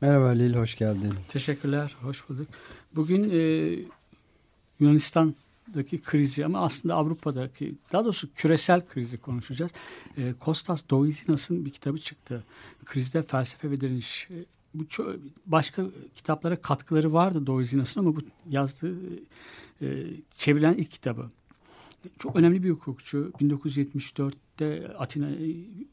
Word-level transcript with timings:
Merhaba 0.00 0.24
Halil, 0.24 0.54
hoş 0.54 0.74
geldin. 0.74 1.14
Teşekkürler, 1.28 1.96
hoş 2.02 2.28
bulduk. 2.28 2.48
Bugün 2.94 3.30
e, 3.30 3.38
Yunanistan'daki 4.80 6.02
krizi 6.02 6.44
ama 6.44 6.60
aslında 6.60 6.94
Avrupa'daki, 6.94 7.74
daha 7.92 8.04
doğrusu 8.04 8.28
küresel 8.34 8.86
krizi 8.86 9.18
konuşacağız. 9.18 9.72
E, 10.16 10.32
Kostas 10.40 10.82
Doizinas'ın 10.90 11.64
bir 11.64 11.70
kitabı 11.70 11.98
çıktı. 11.98 12.44
Krizde 12.84 13.22
felsefe 13.22 13.70
ve 13.70 13.80
direniş. 13.80 14.28
E, 14.30 14.44
bu 14.74 14.82
ço- 14.82 15.18
başka 15.46 15.82
kitaplara 16.14 16.56
katkıları 16.62 17.12
vardı 17.12 17.46
Doizinas'ın 17.46 18.00
ama 18.00 18.16
bu 18.16 18.20
yazdığı 18.50 18.96
e, 19.82 20.06
çevrilen 20.36 20.74
ilk 20.74 20.90
kitabı. 20.90 21.30
Çok 22.18 22.36
önemli 22.36 22.62
bir 22.62 22.70
hukukçu. 22.70 23.32
1974'te 23.40 24.88
Atina 24.98 25.28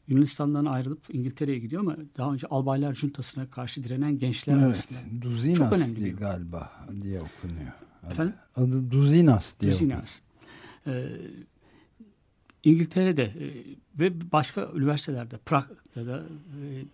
Yunanistan'dan 0.08 0.64
ayrılıp 0.64 1.14
İngiltere'ye 1.14 1.58
gidiyor 1.58 1.82
ama 1.82 1.96
daha 2.16 2.32
önce 2.32 2.46
Albaylar 2.46 2.94
Juntası'na 2.94 3.46
karşı 3.46 3.84
direnen 3.84 4.18
gençler 4.18 4.54
Evet, 4.54 4.64
arasında. 4.64 4.98
Duzinas 5.22 5.58
Çok 5.58 5.72
önemli 5.72 5.96
diye 5.96 6.12
bir- 6.12 6.16
galiba 6.16 6.72
diye 7.00 7.20
okunuyor. 7.20 7.72
Adı, 8.02 8.10
Efendim? 8.12 8.34
adı 8.56 8.90
Duzinas 8.90 9.54
diye 9.60 9.74
okunuyor. 9.74 10.02
Duzinas. 10.02 10.20
Ee, 10.86 11.08
İngiltere'de 12.64 13.22
e, 13.22 13.64
ve 14.00 14.32
başka 14.32 14.70
üniversitelerde, 14.74 15.36
Prag'da 15.38 16.06
da 16.06 16.18
e, 16.62 16.84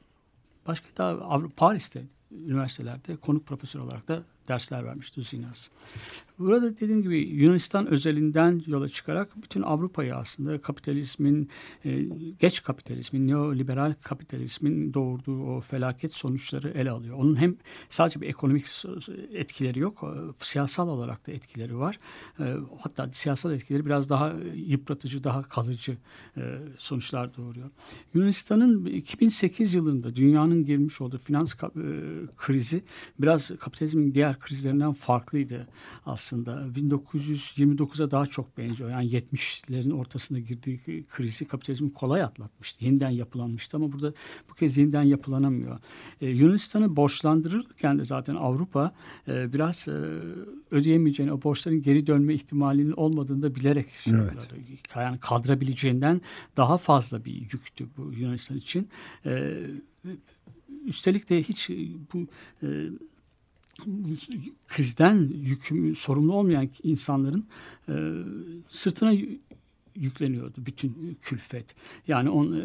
başka 0.66 0.96
da 0.96 1.04
Avru- 1.12 1.50
Paris'te 1.50 2.02
üniversitelerde 2.32 3.16
konuk 3.16 3.46
profesör 3.46 3.80
olarak 3.80 4.08
da 4.08 4.22
dersler 4.48 4.84
vermiş 4.84 5.16
Duzinas. 5.16 5.68
Burada 6.38 6.76
dediğim 6.76 7.02
gibi 7.02 7.18
Yunanistan 7.18 7.86
özelinden 7.86 8.62
yola 8.66 8.88
çıkarak 8.88 9.42
bütün 9.42 9.62
Avrupa'yı 9.62 10.16
aslında 10.16 10.60
kapitalizmin, 10.60 11.50
e, 11.84 12.02
geç 12.40 12.62
kapitalizmin, 12.62 13.28
neoliberal 13.28 13.94
kapitalizmin 14.02 14.94
doğurduğu 14.94 15.42
o 15.42 15.60
felaket 15.60 16.14
sonuçları 16.14 16.70
ele 16.70 16.90
alıyor. 16.90 17.16
Onun 17.18 17.36
hem 17.36 17.56
sadece 17.88 18.20
bir 18.20 18.28
ekonomik 18.28 18.66
etkileri 19.32 19.78
yok, 19.78 20.04
e, 20.04 20.44
siyasal 20.44 20.88
olarak 20.88 21.26
da 21.26 21.32
etkileri 21.32 21.78
var. 21.78 21.98
E, 22.40 22.54
Hatta 22.80 23.08
siyasal 23.12 23.52
etkileri 23.52 23.86
biraz 23.86 24.10
daha 24.10 24.32
yıpratıcı, 24.54 25.24
daha 25.24 25.42
kalıcı 25.42 25.96
sonuçlar 26.78 27.36
doğuruyor. 27.36 27.70
Yunanistan'ın 28.14 28.84
2008 28.86 29.74
yılında 29.74 30.16
dünyanın 30.16 30.64
girmiş 30.64 31.00
olduğu 31.00 31.18
finans 31.18 31.54
krizi 32.36 32.84
biraz 33.18 33.50
kapitalizmin 33.58 34.14
diğer 34.14 34.38
krizlerinden 34.38 34.92
farklıydı 34.92 35.66
aslında. 36.06 36.23
1929'a 36.32 38.10
daha 38.10 38.26
çok 38.26 38.58
benziyor. 38.58 38.90
Yani 38.90 39.10
70'lerin 39.10 39.92
ortasında 39.92 40.38
girdiği 40.38 41.04
krizi 41.08 41.44
kapitalizm 41.44 41.88
kolay 41.88 42.22
atlatmıştı. 42.22 42.84
Yeniden 42.84 43.10
yapılanmıştı 43.10 43.76
ama 43.76 43.92
burada 43.92 44.12
bu 44.50 44.54
kez 44.54 44.76
yeniden 44.76 45.02
yapılanamıyor. 45.02 45.78
E, 46.20 46.28
Yunanistan'ı 46.28 46.96
borçlandırırken 46.96 47.98
de 47.98 48.04
zaten 48.04 48.34
Avrupa 48.34 48.94
e, 49.28 49.52
biraz 49.52 49.88
e, 49.88 49.92
ödeyemeyeceğini, 50.70 51.32
o 51.32 51.42
borçların 51.42 51.82
geri 51.82 52.06
dönme 52.06 52.34
ihtimalinin 52.34 52.92
olmadığını 52.92 53.42
da 53.42 53.54
bilerek 53.54 53.86
şey 54.04 54.12
Evet. 54.14 54.48
yani 54.96 55.18
kaldırabileceğinden 55.18 56.20
daha 56.56 56.78
fazla 56.78 57.24
bir 57.24 57.34
yüktü 57.34 57.86
bu 57.96 58.12
Yunanistan 58.12 58.56
için. 58.56 58.88
E, 59.26 59.62
üstelik 60.84 61.30
de 61.30 61.42
hiç 61.42 61.70
bu 62.12 62.26
e, 62.62 62.68
krizden 64.68 65.32
yükümü 65.34 65.94
sorumlu 65.94 66.32
olmayan 66.34 66.68
insanların 66.82 67.44
e, 67.88 67.94
sırtına 68.68 69.14
yü- 69.14 69.38
yükleniyordu 69.96 70.66
bütün 70.66 71.18
külfet. 71.22 71.74
Yani 72.08 72.30
on 72.30 72.52
e, 72.52 72.64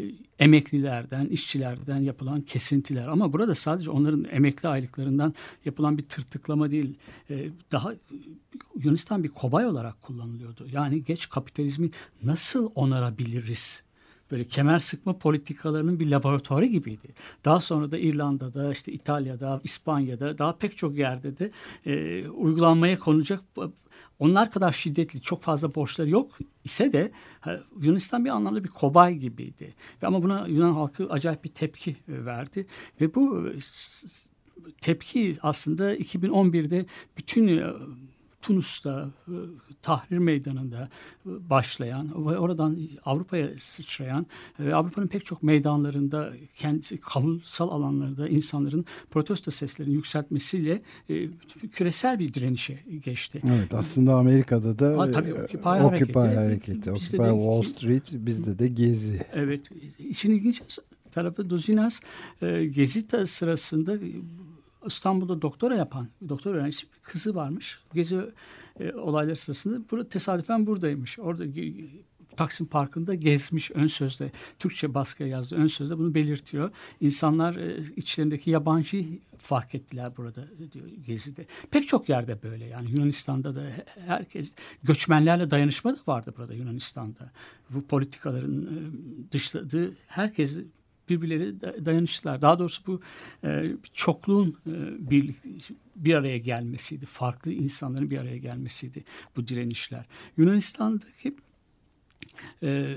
e, 0.00 0.14
emeklilerden, 0.38 1.26
işçilerden 1.26 1.98
yapılan 1.98 2.40
kesintiler. 2.40 3.08
Ama 3.08 3.32
burada 3.32 3.54
sadece 3.54 3.90
onların 3.90 4.24
emekli 4.30 4.68
aylıklarından 4.68 5.34
yapılan 5.64 5.98
bir 5.98 6.02
tırtıklama 6.02 6.70
değil. 6.70 6.94
E, 7.30 7.50
daha 7.72 7.94
Yunanistan 8.78 9.24
bir 9.24 9.28
kobay 9.28 9.66
olarak 9.66 10.02
kullanılıyordu. 10.02 10.66
Yani 10.72 11.04
geç 11.04 11.28
kapitalizmi 11.28 11.90
nasıl 12.22 12.70
onarabiliriz? 12.74 13.85
Böyle 14.30 14.44
kemer 14.44 14.78
sıkma 14.78 15.12
politikalarının 15.12 16.00
bir 16.00 16.10
laboratuvarı 16.10 16.64
gibiydi. 16.64 17.08
Daha 17.44 17.60
sonra 17.60 17.90
da 17.90 17.98
İrlanda'da, 17.98 18.72
işte 18.72 18.92
İtalya'da, 18.92 19.60
İspanya'da, 19.64 20.38
daha 20.38 20.56
pek 20.56 20.76
çok 20.76 20.96
yerde 20.96 21.38
de 21.38 21.50
e, 21.86 22.28
uygulanmaya 22.28 22.98
konulacak 22.98 23.40
onlar 24.18 24.50
kadar 24.50 24.72
şiddetli 24.72 25.20
çok 25.20 25.42
fazla 25.42 25.74
borçları 25.74 26.10
yok 26.10 26.38
ise 26.64 26.92
de 26.92 27.10
Yunanistan 27.80 28.24
bir 28.24 28.30
anlamda 28.30 28.64
bir 28.64 28.68
kobay 28.68 29.14
gibiydi. 29.14 29.74
Ama 30.02 30.22
buna 30.22 30.46
Yunan 30.46 30.72
halkı 30.72 31.10
acayip 31.10 31.44
bir 31.44 31.48
tepki 31.48 31.90
e, 31.90 32.24
verdi 32.24 32.66
ve 33.00 33.14
bu 33.14 33.48
e, 33.48 33.52
tepki 34.80 35.36
aslında 35.42 35.96
2011'de 35.96 36.86
bütün 37.18 37.48
e, 37.48 37.72
Tunus'ta, 38.46 39.08
e, 39.28 39.32
Tahrir 39.82 40.18
Meydanı'nda 40.18 40.88
e, 41.26 41.50
başlayan 41.50 42.26
ve 42.26 42.38
oradan 42.38 42.78
Avrupa'ya 43.04 43.48
sıçrayan 43.58 44.26
ve 44.60 44.74
Avrupa'nın 44.74 45.06
pek 45.06 45.26
çok 45.26 45.42
meydanlarında 45.42 46.32
kendisi 46.56 46.98
kamusal 47.00 47.68
alanlarda 47.68 48.28
insanların 48.28 48.84
protesto 49.10 49.50
seslerini 49.50 49.94
yükseltmesiyle 49.94 50.82
e, 51.10 51.28
küresel 51.72 52.18
bir 52.18 52.34
direnişe 52.34 52.78
geçti. 53.04 53.42
Evet, 53.48 53.74
aslında 53.74 54.14
Amerika'da 54.14 54.78
da 54.78 54.98
Ha, 54.98 55.12
tabii, 55.12 55.34
Occupy 55.34 55.56
Occupy 55.68 56.18
hareketi. 56.18 56.18
hareketi, 56.18 56.92
Occupy 56.92 57.16
de- 57.16 57.28
Wall 57.30 57.62
Street, 57.62 58.02
bizde 58.12 58.58
de 58.58 58.68
Gezi. 58.68 59.26
Evet, 59.32 59.60
işin 59.98 60.30
ilginç 60.30 60.62
tarafı 61.12 61.50
Duzinas 61.50 62.00
e, 62.42 62.64
gezi 62.66 63.26
sırasında 63.26 63.98
İstanbul'da 64.86 65.42
doktora 65.42 65.76
yapan 65.76 66.08
doktor 66.28 66.54
öğrencisi 66.54 66.82
bir 66.82 66.98
kızı 67.02 67.34
varmış. 67.34 67.78
Gezi 67.94 68.20
e, 68.80 68.92
olayları 68.92 69.36
sırasında 69.36 69.90
burada 69.90 70.08
tesadüfen 70.08 70.66
buradaymış. 70.66 71.18
Orada 71.18 71.44
Taksim 72.36 72.66
Parkı'nda 72.66 73.14
gezmiş 73.14 73.70
ön 73.70 73.86
sözde. 73.86 74.32
Türkçe 74.58 74.94
baskıya 74.94 75.28
yazdı 75.28 75.54
ön 75.56 75.66
sözde 75.66 75.98
bunu 75.98 76.14
belirtiyor. 76.14 76.70
İnsanlar 77.00 77.56
e, 77.56 77.76
içlerindeki 77.96 78.50
yabancıyı 78.50 79.20
fark 79.38 79.74
ettiler 79.74 80.16
burada 80.16 80.40
e, 80.40 80.72
diyor 80.72 80.86
Gezi'de. 81.06 81.46
Pek 81.70 81.88
çok 81.88 82.08
yerde 82.08 82.42
böyle 82.42 82.64
yani 82.64 82.90
Yunanistan'da 82.90 83.54
da 83.54 83.62
he- 83.62 83.86
herkes 84.06 84.52
göçmenlerle 84.82 85.50
dayanışma 85.50 85.94
da 85.94 85.98
vardı 86.06 86.34
burada 86.36 86.54
Yunanistan'da. 86.54 87.30
Bu 87.70 87.82
politikaların 87.82 88.62
e, 88.62 89.32
dışladığı 89.32 89.92
herkes 90.06 90.58
birbirleri 91.08 91.60
da- 91.60 91.86
dayanıştılar. 91.86 92.42
Daha 92.42 92.58
doğrusu 92.58 92.82
bu 92.86 93.00
e, 93.44 93.72
çokluğun 93.94 94.48
e, 94.66 94.74
bir, 95.10 95.34
bir 95.96 96.14
araya 96.14 96.38
gelmesiydi. 96.38 97.06
Farklı 97.06 97.52
insanların 97.52 98.10
bir 98.10 98.18
araya 98.18 98.38
gelmesiydi 98.38 99.04
bu 99.36 99.48
direnişler. 99.48 100.04
Yunanistan'daki 100.36 101.36
e, 102.62 102.96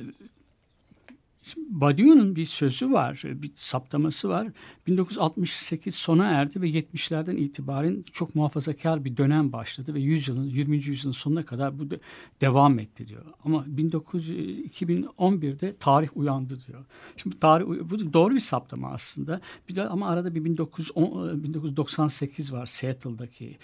Şimdi 1.53 1.67
Badiou'nun 1.69 2.35
bir 2.35 2.45
sözü 2.45 2.91
var, 2.91 3.21
bir 3.25 3.51
saptaması 3.55 4.29
var. 4.29 4.47
1968 4.87 5.95
sona 5.95 6.25
erdi 6.25 6.61
ve 6.61 6.69
70'lerden 6.69 7.35
itibaren 7.35 8.03
çok 8.13 8.35
muhafazakar 8.35 9.05
bir 9.05 9.17
dönem 9.17 9.51
başladı 9.51 9.93
ve 9.93 9.99
100 9.99 10.27
yılın 10.27 10.45
20. 10.45 10.75
yüzyılın 10.75 11.13
sonuna 11.13 11.45
kadar 11.45 11.79
bu 11.79 11.91
de- 11.91 11.99
devam 12.41 12.79
etti 12.79 13.07
diyor. 13.07 13.25
Ama 13.45 13.63
1900, 13.67 14.59
2011'de 14.81 15.75
tarih 15.77 16.17
uyandı 16.17 16.57
diyor. 16.67 16.85
Şimdi 17.17 17.39
tarih 17.39 17.65
bu 17.65 18.13
doğru 18.13 18.35
bir 18.35 18.39
saptama 18.39 18.91
aslında. 18.91 19.41
Bir 19.69 19.75
de 19.75 19.87
ama 19.87 20.07
arada 20.07 20.35
bir 20.35 20.45
1910, 20.45 21.43
1998 21.43 22.53
var 22.53 22.65
Seattle'daki 22.65 23.57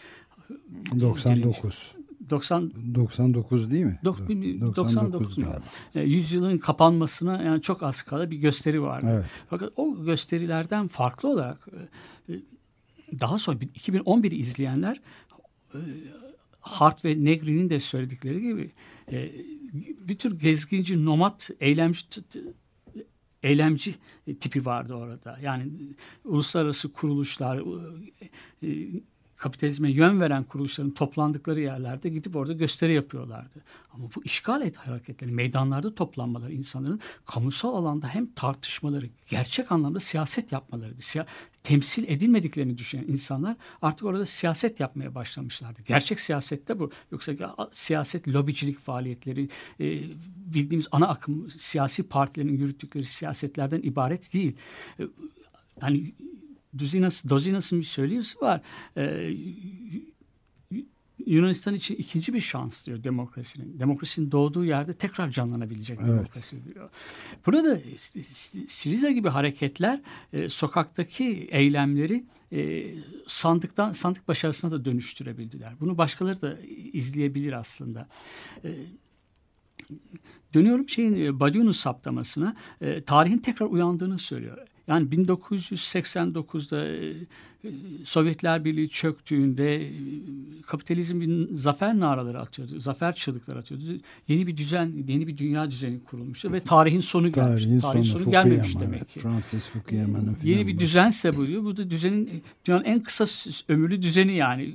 99. 0.99 1.95
90 2.29 2.71
99 2.95 3.71
değil 3.71 3.85
mi? 3.85 3.99
Dok- 4.03 4.27
Do- 4.27 4.75
99 4.75 5.37
mu? 5.37 5.45
galiba. 5.45 5.63
e, 5.95 6.01
yüzyılın 6.01 6.57
kapanmasına 6.57 7.43
yani 7.43 7.61
çok 7.61 7.83
az 7.83 8.01
kala 8.01 8.31
bir 8.31 8.37
gösteri 8.37 8.81
vardı. 8.81 9.07
Evet. 9.09 9.25
Fakat 9.49 9.71
o 9.75 10.05
gösterilerden 10.05 10.87
farklı 10.87 11.29
olarak 11.29 11.67
e, 12.29 12.33
e, 12.33 12.39
daha 13.19 13.39
sonra 13.39 13.57
2011'i 13.57 14.35
izleyenler 14.35 15.01
e, 15.73 15.79
Hart 16.59 17.05
ve 17.05 17.23
Negri'nin 17.25 17.69
de 17.69 17.79
söyledikleri 17.79 18.41
gibi 18.41 18.71
bir 19.99 20.17
tür 20.17 20.39
gezginci 20.39 21.05
nomad 21.05 21.41
eylemci 21.59 22.05
eylemci 23.43 23.95
tipi 24.39 24.65
vardı 24.65 24.93
orada. 24.93 25.39
Yani 25.41 25.63
uluslararası 26.23 26.91
kuruluşlar, 26.93 27.61
kapitalizme 29.37 29.91
yön 29.91 30.21
veren 30.21 30.43
kuruluşların 30.43 30.93
toplandıkları 30.93 31.61
yerlerde 31.61 32.09
gidip 32.09 32.35
orada 32.35 32.53
gösteri 32.53 32.93
yapıyorlardı. 32.93 33.63
Ama 33.93 34.05
bu 34.15 34.23
işgal 34.23 34.61
et 34.61 34.77
hareketleri, 34.77 35.31
meydanlarda 35.31 35.95
toplanmaları 35.95 36.53
insanların 36.53 36.99
kamusal 37.25 37.75
alanda 37.75 38.07
hem 38.07 38.31
tartışmaları, 38.31 39.09
gerçek 39.29 39.71
anlamda 39.71 39.99
siyaset 39.99 40.51
yapmalarıydı. 40.51 41.01
Siya 41.01 41.25
temsil 41.63 42.03
edilmediklerini 42.07 42.77
düşünen 42.77 43.05
insanlar 43.07 43.55
artık 43.81 44.05
orada 44.05 44.25
siyaset 44.25 44.79
yapmaya 44.79 45.15
başlamışlardı. 45.15 45.81
Gerçek 45.85 46.19
siyasette 46.19 46.79
bu. 46.79 46.91
Yoksa 47.11 47.33
siyaset 47.71 48.27
lobicilik 48.27 48.79
faaliyetleri, 48.79 49.49
e, 49.79 49.99
bildiğimiz 50.53 50.87
ana 50.91 51.07
akım 51.07 51.51
siyasi 51.51 52.03
partilerin 52.03 52.57
yürüttükleri 52.57 53.05
siyasetlerden 53.05 53.81
ibaret 53.83 54.33
değil. 54.33 54.55
E, 54.99 55.03
hani 55.79 56.13
Duzinas, 56.77 57.29
Dozinas'ın 57.29 57.79
bir 57.79 57.85
söyleyisi 57.85 58.41
var. 58.41 58.61
Ee, 58.97 59.33
Yunanistan 61.25 61.73
için 61.73 61.95
ikinci 61.95 62.33
bir 62.33 62.39
şans 62.39 62.85
diyor 62.85 63.03
demokrasinin. 63.03 63.79
Demokrasinin 63.79 64.31
doğduğu 64.31 64.65
yerde 64.65 64.93
tekrar 64.93 65.29
canlanabilecek 65.29 65.99
evet. 65.99 66.09
demokrasi 66.09 66.65
diyor. 66.65 66.89
Burada 67.45 67.79
Siriza 68.67 69.11
gibi 69.11 69.29
hareketler 69.29 70.01
e, 70.33 70.49
sokaktaki 70.49 71.25
eylemleri 71.51 72.25
e, 72.51 72.87
sandıktan 73.27 73.91
sandık 73.93 74.27
başarısına 74.27 74.71
da 74.71 74.85
dönüştürebildiler. 74.85 75.73
Bunu 75.79 75.97
başkaları 75.97 76.41
da 76.41 76.57
izleyebilir 76.93 77.53
aslında. 77.53 78.07
E, 78.63 78.69
dönüyorum 80.53 80.89
şeyin 80.89 81.25
e, 81.25 81.39
Badiou'nun 81.39 81.71
saptamasına 81.71 82.55
e, 82.81 83.01
tarihin 83.01 83.37
tekrar 83.37 83.65
uyandığını 83.65 84.19
söylüyor. 84.19 84.67
Yani 84.87 85.09
1989'da 85.09 86.87
e, 86.87 87.13
e, 87.63 87.71
Sovyetler 88.03 88.65
Birliği 88.65 88.89
çöktüğünde 88.89 89.85
e, 89.85 89.91
kapitalizm 90.67 91.21
bir 91.21 91.55
zafer 91.55 91.99
naraları 91.99 92.39
atıyordu. 92.39 92.79
Zafer 92.79 93.15
çığlıkları 93.15 93.59
atıyordu. 93.59 93.83
Yeni 94.27 94.47
bir 94.47 94.57
düzen, 94.57 94.91
yeni 95.07 95.27
bir 95.27 95.37
dünya 95.37 95.71
düzeni 95.71 96.03
kurulmuştu 96.03 96.53
ve 96.53 96.59
tarihin 96.59 96.99
sonu 96.99 97.31
gelmiş. 97.31 97.63
Tarihin, 97.63 97.79
tarihin 97.79 98.03
sonu, 98.03 98.21
sonu 98.21 98.31
gelmemiş 98.31 98.79
demek 98.79 99.09
ki. 99.09 99.19
Francis 99.19 99.67
Fukuyama'nın 99.67 100.37
Yeni 100.43 100.67
bir 100.67 100.79
düzense 100.79 101.37
bu 101.37 101.47
diyor. 101.47 101.63
Bu 101.63 101.77
da 101.77 101.89
düzenin 101.89 102.43
dünyanın 102.65 102.83
en 102.83 103.03
kısa 103.03 103.25
ömürlü 103.67 104.01
düzeni 104.01 104.35
yani. 104.35 104.73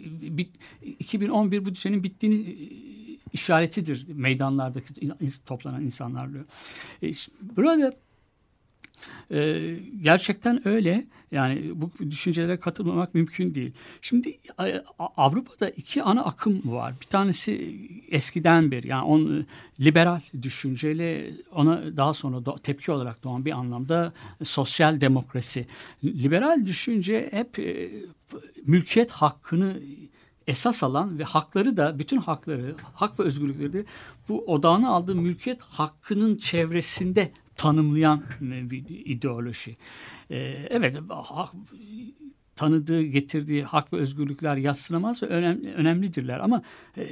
2011 0.98 1.64
bu 1.64 1.74
düzenin 1.74 2.02
bittiğini 2.02 2.56
işaretidir 3.32 4.06
meydanlardaki 4.08 4.94
toplanan 5.46 5.82
insanlar 5.82 6.32
diyor. 6.32 6.44
Burada 7.56 7.94
e, 9.30 9.60
gerçekten 10.02 10.68
öyle. 10.68 11.04
Yani 11.32 11.70
bu 11.74 11.90
düşüncelere 12.10 12.56
katılmamak 12.56 13.14
mümkün 13.14 13.54
değil. 13.54 13.72
Şimdi 14.00 14.38
Avrupa'da 14.98 15.70
iki 15.70 16.02
ana 16.02 16.24
akım 16.24 16.62
var. 16.64 16.94
Bir 17.00 17.06
tanesi 17.06 17.76
eskiden 18.10 18.70
bir 18.70 18.84
yani 18.84 19.04
on 19.04 19.46
liberal 19.80 20.20
düşünceyle 20.42 21.30
ona 21.52 21.96
daha 21.96 22.14
sonra 22.14 22.56
tepki 22.62 22.92
olarak 22.92 23.24
doğan 23.24 23.44
bir 23.44 23.52
anlamda 23.52 24.12
sosyal 24.42 25.00
demokrasi. 25.00 25.66
Liberal 26.04 26.66
düşünce 26.66 27.28
hep 27.32 27.58
e, 27.58 27.90
mülkiyet 28.66 29.10
hakkını 29.10 29.76
esas 30.46 30.82
alan 30.82 31.18
ve 31.18 31.24
hakları 31.24 31.76
da 31.76 31.98
bütün 31.98 32.18
hakları, 32.18 32.74
hak 32.94 33.20
ve 33.20 33.24
özgürlükleri 33.24 33.72
de 33.72 33.84
bu 34.28 34.44
odağına 34.44 34.88
aldığı 34.88 35.14
mülkiyet 35.14 35.60
hakkının 35.60 36.36
çevresinde 36.36 37.32
tanımlayan 37.60 38.22
bir 38.40 38.84
ideoloji. 38.88 39.76
Ee, 40.30 40.36
evet 40.70 40.96
tanıdığı, 42.56 43.02
getirdiği 43.02 43.64
hak 43.64 43.92
ve 43.92 43.96
özgürlükler 43.96 44.56
yatsınamaz 44.56 45.22
ve 45.22 45.26
önemli, 45.26 45.74
önemlidirler 45.74 46.38
ama 46.38 46.62
e, 46.96 47.02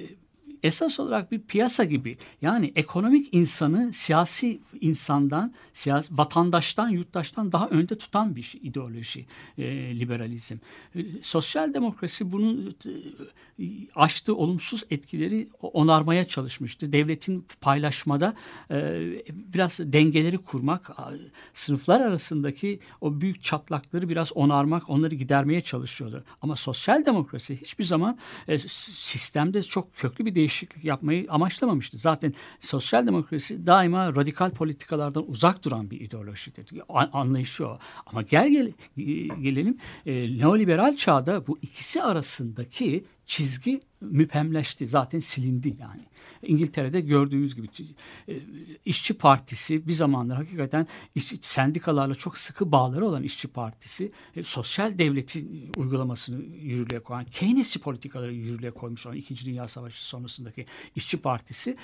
esas 0.62 1.00
olarak 1.00 1.32
bir 1.32 1.40
piyasa 1.40 1.84
gibi 1.84 2.16
yani 2.42 2.72
ekonomik 2.76 3.34
insanı 3.34 3.92
siyasi 3.92 4.60
insandan, 4.80 5.54
siyasi 5.72 6.18
vatandaştan, 6.18 6.88
yurttaştan 6.88 7.52
daha 7.52 7.68
önde 7.68 7.98
tutan 7.98 8.36
bir 8.36 8.54
ideoloji 8.62 9.26
e, 9.58 9.64
liberalizm. 9.98 10.56
E, 10.94 11.00
sosyal 11.22 11.74
demokrasi 11.74 12.32
bunun 12.32 12.76
e, 13.58 13.62
açtığı 13.94 14.36
olumsuz 14.36 14.84
etkileri 14.90 15.48
onarmaya 15.60 16.24
çalışmıştı. 16.24 16.92
Devletin 16.92 17.46
paylaşmada 17.60 18.34
e, 18.70 18.76
biraz 19.30 19.78
dengeleri 19.78 20.38
kurmak, 20.38 20.90
sınıflar 21.54 22.00
arasındaki 22.00 22.80
o 23.00 23.20
büyük 23.20 23.42
çatlakları 23.42 24.08
biraz 24.08 24.32
onarmak, 24.32 24.90
onları 24.90 25.14
gidermeye 25.14 25.60
çalışıyordu. 25.60 26.24
Ama 26.42 26.56
sosyal 26.56 27.04
demokrasi 27.06 27.60
hiçbir 27.60 27.84
zaman 27.84 28.18
e, 28.48 28.58
sistemde 28.58 29.62
çok 29.62 29.96
köklü 29.96 30.26
bir 30.26 30.34
değişiklik 30.34 30.47
değişiklik 30.48 30.84
yapmayı 30.84 31.26
amaçlamamıştı. 31.28 31.98
Zaten 31.98 32.34
sosyal 32.60 33.06
demokrasi 33.06 33.66
daima 33.66 34.14
radikal 34.14 34.50
politikalardan 34.50 35.30
uzak 35.30 35.64
duran 35.64 35.90
bir 35.90 36.00
ideolojidir. 36.00 36.66
Anlayışı 36.88 37.68
o. 37.68 37.78
Ama 38.06 38.22
gel, 38.22 38.48
gel 38.48 38.72
gelelim 39.40 39.78
e, 40.06 40.38
neoliberal 40.38 40.96
çağda 40.96 41.46
bu 41.46 41.58
ikisi 41.62 42.02
arasındaki 42.02 43.02
çizgi 43.28 43.80
müphemleşti. 44.00 44.88
Zaten 44.88 45.20
silindi 45.20 45.76
yani. 45.80 46.02
İngiltere'de 46.42 47.00
gördüğünüz 47.00 47.54
gibi 47.54 47.68
e, 48.28 48.34
işçi 48.84 49.14
partisi 49.14 49.88
bir 49.88 49.92
zamanlar 49.92 50.36
hakikaten 50.36 50.86
işçi, 51.14 51.38
sendikalarla 51.40 52.14
çok 52.14 52.38
sıkı 52.38 52.72
bağları 52.72 53.06
olan 53.06 53.22
işçi 53.22 53.48
partisi 53.48 54.12
e, 54.36 54.42
sosyal 54.42 54.98
devletin 54.98 55.72
uygulamasını 55.76 56.44
yürürlüğe 56.44 57.00
koyan 57.00 57.24
Keynesçi 57.24 57.80
politikaları 57.80 58.34
yürürlüğe 58.34 58.70
koymuş 58.70 59.06
olan 59.06 59.16
2. 59.16 59.46
Dünya 59.46 59.68
Savaşı 59.68 60.06
sonrasındaki 60.06 60.66
işçi 60.96 61.16
partisi 61.16 61.76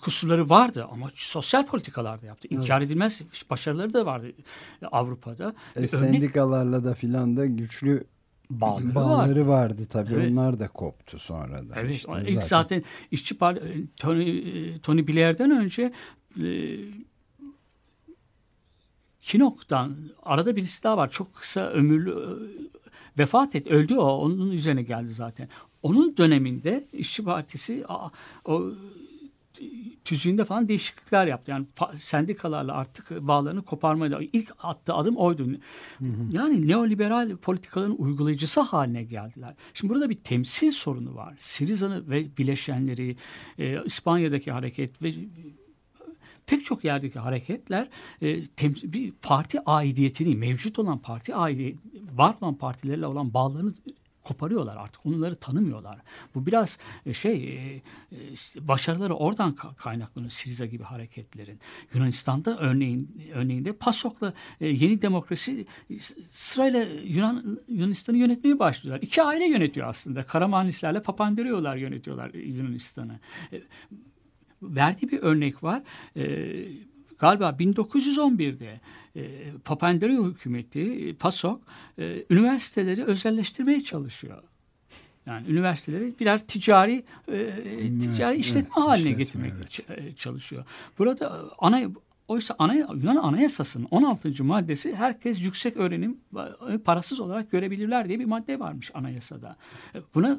kusurları 0.00 0.50
vardı 0.50 0.86
ama 0.90 1.10
sosyal 1.14 1.66
politikalarda 1.66 2.26
yaptı. 2.26 2.48
İnkar 2.50 2.78
evet. 2.80 2.90
edilmez 2.90 3.20
başarıları 3.50 3.92
da 3.92 4.06
vardı 4.06 4.32
Avrupa'da. 4.92 5.54
E, 5.76 5.78
Örnek, 5.78 5.90
sendikalarla 5.90 6.84
da 6.84 6.94
filan 6.94 7.36
da 7.36 7.46
güçlü 7.46 8.04
bağları, 8.50 8.94
bağları 8.94 9.46
var. 9.48 9.62
vardı 9.62 9.86
tabii. 9.90 10.14
Evet. 10.14 10.30
Onlar 10.30 10.60
da 10.60 10.68
koptu 10.68 11.18
sonra 11.18 11.68
da. 11.68 11.74
Evet. 11.76 11.94
Işte 11.94 12.12
ilk 12.26 12.42
zaten, 12.42 12.46
zaten 12.46 12.82
işçi 13.10 13.38
parti 13.38 13.66
e, 13.68 13.86
Tony, 13.96 14.38
e, 14.38 14.78
Tony 14.78 15.06
Blair'den 15.06 15.50
önce 15.50 15.92
e, 16.40 16.46
Kinok'tan 19.20 19.96
arada 20.22 20.56
birisi 20.56 20.84
daha 20.84 20.96
var. 20.96 21.10
Çok 21.10 21.34
kısa 21.34 21.60
ömürlü 21.60 22.10
e, 22.10 22.30
vefat 23.18 23.54
et 23.54 23.66
öldü 23.66 23.94
o 23.94 24.06
onun 24.06 24.50
üzerine 24.50 24.82
geldi 24.82 25.12
zaten. 25.12 25.48
Onun 25.82 26.16
döneminde 26.16 26.84
işçi 26.92 27.24
partisi 27.24 27.84
o 28.44 28.72
tüzüğünde 30.04 30.44
falan 30.44 30.68
değişiklikler 30.68 31.26
yaptı. 31.26 31.50
Yani 31.50 31.66
sendikalarla 31.98 32.74
artık 32.74 33.10
bağlarını 33.10 33.62
koparmaya 33.62 34.18
ilk 34.32 34.52
attığı 34.58 34.94
adım 34.94 35.16
oydu. 35.16 35.48
Hı 35.98 36.04
hı. 36.04 36.08
Yani 36.30 36.68
neoliberal 36.68 37.36
politikaların 37.36 37.96
uygulayıcısı 37.98 38.60
haline 38.60 39.04
geldiler. 39.04 39.54
Şimdi 39.74 39.94
burada 39.94 40.10
bir 40.10 40.16
temsil 40.16 40.70
sorunu 40.70 41.14
var. 41.14 41.34
Siriza'nı 41.38 42.10
ve 42.10 42.36
bileşenleri, 42.38 43.16
e, 43.58 43.84
İspanya'daki 43.84 44.52
hareket 44.52 45.02
ve 45.02 45.14
pek 46.46 46.64
çok 46.64 46.84
yerdeki 46.84 47.18
hareketler 47.18 47.88
e, 48.22 48.36
bir 48.82 49.12
parti 49.22 49.60
aidiyetini, 49.60 50.36
mevcut 50.36 50.78
olan 50.78 50.98
parti 50.98 51.34
aidiyet, 51.34 51.76
var 52.14 52.36
olan 52.40 52.54
partilerle 52.54 53.06
olan 53.06 53.34
bağlarını 53.34 53.74
koparıyorlar 54.28 54.76
artık. 54.76 55.06
Onları 55.06 55.36
tanımıyorlar. 55.36 55.98
Bu 56.34 56.46
biraz 56.46 56.78
e, 57.06 57.14
şey 57.14 57.32
e, 57.34 57.76
e, 57.76 57.78
başarıları 58.68 59.14
oradan 59.14 59.52
kaynaklanıyor 59.52 60.30
Siriza 60.30 60.66
gibi 60.66 60.82
hareketlerin. 60.82 61.60
Yunanistan'da 61.94 62.58
örneğin 62.58 63.22
örneğinde 63.34 63.72
PASOK'la 63.72 64.32
yeni 64.60 65.02
demokrasi 65.02 65.66
sırayla 66.32 66.84
Yunan 67.04 67.58
Yunanistan'ı 67.68 68.16
yönetmeye 68.16 68.58
başlıyorlar. 68.58 69.02
İki 69.02 69.22
aile 69.22 69.44
yönetiyor 69.44 69.88
aslında. 69.88 70.26
Karamanlislerle 70.26 71.02
Papandreou'lar 71.02 71.76
yönetiyorlar 71.76 72.34
Yunanistan'ı. 72.34 73.20
Verdiği 74.62 75.10
bir 75.10 75.18
örnek 75.18 75.62
var. 75.62 75.82
Galiba 77.18 77.50
1911'de 77.50 78.80
e, 79.16 79.52
Papandreou 79.64 80.30
hükümeti, 80.30 80.80
e, 80.80 81.14
PASOK, 81.14 81.60
e, 81.98 82.24
üniversiteleri 82.30 83.04
özelleştirmeye 83.04 83.84
çalışıyor. 83.84 84.42
Yani 85.26 85.48
üniversiteleri 85.48 86.14
birer 86.20 86.46
ticari 86.46 87.04
e, 87.28 87.50
ticari 88.00 88.38
işletme 88.38 88.60
evet, 88.60 88.88
haline 88.88 89.10
işletme, 89.10 89.24
getirmeye 89.24 89.52
evet. 89.88 90.18
çalışıyor. 90.18 90.64
Burada 90.98 91.32
ana 91.58 91.82
oysa 92.28 92.56
ana, 92.58 92.74
Yunan 92.74 93.16
Anayasası'nın 93.16 93.86
16. 93.90 94.44
maddesi 94.44 94.94
herkes 94.94 95.42
yüksek 95.42 95.76
öğrenim 95.76 96.20
parasız 96.84 97.20
olarak 97.20 97.50
görebilirler 97.50 98.08
diye 98.08 98.20
bir 98.20 98.24
madde 98.24 98.58
varmış 98.58 98.90
anayasada. 98.94 99.56
Buna 100.14 100.38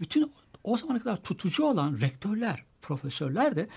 bütün 0.00 0.32
o 0.64 0.76
zamana 0.76 0.98
kadar 0.98 1.16
tutucu 1.16 1.64
olan 1.64 2.00
rektörler, 2.00 2.64
profesörler 2.82 3.56
de 3.56 3.68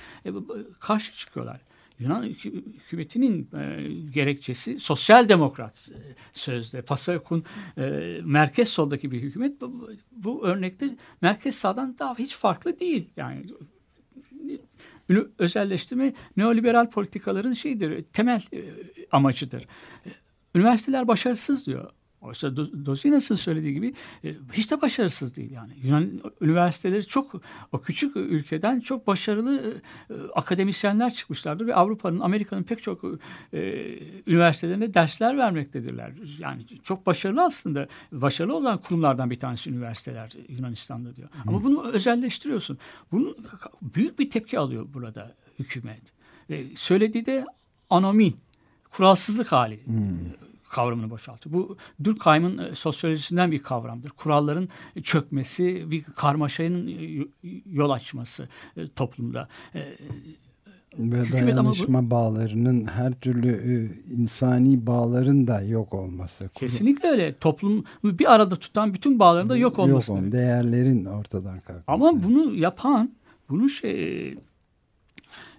karşı 0.79 1.13
çıkıyorlar. 1.13 1.61
Yunan 2.01 2.23
hükümetinin 2.23 3.49
e, 3.53 3.89
gerekçesi 4.13 4.79
sosyal 4.79 5.29
demokrat 5.29 5.89
e, 5.91 5.97
sözde. 6.33 6.81
Pasakun 6.81 7.43
e, 7.77 7.81
merkez 8.23 8.69
soldaki 8.69 9.11
bir 9.11 9.21
hükümet. 9.21 9.61
Bu, 9.61 9.89
bu 10.11 10.47
örnekte 10.47 10.95
merkez 11.21 11.55
sağdan 11.55 11.95
daha 11.99 12.15
hiç 12.15 12.35
farklı 12.35 12.79
değil. 12.79 13.09
Yani 13.17 13.45
özelleştirme 15.39 16.13
neoliberal 16.37 16.89
politikaların 16.89 17.53
şeydir, 17.53 18.01
temel 18.01 18.41
e, 18.53 18.63
amacıdır. 19.11 19.67
Üniversiteler 20.55 21.07
başarısız 21.07 21.67
diyor. 21.67 21.91
Oysa 22.21 22.55
Dozinas'ın 22.57 23.35
söylediği 23.35 23.73
gibi 23.73 23.93
e, 24.23 24.33
hiç 24.53 24.71
de 24.71 24.81
başarısız 24.81 25.35
değil 25.35 25.51
yani. 25.51 25.73
Yunan 25.83 26.21
üniversiteleri 26.41 27.05
çok 27.05 27.41
o 27.71 27.81
küçük 27.81 28.15
ülkeden 28.15 28.79
çok 28.79 29.07
başarılı 29.07 29.81
e, 30.09 30.13
akademisyenler 30.35 31.13
çıkmışlardır 31.13 31.67
ve 31.67 31.75
Avrupa'nın, 31.75 32.19
Amerika'nın 32.19 32.63
pek 32.63 32.81
çok 32.81 33.03
e, 33.53 33.59
üniversitelerinde 34.27 34.93
dersler 34.93 35.37
vermektedirler. 35.37 36.13
Yani 36.39 36.65
çok 36.83 37.05
başarılı 37.05 37.43
aslında. 37.43 37.87
Başarılı 38.11 38.55
olan 38.55 38.77
kurumlardan 38.77 39.29
bir 39.29 39.39
tanesi 39.39 39.69
üniversiteler 39.69 40.33
Yunanistan'da 40.49 41.15
diyor. 41.15 41.29
Hı. 41.29 41.37
Ama 41.47 41.63
bunu 41.63 41.91
özelleştiriyorsun. 41.91 42.77
Bunu 43.11 43.35
büyük 43.81 44.19
bir 44.19 44.29
tepki 44.29 44.59
alıyor 44.59 44.87
burada 44.93 45.35
hükümet. 45.59 46.01
E, 46.49 46.65
söylediği 46.75 47.25
de 47.25 47.45
anomi, 47.89 48.33
kuralsızlık 48.91 49.51
hali. 49.51 49.85
Hmm 49.85 50.50
kavramını 50.71 51.09
boşaltıyor. 51.09 51.53
Bu 51.55 51.77
Durkheim'ın 52.03 52.57
e, 52.57 52.75
sosyolojisinden 52.75 53.51
bir 53.51 53.59
kavramdır. 53.59 54.09
Kuralların 54.09 54.69
çökmesi, 55.03 55.91
bir 55.91 56.03
karmaşanın 56.03 56.87
e, 56.87 57.25
yol 57.65 57.89
açması 57.89 58.49
e, 58.77 58.87
toplumda. 58.87 59.47
Ve 60.97 61.31
dayanışma 61.31 62.05
bu, 62.05 62.11
bağlarının 62.11 62.85
her 62.85 63.13
türlü 63.13 63.91
insani 64.11 64.87
bağların 64.87 65.47
da 65.47 65.61
yok 65.61 65.93
olması. 65.93 66.49
Kesinlikle 66.55 67.09
öyle. 67.09 67.37
Toplum 67.37 67.85
bir 68.03 68.33
arada 68.33 68.55
tutan 68.55 68.93
bütün 68.93 69.19
bağların 69.19 69.49
da 69.49 69.57
yok 69.57 69.79
olması. 69.79 70.11
Yok 70.11 70.31
değerlerin 70.31 71.05
ortadan 71.05 71.59
kalkması. 71.59 71.83
Ama 71.87 72.23
bunu 72.23 72.53
yapan, 72.53 73.11
bunu 73.49 73.69
şey 73.69 74.37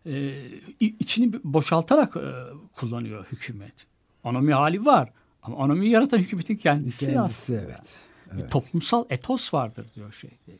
e, 0.07 0.33
içini 0.81 1.33
boşaltarak 1.45 2.17
e, 2.17 2.29
kullanıyor 2.73 3.27
hükümet. 3.33 3.92
Anomi 4.25 4.53
hali 4.53 4.85
var. 4.85 5.13
Ama 5.43 5.65
anomi 5.65 5.89
yaratan 5.89 6.19
hükümetin 6.19 6.55
kendisi, 6.55 6.99
kendisi 6.99 7.21
aslında. 7.21 7.61
Evet, 7.61 7.97
evet. 8.33 8.45
Bir 8.45 8.51
toplumsal 8.51 9.05
etos 9.11 9.55
vardır 9.55 9.87
diyor 9.95 10.13
şey 10.13 10.31
e, 10.49 10.53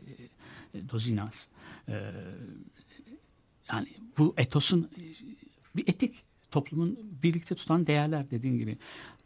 e, 0.79 0.89
Dozinas. 0.89 1.47
Ee, 1.89 1.93
yani 3.73 3.89
bu 4.19 4.35
etosun 4.37 4.91
e, 4.99 5.03
bir 5.77 5.89
etik 5.89 6.23
toplumun 6.51 6.99
birlikte 7.23 7.55
tutan 7.55 7.87
değerler 7.87 8.31
dediğin 8.31 8.59
gibi. 8.59 8.79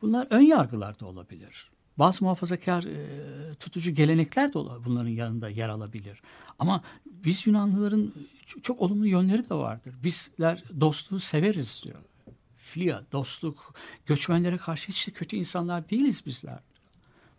Bunlar 0.02 0.26
ön 0.31 0.40
yargılar 0.40 1.00
da 1.00 1.07
olabilir. 1.07 1.71
Bazı 1.99 2.25
muhafazakar 2.25 2.85
e, 2.85 3.55
tutucu 3.55 3.90
gelenekler 3.90 4.49
de 4.49 4.55
bunların 4.85 5.11
yanında 5.11 5.49
yer 5.49 5.69
alabilir. 5.69 6.23
Ama 6.59 6.83
biz 7.07 7.47
Yunanlıların 7.47 8.12
çok, 8.47 8.64
çok 8.64 8.83
olumlu 8.83 9.07
yönleri 9.07 9.50
de 9.50 9.55
vardır. 9.55 9.95
Bizler 10.02 10.64
dostluğu 10.81 11.21
severiz 11.21 11.83
diyor 11.85 11.99
filia, 12.76 13.02
dostluk, 13.12 13.75
göçmenlere 14.06 14.56
karşı 14.56 14.88
hiç 14.88 15.09
de 15.09 15.11
kötü 15.11 15.37
insanlar 15.37 15.90
değiliz 15.90 16.26
bizler. 16.26 16.59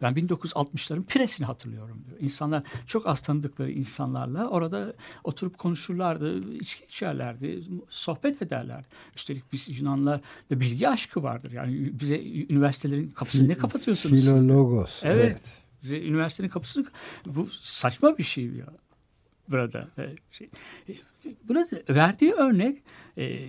Ben 0.01 0.13
1960'ların 0.13 1.03
Pires'ini 1.03 1.45
hatırlıyorum 1.45 2.03
diyor. 2.07 2.17
İnsanlar 2.21 2.63
çok 2.87 3.07
az 3.07 3.21
tanıdıkları 3.21 3.71
insanlarla 3.71 4.47
orada 4.47 4.93
oturup 5.23 5.57
konuşurlardı, 5.57 6.53
içki 6.53 6.85
içerlerdi, 6.85 7.63
sohbet 7.89 8.41
ederlerdi. 8.41 8.87
Üstelik 9.15 9.53
biz 9.53 9.79
Yunanlar 9.79 10.21
ve 10.51 10.59
bilgi 10.59 10.89
aşkı 10.89 11.23
vardır. 11.23 11.51
Yani 11.51 11.99
bize 11.99 12.21
üniversitelerin 12.23 13.09
kapısını 13.09 13.47
ne 13.47 13.57
kapatıyorsunuz? 13.57 14.21
Filologos. 14.21 15.03
Evet. 15.03 15.25
evet. 15.25 15.53
Bize 15.83 16.01
üniversitenin 16.01 16.49
kapısını 16.49 16.85
bu 17.25 17.45
saçma 17.45 18.17
bir 18.17 18.23
şey 18.23 18.45
ya. 18.45 18.67
Burada 19.49 19.87
şey. 20.31 20.49
Burada 21.47 21.67
verdiği 21.89 22.33
örnek 22.33 22.83
e, 23.17 23.39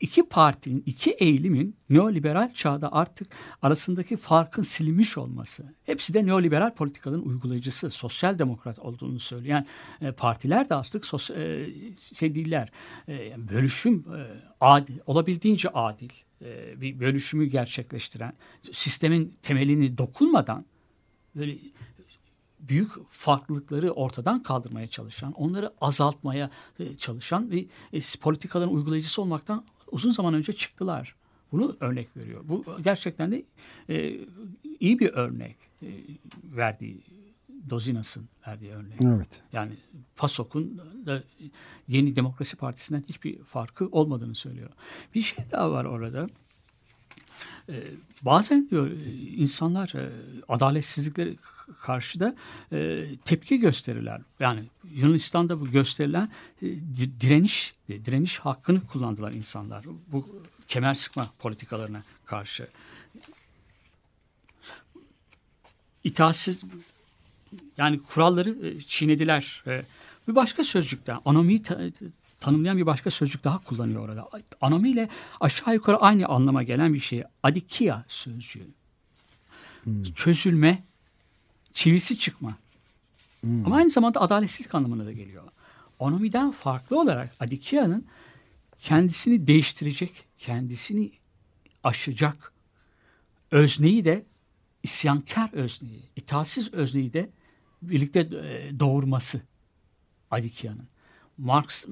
iki 0.00 0.28
partinin, 0.28 0.82
iki 0.86 1.10
eğilimin 1.10 1.76
neoliberal 1.90 2.52
çağda 2.52 2.92
artık 2.92 3.28
arasındaki 3.62 4.16
farkın 4.16 4.62
silinmiş 4.62 5.18
olması. 5.18 5.74
Hepsi 5.84 6.14
de 6.14 6.26
neoliberal 6.26 6.74
politikaların 6.74 7.22
uygulayıcısı, 7.22 7.90
sosyal 7.90 8.38
demokrat 8.38 8.78
olduğunu 8.78 9.20
söyleyen 9.20 9.66
e, 10.00 10.12
partiler 10.12 10.68
de 10.68 10.74
artık 10.74 11.06
sos, 11.06 11.30
e, 11.30 11.68
şey 12.14 12.34
değiller. 12.34 12.72
E, 13.08 13.34
bölüşüm 13.50 14.04
e, 14.16 14.26
adil, 14.60 14.98
olabildiğince 15.06 15.68
adil 15.68 16.10
e, 16.42 16.80
bir 16.80 17.00
bölüşümü 17.00 17.46
gerçekleştiren, 17.46 18.32
sistemin 18.72 19.34
temelini 19.42 19.98
dokunmadan 19.98 20.64
böyle 21.36 21.56
büyük 22.60 22.90
farklılıkları 23.10 23.90
ortadan 23.90 24.42
kaldırmaya 24.42 24.86
çalışan, 24.86 25.32
onları 25.32 25.72
azaltmaya 25.80 26.50
e, 26.78 26.96
çalışan 26.96 27.50
ve 27.50 27.66
politikaların 28.20 28.74
uygulayıcısı 28.74 29.22
olmaktan 29.22 29.64
uzun 29.92 30.10
zaman 30.10 30.34
önce 30.34 30.52
çıktılar. 30.52 31.14
Bunu 31.52 31.76
örnek 31.80 32.16
veriyor. 32.16 32.40
Bu 32.44 32.64
gerçekten 32.84 33.32
de 33.32 33.44
e, 33.88 34.20
iyi 34.80 34.98
bir 34.98 35.12
örnek 35.12 35.56
e, 35.82 35.88
verdiği 36.44 37.02
Dozinas'ın 37.70 38.28
verdiği 38.48 38.72
örnek. 38.72 39.00
Evet. 39.04 39.42
Yani 39.52 39.72
PASOK'un 40.16 40.80
da 41.06 41.22
Yeni 41.88 42.16
Demokrasi 42.16 42.56
Partisi'nden 42.56 43.04
hiçbir 43.08 43.42
farkı 43.42 43.86
olmadığını 43.86 44.34
söylüyor. 44.34 44.70
Bir 45.14 45.20
şey 45.20 45.44
daha 45.50 45.70
var 45.70 45.84
orada. 45.84 46.28
Ee, 47.68 47.82
bazen 48.22 48.68
diyor 48.70 48.90
insanlar 49.36 49.92
e, 49.94 50.10
adaletsizlikleri 50.48 51.36
karşıda 51.82 52.34
e, 52.72 53.04
tepki 53.24 53.58
gösterirler. 53.58 54.20
Yani 54.40 54.62
Yunanistan'da 54.94 55.60
bu 55.60 55.70
gösterilen 55.70 56.28
e, 56.62 56.66
direniş 57.20 57.74
direniş 57.88 58.38
hakkını 58.38 58.86
kullandılar 58.86 59.32
insanlar. 59.32 59.84
Bu 60.06 60.42
kemer 60.68 60.94
sıkma 60.94 61.26
politikalarına 61.38 62.02
karşı. 62.26 62.68
İtaatsiz 66.04 66.64
yani 67.76 68.00
kuralları 68.02 68.66
e, 68.66 68.80
çiğnediler. 68.80 69.62
E, 69.66 69.82
bir 70.28 70.34
başka 70.34 70.64
sözcükten 70.64 71.20
anomiyi 71.24 71.62
tanımlayan 72.40 72.78
bir 72.78 72.86
başka 72.86 73.10
sözcük 73.10 73.44
daha 73.44 73.58
kullanıyor 73.64 74.08
orada. 74.08 74.28
Anomi 74.60 74.90
ile 74.90 75.08
aşağı 75.40 75.74
yukarı 75.74 75.96
aynı 75.96 76.26
anlama 76.26 76.62
gelen 76.62 76.94
bir 76.94 77.00
şey. 77.00 77.22
Adikia 77.42 78.02
sözcüğü. 78.08 78.66
Hmm. 79.84 80.02
Çözülme, 80.02 80.84
çivisi 81.72 82.18
çıkma. 82.18 82.56
Hmm. 83.40 83.66
Ama 83.66 83.76
aynı 83.76 83.90
zamanda 83.90 84.20
adaletsizlik 84.20 84.74
anlamına 84.74 85.06
da 85.06 85.12
geliyor. 85.12 85.44
Onomiden 85.98 86.52
farklı 86.52 87.00
olarak 87.00 87.36
Adikia'nın 87.40 88.06
kendisini 88.78 89.46
değiştirecek, 89.46 90.24
kendisini 90.38 91.10
aşacak 91.84 92.52
özneyi 93.50 94.04
de 94.04 94.26
isyankar 94.82 95.50
özneyi, 95.52 96.02
itaatsiz 96.16 96.74
özneyi 96.74 97.12
de 97.12 97.30
birlikte 97.82 98.20
e, 98.20 98.80
doğurması 98.80 99.40
Adikia'nın. 100.30 100.88
Marx 101.38 101.84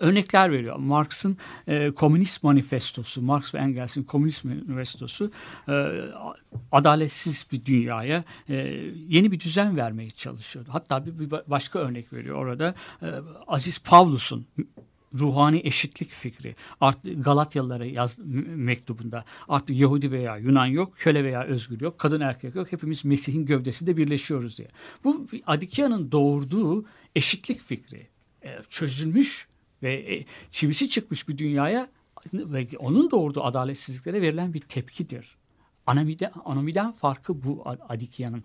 örnekler 0.00 0.52
veriyor. 0.52 0.76
Marx'ın 0.76 1.36
e, 1.66 1.90
Komünist 1.90 2.42
Manifestosu, 2.42 3.22
Marx 3.22 3.54
ve 3.54 3.58
Engels'in 3.58 4.02
Komünist 4.02 4.44
Manifestosu 4.44 5.30
e, 5.68 6.00
adaletsiz 6.72 7.46
bir 7.52 7.64
dünyaya 7.64 8.24
e, 8.48 8.54
yeni 9.08 9.32
bir 9.32 9.40
düzen 9.40 9.76
vermeye 9.76 10.10
çalışıyor. 10.10 10.64
Hatta 10.68 11.06
bir, 11.06 11.18
bir 11.18 11.30
başka 11.46 11.78
örnek 11.78 12.12
veriyor 12.12 12.36
orada. 12.36 12.74
E, 13.02 13.06
Aziz 13.46 13.78
Pavlus'un 13.78 14.46
ruhani 15.14 15.60
eşitlik 15.64 16.10
fikri. 16.10 16.56
Artık 16.80 17.24
Galatyalılara 17.24 17.84
yaz 17.84 18.18
mektubunda 18.56 19.24
artık 19.48 19.76
Yahudi 19.76 20.12
veya 20.12 20.36
Yunan 20.36 20.66
yok, 20.66 20.92
köle 20.96 21.24
veya 21.24 21.44
özgür 21.44 21.80
yok, 21.80 21.98
kadın 21.98 22.20
erkek 22.20 22.54
yok. 22.54 22.72
Hepimiz 22.72 23.04
Mesih'in 23.04 23.46
gövdesinde 23.46 23.96
birleşiyoruz 23.96 24.58
diye. 24.58 24.68
Bu 25.04 25.26
Adikya'nın 25.46 26.12
doğurduğu 26.12 26.84
eşitlik 27.14 27.62
fikri. 27.62 28.06
E, 28.48 28.62
çözülmüş 28.70 29.48
ve 29.82 30.14
e, 30.14 30.24
çivisi 30.52 30.90
çıkmış 30.90 31.28
bir 31.28 31.38
dünyaya 31.38 31.88
ve 32.34 32.68
onun 32.78 33.10
doğurduğu 33.10 33.44
adaletsizliklere 33.44 34.22
verilen 34.22 34.54
bir 34.54 34.60
tepkidir. 34.60 35.36
Anomide, 35.86 36.30
anomiden 36.30 36.92
farkı 36.92 37.42
bu 37.42 37.64
Adikya'nın 37.88 38.44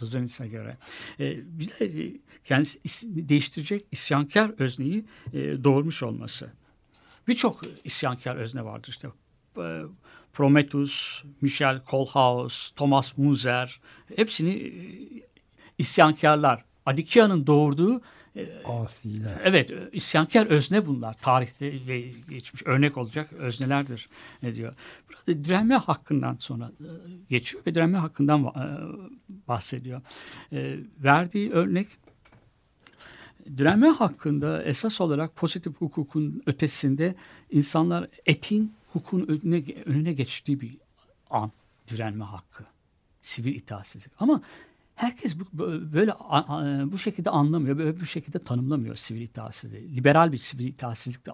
Dozinas'a 0.00 0.46
göre. 0.46 0.76
Ee, 1.20 1.36
bir 1.58 1.68
de 1.68 2.04
e, 2.04 2.12
kendisi 2.44 3.28
değiştirecek 3.28 3.84
isyankar 3.92 4.52
özneyi 4.58 5.04
e, 5.32 5.38
doğurmuş 5.64 6.02
olması. 6.02 6.52
Birçok 7.28 7.60
isyankar 7.84 8.36
özne 8.36 8.64
vardır 8.64 8.88
işte. 8.88 9.08
E, 9.58 9.82
Prometheus, 10.32 11.22
Michel 11.40 11.82
Kohlhaas, 11.82 12.70
Thomas 12.70 13.18
Muser 13.18 13.80
hepsini 14.16 14.50
e, 14.50 14.72
isyankarlar. 15.78 16.64
Adikya'nın 16.86 17.46
doğurduğu 17.46 18.00
Asiler. 18.64 19.40
Evet, 19.44 19.72
isyankar 19.92 20.46
özne 20.46 20.86
bunlar. 20.86 21.14
Tarihte 21.14 21.72
ve 21.86 22.00
geçmiş 22.30 22.62
örnek 22.66 22.96
olacak 22.96 23.32
öznelerdir 23.32 24.08
ne 24.42 24.54
diyor. 24.54 24.74
Burada 25.08 25.44
direnme 25.44 25.74
hakkından 25.74 26.36
sonra 26.38 26.70
e, 26.80 26.90
geçiyor 27.30 27.66
ve 27.66 27.74
direnme 27.74 27.98
hakkından 27.98 28.44
e, 28.44 28.64
bahsediyor. 29.48 30.00
E, 30.52 30.76
verdiği 30.98 31.50
örnek 31.50 31.88
direnme 33.56 33.88
hakkında 33.88 34.62
esas 34.62 35.00
olarak 35.00 35.36
pozitif 35.36 35.76
hukukun 35.76 36.42
ötesinde 36.46 37.14
insanlar 37.50 38.08
etin 38.26 38.74
hukukun 38.92 39.26
önüne, 39.26 39.64
önüne 39.84 40.12
geçtiği 40.12 40.60
bir 40.60 40.76
an 41.30 41.52
direnme 41.88 42.24
hakkı. 42.24 42.64
Sivil 43.22 43.54
itaatsizlik. 43.54 44.12
Ama 44.18 44.42
herkes 44.98 45.38
bu, 45.38 45.44
böyle 45.92 46.12
bu 46.92 46.98
şekilde 46.98 47.30
anlamıyor, 47.30 47.78
böyle 47.78 48.00
bu 48.00 48.06
şekilde 48.06 48.38
tanımlamıyor 48.38 48.96
sivil 48.96 49.20
itaatsizliği. 49.20 49.96
Liberal 49.96 50.32
bir 50.32 50.38
sivil 50.38 50.66
itaatsizlik 50.66 51.26
de, 51.26 51.30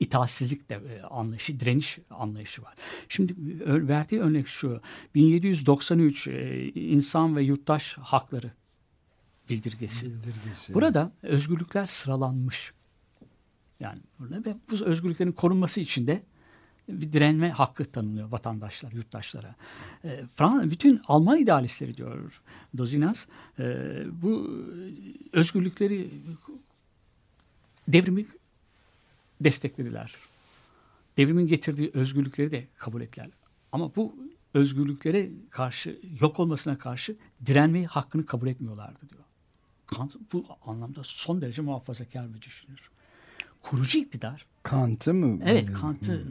itaatsizlik 0.00 0.70
de 0.70 0.74
e, 0.74 1.02
anlayışı, 1.02 1.60
direniş 1.60 1.98
anlayışı 2.10 2.62
var. 2.62 2.74
Şimdi 3.08 3.34
verdiği 3.88 4.20
örnek 4.20 4.48
şu, 4.48 4.80
1793 5.14 6.28
e, 6.28 6.64
insan 6.72 7.36
ve 7.36 7.42
yurttaş 7.42 7.98
hakları 7.98 8.50
bildirgesi. 9.48 10.06
bildirgesi. 10.06 10.74
Burada 10.74 11.12
özgürlükler 11.22 11.86
sıralanmış. 11.86 12.72
Yani 13.80 14.00
ve 14.20 14.56
bu 14.70 14.84
özgürlüklerin 14.84 15.32
korunması 15.32 15.80
için 15.80 16.06
de 16.06 16.22
bir 16.88 17.12
direnme 17.12 17.50
hakkı 17.50 17.84
tanınıyor 17.84 18.28
vatandaşlar, 18.28 18.92
yurttaşlara. 18.92 19.54
E, 20.04 20.16
Frans, 20.34 20.64
bütün 20.64 21.00
Alman 21.06 21.38
idealistleri 21.38 21.96
diyor 21.96 22.42
Dozinas, 22.78 23.26
e, 23.58 23.64
bu 24.22 24.64
özgürlükleri 25.32 26.10
devrimi 27.88 28.26
desteklediler. 29.40 30.14
Devrimin 31.16 31.46
getirdiği 31.46 31.90
özgürlükleri 31.94 32.50
de 32.50 32.66
kabul 32.78 33.00
ettiler. 33.00 33.28
Ama 33.72 33.96
bu 33.96 34.14
özgürlüklere 34.54 35.28
karşı, 35.50 36.00
yok 36.20 36.40
olmasına 36.40 36.78
karşı 36.78 37.16
direnmeyi 37.46 37.86
hakkını 37.86 38.26
kabul 38.26 38.46
etmiyorlardı 38.46 39.00
diyor. 39.08 39.22
Kant 39.86 40.16
bu 40.32 40.44
anlamda 40.66 41.00
son 41.04 41.40
derece 41.40 41.62
muhafazakar 41.62 42.34
bir 42.34 42.42
düşünür. 42.42 42.90
Kurucu 43.70 43.98
iktidar 43.98 44.46
Kant'ı 44.62 45.14
mı? 45.14 45.42
Evet 45.44 45.72
Kant'ı 45.72 46.24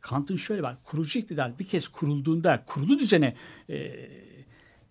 Kant'ın 0.00 0.36
şöyle 0.36 0.62
var. 0.62 0.76
Kurucu 0.84 1.18
iktidar 1.18 1.58
bir 1.58 1.66
kez 1.66 1.88
kurulduğunda, 1.88 2.64
kurulu 2.66 2.98
düzene 2.98 3.36
e, 3.70 4.08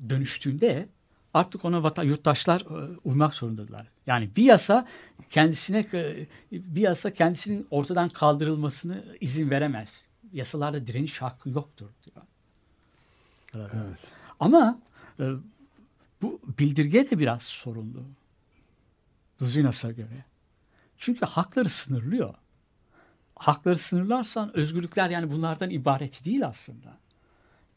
dönüştüğünde 0.10 0.90
artık 1.34 1.66
ona 1.66 1.84
vatan, 1.84 2.04
yurttaşlar 2.04 2.62
e, 2.62 2.98
uymak 3.04 3.36
zorundadılar. 3.36 3.88
Yani 4.08 4.30
bir 4.36 4.44
yasa 4.44 4.88
kendisine 5.30 5.88
e, 5.94 6.28
bir 6.52 6.82
yasa 6.82 7.14
kendisinin 7.14 7.68
ortadan 7.72 8.10
kaldırılmasını 8.10 9.04
izin 9.22 9.50
veremez. 9.50 10.06
Yasalarda 10.34 10.88
direniş 10.88 11.22
hakkı 11.22 11.50
yoktur 11.50 11.90
diyor. 12.06 12.26
Evet. 13.56 14.00
Ama 14.40 14.80
e, 15.20 15.32
bu 16.22 16.42
bildirge 16.60 17.12
de 17.12 17.20
biraz 17.20 17.44
sorunlu. 17.44 18.04
Duzinas'a 19.40 19.92
göre. 19.92 20.26
Çünkü 20.98 21.26
hakları 21.26 21.70
sınırlıyor 21.70 22.36
hakları 23.36 23.78
sınırlarsan 23.78 24.58
özgürlükler 24.58 25.10
yani 25.10 25.32
bunlardan 25.32 25.70
ibaret 25.70 26.26
değil 26.26 26.48
aslında. 26.48 26.98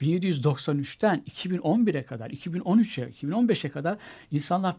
1793'ten 0.01 1.25
2011'e 1.31 2.03
kadar, 2.03 2.31
2013'e, 2.31 3.11
2015'e 3.11 3.71
kadar 3.71 3.99
insanlar 4.31 4.77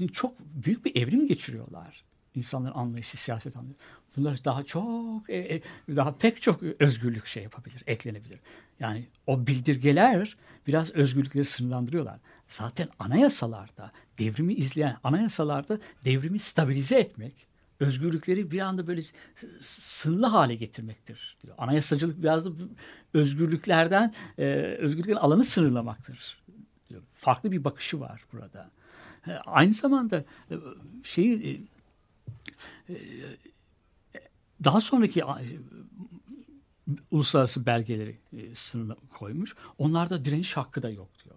e, 0.00 0.08
çok 0.08 0.40
büyük 0.40 0.84
bir 0.84 0.96
evrim 1.02 1.26
geçiriyorlar. 1.26 2.04
İnsanların 2.34 2.74
anlayışı, 2.74 3.16
siyaset 3.16 3.56
anlayışı. 3.56 3.80
Bunlar 4.16 4.44
daha 4.44 4.64
çok, 4.64 5.30
e, 5.30 5.36
e, 5.36 5.62
daha 5.96 6.16
pek 6.16 6.42
çok 6.42 6.62
özgürlük 6.62 7.26
şey 7.26 7.42
yapabilir, 7.42 7.82
eklenebilir. 7.86 8.40
Yani 8.80 9.06
o 9.26 9.46
bildirgeler 9.46 10.36
biraz 10.66 10.90
özgürlükleri 10.90 11.44
sınırlandırıyorlar. 11.44 12.20
Zaten 12.48 12.88
anayasalarda, 12.98 13.92
devrimi 14.18 14.54
izleyen 14.54 14.96
anayasalarda 15.04 15.78
devrimi 16.04 16.38
stabilize 16.38 16.98
etmek, 16.98 17.47
özgürlükleri 17.80 18.50
bir 18.50 18.60
anda 18.60 18.86
böyle 18.86 19.00
sınırlı 19.60 20.26
hale 20.26 20.54
getirmektir 20.54 21.36
diyor. 21.42 21.54
Anayasacılık 21.58 22.22
biraz 22.22 22.46
da 22.46 22.50
özgürlüklerden 23.14 24.14
e, 24.38 24.44
özgürlüklerin 24.78 25.16
alanı 25.16 25.44
sınırlamaktır 25.44 26.42
diyor. 26.88 27.02
Farklı 27.14 27.52
bir 27.52 27.64
bakışı 27.64 28.00
var 28.00 28.24
burada. 28.32 28.70
E, 29.26 29.32
aynı 29.32 29.74
zamanda 29.74 30.24
e, 30.50 30.54
şeyi 31.02 31.60
e, 32.88 32.92
e, 32.94 32.96
daha 34.64 34.80
sonraki 34.80 35.24
uluslararası 37.10 37.66
belgeleri 37.66 38.18
e, 38.32 38.54
koymuş. 39.18 39.54
Onlarda 39.78 40.24
direniş 40.24 40.56
hakkı 40.56 40.82
da 40.82 40.90
yok 40.90 41.08
diyor. 41.24 41.36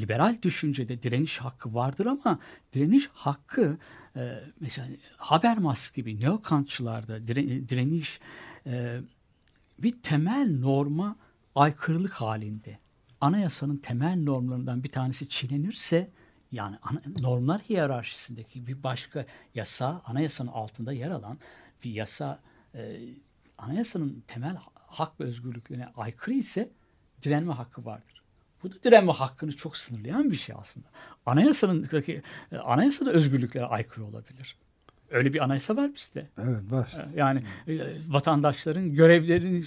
Liberal 0.00 0.36
düşüncede 0.42 1.02
direniş 1.02 1.38
hakkı 1.38 1.74
vardır 1.74 2.06
ama 2.06 2.38
direniş 2.72 3.10
hakkı 3.12 3.78
e, 4.16 4.40
mesela 4.60 4.88
Habermas 5.16 5.92
gibi 5.92 6.20
neokantçılarda 6.20 7.26
direniş 7.26 8.20
e, 8.66 9.00
bir 9.78 10.02
temel 10.02 10.58
norma 10.58 11.16
aykırılık 11.54 12.12
halinde. 12.12 12.78
Anayasanın 13.20 13.76
temel 13.76 14.22
normlarından 14.22 14.84
bir 14.84 14.88
tanesi 14.88 15.28
çiğnenirse 15.28 16.10
yani 16.52 16.76
normlar 17.20 17.60
hiyerarşisindeki 17.60 18.66
bir 18.66 18.82
başka 18.82 19.26
yasa 19.54 20.02
anayasanın 20.04 20.50
altında 20.50 20.92
yer 20.92 21.10
alan 21.10 21.38
bir 21.84 21.90
yasa 21.90 22.40
e, 22.74 23.00
anayasanın 23.58 24.24
temel 24.26 24.56
hak 24.74 25.20
ve 25.20 25.24
özgürlüklerine 25.24 25.88
aykırı 25.96 26.34
ise 26.34 26.70
direnme 27.22 27.52
hakkı 27.52 27.84
vardır. 27.84 28.21
Bu 28.62 28.72
da 28.72 28.82
direnme 28.84 29.12
hakkını 29.12 29.56
çok 29.56 29.76
sınırlayan 29.76 30.30
bir 30.30 30.36
şey 30.36 30.54
aslında. 30.58 30.86
Anayasanın 31.26 31.88
e, 32.52 32.56
anayasada 32.56 33.10
özgürlüklere 33.10 33.64
aykırı 33.64 34.04
olabilir. 34.04 34.56
Öyle 35.10 35.34
bir 35.34 35.44
anayasa 35.44 35.76
var 35.76 35.90
bizde. 35.94 36.28
Evet 36.38 36.72
var. 36.72 36.92
E, 36.96 37.18
yani 37.20 37.42
e, 37.68 37.78
vatandaşların 38.08 38.88
görevlerini 38.88 39.64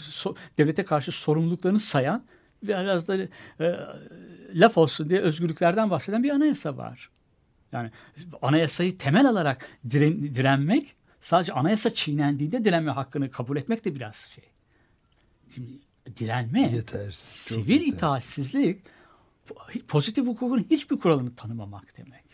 devlete 0.57 0.85
karşı 0.85 1.11
sorumluluklarını 1.11 1.79
sayan 1.79 2.23
biraz 2.63 3.07
da 3.07 3.17
e, 3.17 3.75
laf 4.53 4.77
olsun 4.77 5.09
diye 5.09 5.19
özgürlüklerden 5.19 5.89
bahseden 5.89 6.23
bir 6.23 6.29
anayasa 6.29 6.77
var. 6.77 7.09
Yani 7.71 7.91
anayasayı 8.41 8.97
temel 8.97 9.29
alarak 9.29 9.69
diren, 9.89 10.23
direnmek 10.23 10.95
sadece 11.19 11.53
anayasa 11.53 11.93
çiğnendiğinde 11.93 12.65
direnme 12.65 12.91
hakkını 12.91 13.31
kabul 13.31 13.57
etmek 13.57 13.85
de 13.85 13.95
biraz 13.95 14.15
şey. 14.15 14.43
Şimdi 15.55 15.69
direnme, 16.17 16.61
yetersiz, 16.61 17.19
sivil 17.19 17.69
yetersiz. 17.69 17.93
itaatsizlik 17.93 18.81
pozitif 19.87 20.27
hukukun 20.27 20.65
hiçbir 20.69 20.99
kuralını 20.99 21.35
tanımamak 21.35 21.97
demek. 21.97 22.25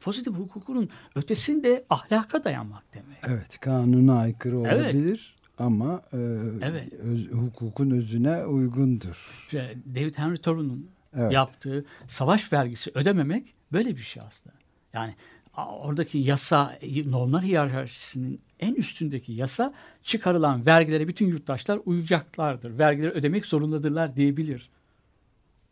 Pozitif 0.00 0.34
hukukun 0.34 0.88
ötesinde 1.14 1.84
ahlaka 1.90 2.44
dayanmak 2.44 2.84
demek. 2.94 3.18
Evet, 3.22 3.60
kanuna 3.60 4.18
aykırı 4.18 4.58
olabilir 4.58 5.36
evet. 5.38 5.50
ama 5.60 6.02
e, 6.12 6.16
evet. 6.62 6.92
öz, 6.92 7.30
hukukun 7.30 7.90
özüne 7.90 8.44
uygundur. 8.44 9.48
David 9.94 10.14
Henry 10.18 10.38
Thoreau'nun 10.38 10.90
evet. 11.16 11.32
yaptığı 11.32 11.84
savaş 12.08 12.52
vergisi 12.52 12.90
ödememek 12.94 13.54
böyle 13.72 13.96
bir 13.96 14.02
şey 14.02 14.22
aslında. 14.22 14.56
Yani 14.92 15.14
oradaki 15.56 16.18
yasa, 16.18 16.78
normlar 17.06 17.42
hiyerarşisinin 17.42 18.40
en 18.60 18.74
üstündeki 18.74 19.32
yasa 19.32 19.74
çıkarılan 20.02 20.66
vergilere 20.66 21.08
bütün 21.08 21.26
yurttaşlar 21.26 21.80
uyacaklardır. 21.84 22.78
Vergileri 22.78 23.10
ödemek 23.10 23.46
zorundadırlar 23.46 24.16
diyebilir. 24.16 24.70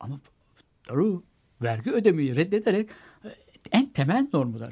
Ama 0.01 0.21
doğru 0.89 1.23
vergi 1.63 1.93
ödemeyi 1.93 2.37
reddederek 2.37 2.91
e, 3.25 3.29
en 3.73 3.87
temel 3.87 4.29
normu 4.33 4.61
da 4.61 4.71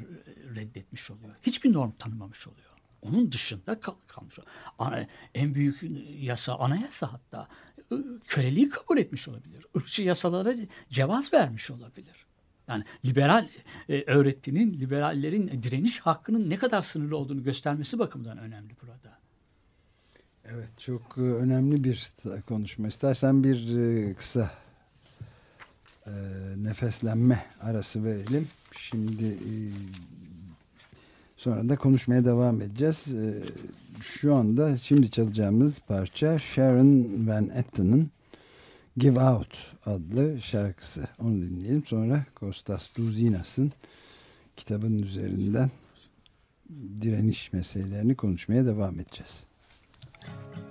reddetmiş 0.55 1.11
oluyor. 1.11 1.35
Hiçbir 1.41 1.73
norm 1.73 1.91
tanımamış 1.91 2.47
oluyor. 2.47 2.71
Onun 3.01 3.31
dışında 3.31 3.79
kal 3.79 3.93
kalmış. 4.07 4.39
Ana, 4.79 5.07
en 5.35 5.55
büyük 5.55 5.83
yasa 6.19 6.55
anayasa 6.55 7.13
hatta 7.13 7.47
köleliği 8.27 8.69
kabul 8.69 8.97
etmiş 8.97 9.27
olabilir. 9.27 9.65
Irkçı 9.75 10.03
yasalara 10.03 10.53
cevaz 10.89 11.33
vermiş 11.33 11.71
olabilir. 11.71 12.25
Yani 12.71 12.83
liberal 13.05 13.47
e, 13.89 14.03
öğretinin, 14.07 14.79
liberallerin 14.79 15.63
direniş 15.63 15.99
hakkının 15.99 16.49
ne 16.49 16.57
kadar 16.57 16.81
sınırlı 16.81 17.17
olduğunu 17.17 17.43
göstermesi 17.43 17.99
bakımından 17.99 18.37
önemli 18.37 18.73
burada. 18.81 19.17
Evet 20.45 20.69
çok 20.79 21.17
e, 21.17 21.21
önemli 21.21 21.83
bir 21.83 22.11
konuşma. 22.47 22.87
İstersen 22.87 23.43
bir 23.43 23.77
e, 23.77 24.13
kısa 24.13 24.51
e, 26.07 26.11
nefeslenme 26.57 27.45
arası 27.61 28.03
verelim. 28.03 28.47
Şimdi 28.79 29.25
e, 29.25 29.53
sonra 31.37 31.69
da 31.69 31.75
konuşmaya 31.75 32.25
devam 32.25 32.61
edeceğiz. 32.61 33.05
E, 33.07 33.43
şu 34.01 34.35
anda 34.35 34.77
şimdi 34.77 35.11
çalacağımız 35.11 35.79
parça 35.87 36.39
Sharon 36.39 37.27
Van 37.27 37.49
Etten'ın 37.49 38.11
Give 38.97 39.19
Out 39.19 39.75
adlı 39.85 40.41
şarkısı. 40.41 41.07
Onu 41.19 41.35
dinleyelim. 41.35 41.85
Sonra 41.85 42.25
Kostas 42.35 42.97
Duzinas'ın 42.97 43.71
kitabın 44.57 44.99
üzerinden 44.99 45.71
direniş 47.01 47.53
meselelerini 47.53 48.15
konuşmaya 48.15 48.65
devam 48.65 48.99
edeceğiz. 48.99 49.43
Müzik 50.27 50.70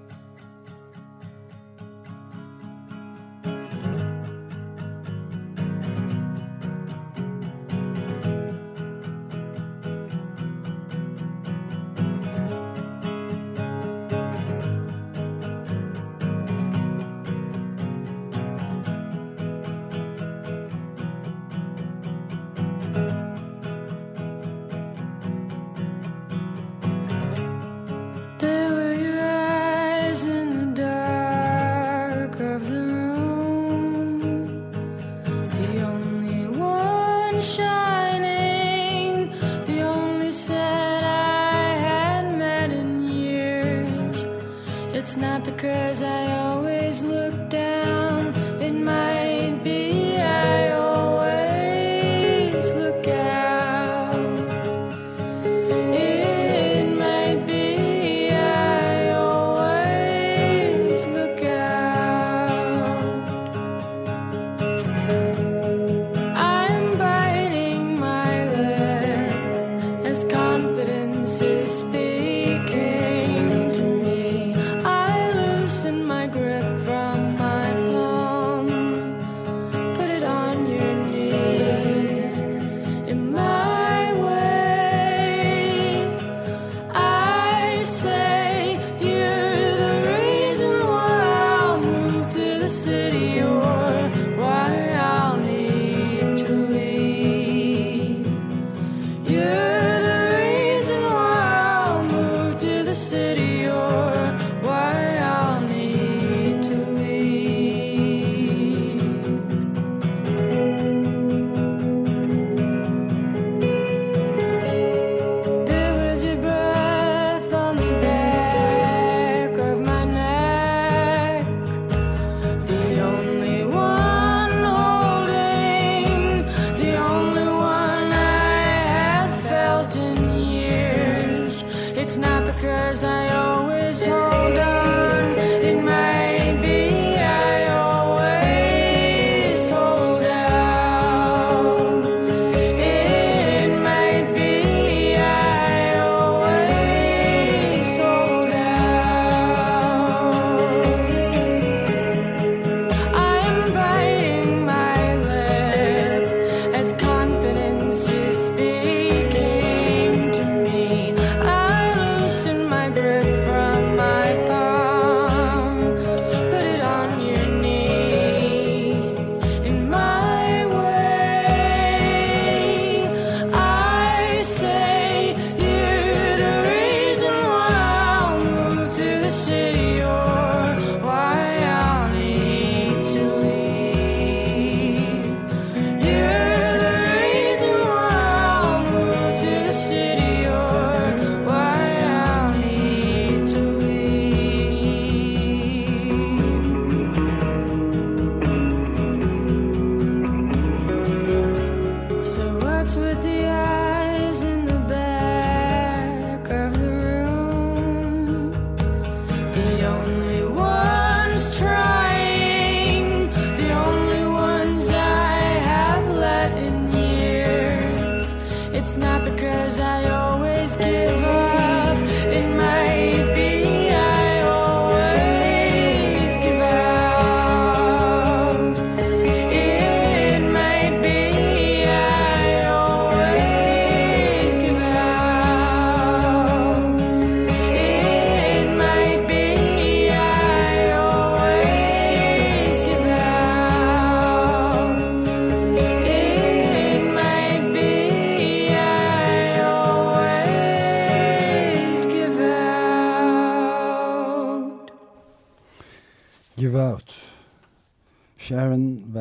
Cause 219.70 219.78
I 219.78 220.10
always 220.10 220.74
give 220.74 221.22
up. 221.22 221.39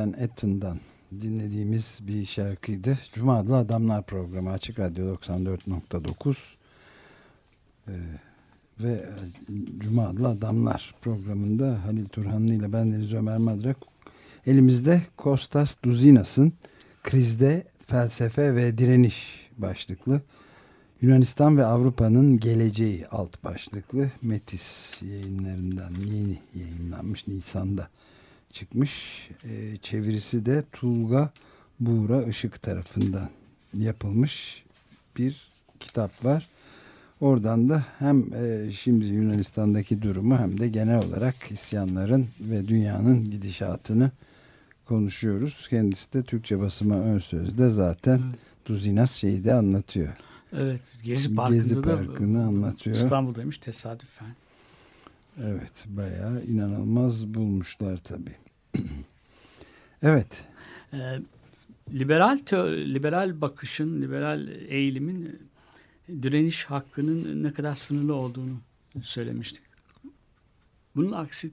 Van 0.10 0.19
Etten'dan 0.19 0.80
dinlediğimiz 1.22 2.00
bir 2.02 2.26
şarkıydı. 2.26 2.98
Cuma 3.13 3.39
Adlı 3.39 3.58
Adamlar 3.58 4.06
programı 4.06 4.52
Açık 4.52 4.80
Radyo 4.80 5.15
94.9 5.15 6.36
ee, 7.88 7.91
ve 8.80 8.91
e, 8.91 9.10
Cuma 9.80 10.08
Adlı 10.08 10.28
Adamlar 10.28 10.95
programında 11.02 11.86
Halil 11.86 12.06
Turhanlı 12.06 12.54
ile 12.54 12.74
ben 12.74 12.93
Deniz 12.93 13.13
Ömer 13.13 13.38
Madrak 13.38 13.78
elimizde 14.45 15.02
Kostas 15.17 15.76
Duzinas'ın 15.84 16.54
Krizde 17.04 17.63
Felsefe 17.82 18.56
ve 18.56 18.78
Direniş 18.78 19.50
başlıklı 19.58 20.22
Yunanistan 21.02 21.58
ve 21.58 21.65
Avrupa'nın 21.65 22.39
Geleceği 22.39 23.08
alt 23.08 23.43
başlıklı 23.43 24.12
Metis 24.22 25.02
yayınlarından 25.02 25.93
yeni 25.93 26.39
yayınlanmış 26.56 27.28
Nisan'da 27.28 27.89
çıkmış. 28.53 29.29
E, 29.43 29.77
çevirisi 29.77 30.45
de 30.45 30.63
Tulga 30.71 31.29
Buğra 31.79 32.23
Işık 32.23 32.62
tarafından 32.62 33.29
yapılmış 33.77 34.63
bir 35.17 35.49
kitap 35.79 36.25
var. 36.25 36.47
Oradan 37.21 37.69
da 37.69 37.85
hem 37.99 38.33
e, 38.33 38.71
şimdi 38.71 39.05
Yunanistan'daki 39.05 40.01
durumu 40.01 40.38
hem 40.38 40.59
de 40.59 40.67
genel 40.67 41.05
olarak 41.07 41.51
isyanların 41.51 42.27
ve 42.41 42.67
dünyanın 42.67 43.23
gidişatını 43.23 44.12
konuşuyoruz. 44.85 45.67
Kendisi 45.69 46.13
de 46.13 46.23
Türkçe 46.23 46.59
basıma 46.59 46.95
ön 46.95 47.19
sözde 47.19 47.69
zaten 47.69 48.21
evet. 48.23 48.39
Duzinas 48.65 49.12
şeyi 49.12 49.43
de 49.43 49.53
anlatıyor. 49.53 50.13
Evet. 50.53 50.81
Gezi 51.03 51.35
Parkı'nda 51.35 51.57
Gezi 51.57 51.81
Parkı'nı 51.81 52.39
da, 52.39 52.43
anlatıyor. 52.43 52.95
İstanbul'daymış 52.95 53.57
tesadüfen. 53.57 54.35
Evet 55.43 55.86
bayağı 55.88 56.43
inanılmaz 56.43 57.28
bulmuşlar 57.28 57.97
tabii. 57.97 58.36
evet 60.02 60.45
Ee, 60.93 61.19
liberal 61.93 62.38
liberal 62.67 63.41
bakışın, 63.41 64.02
liberal 64.02 64.47
eğilimin 64.47 65.39
direniş 66.21 66.65
hakkının 66.65 67.43
ne 67.43 67.54
kadar 67.54 67.75
sınırlı 67.75 68.13
olduğunu 68.13 68.58
söylemiştik. 69.02 69.63
Bunun 70.95 71.12
aksi, 71.12 71.52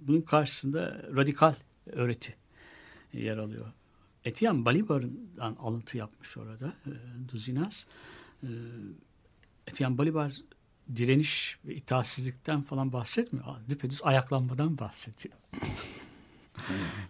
bunun 0.00 0.20
karşısında 0.20 1.02
radikal 1.16 1.54
öğreti 1.86 2.34
yer 3.12 3.38
alıyor. 3.38 3.66
Etienne 4.24 4.64
Balibar'dan 4.64 5.56
alıntı 5.58 5.98
yapmış 5.98 6.36
orada 6.36 6.72
e, 6.86 6.92
Duzinas. 7.32 7.84
E, 8.42 8.48
Etienne 9.66 9.98
Balibar 9.98 10.40
direniş 10.96 11.58
ve 11.64 11.74
itaatsizlikten 11.74 12.62
falan 12.62 12.92
bahsetmiyor. 12.92 13.46
Düpedüz 13.68 14.00
ayaklanmadan 14.04 14.78
bahsediyor. 14.78 15.34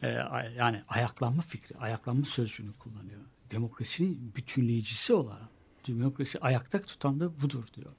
Ay- 0.31 0.55
yani 0.55 0.83
ayaklanma 0.89 1.43
fikri, 1.43 1.77
ayaklanma 1.79 2.25
sözcüğünü 2.25 2.73
kullanıyor. 2.73 3.21
Demokrasinin 3.51 4.33
bütünleyicisi 4.37 5.15
olarak 5.15 5.49
demokrasi 5.89 6.41
ayakta 6.41 6.83
tutan 6.83 7.21
da 7.21 7.41
budur 7.41 7.65
diyor. 7.75 7.93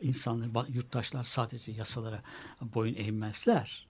İnsanlar, 0.00 0.68
yurttaşlar 0.68 1.24
sadece 1.24 1.72
yasalara 1.72 2.22
boyun 2.60 2.94
eğmezler. 2.94 3.88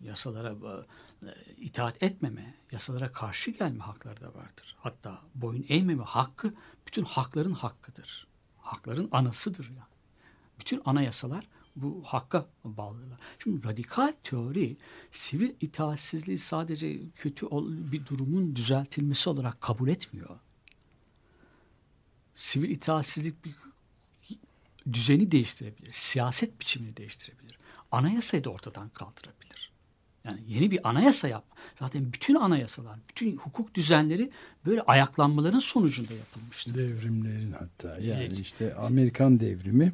Yasalara 0.00 0.52
e, 0.52 1.30
itaat 1.56 2.02
etmeme, 2.02 2.54
yasalara 2.72 3.12
karşı 3.12 3.50
gelme 3.50 3.84
hakları 3.84 4.20
da 4.20 4.34
vardır. 4.34 4.76
Hatta 4.78 5.18
boyun 5.34 5.64
eğmeme 5.68 6.04
hakkı 6.04 6.52
bütün 6.86 7.04
hakların 7.04 7.52
hakkıdır. 7.52 8.26
Hakların 8.58 9.08
anasıdır 9.12 9.68
yani. 9.68 9.95
Bütün 10.60 10.82
anayasalar 10.84 11.48
bu 11.76 12.02
hakka 12.04 12.46
bağlılar. 12.64 13.18
Şimdi 13.38 13.68
radikal 13.68 14.12
teori 14.24 14.76
sivil 15.10 15.50
itaatsizliği 15.60 16.38
sadece 16.38 16.98
kötü 17.16 17.46
bir 17.92 18.06
durumun 18.06 18.56
düzeltilmesi 18.56 19.30
olarak 19.30 19.60
kabul 19.60 19.88
etmiyor. 19.88 20.38
Sivil 22.34 22.70
itaatsizlik 22.70 23.44
bir 23.44 23.54
düzeni 24.92 25.32
değiştirebilir. 25.32 25.92
Siyaset 25.92 26.60
biçimini 26.60 26.96
değiştirebilir. 26.96 27.58
Anayasayı 27.92 28.44
da 28.44 28.50
ortadan 28.50 28.88
kaldırabilir. 28.88 29.72
Yani 30.24 30.40
yeni 30.46 30.70
bir 30.70 30.88
anayasa 30.88 31.28
yapma. 31.28 31.56
Zaten 31.78 32.12
bütün 32.12 32.34
anayasalar, 32.34 32.98
bütün 33.08 33.36
hukuk 33.36 33.74
düzenleri 33.74 34.30
böyle 34.66 34.82
ayaklanmaların 34.82 35.58
sonucunda 35.58 36.14
yapılmıştır. 36.14 36.74
devrimlerin 36.74 37.52
hatta 37.52 37.88
yani 37.88 38.22
Evet. 38.22 38.40
işte 38.40 38.74
Amerikan 38.74 39.40
devrimi 39.40 39.92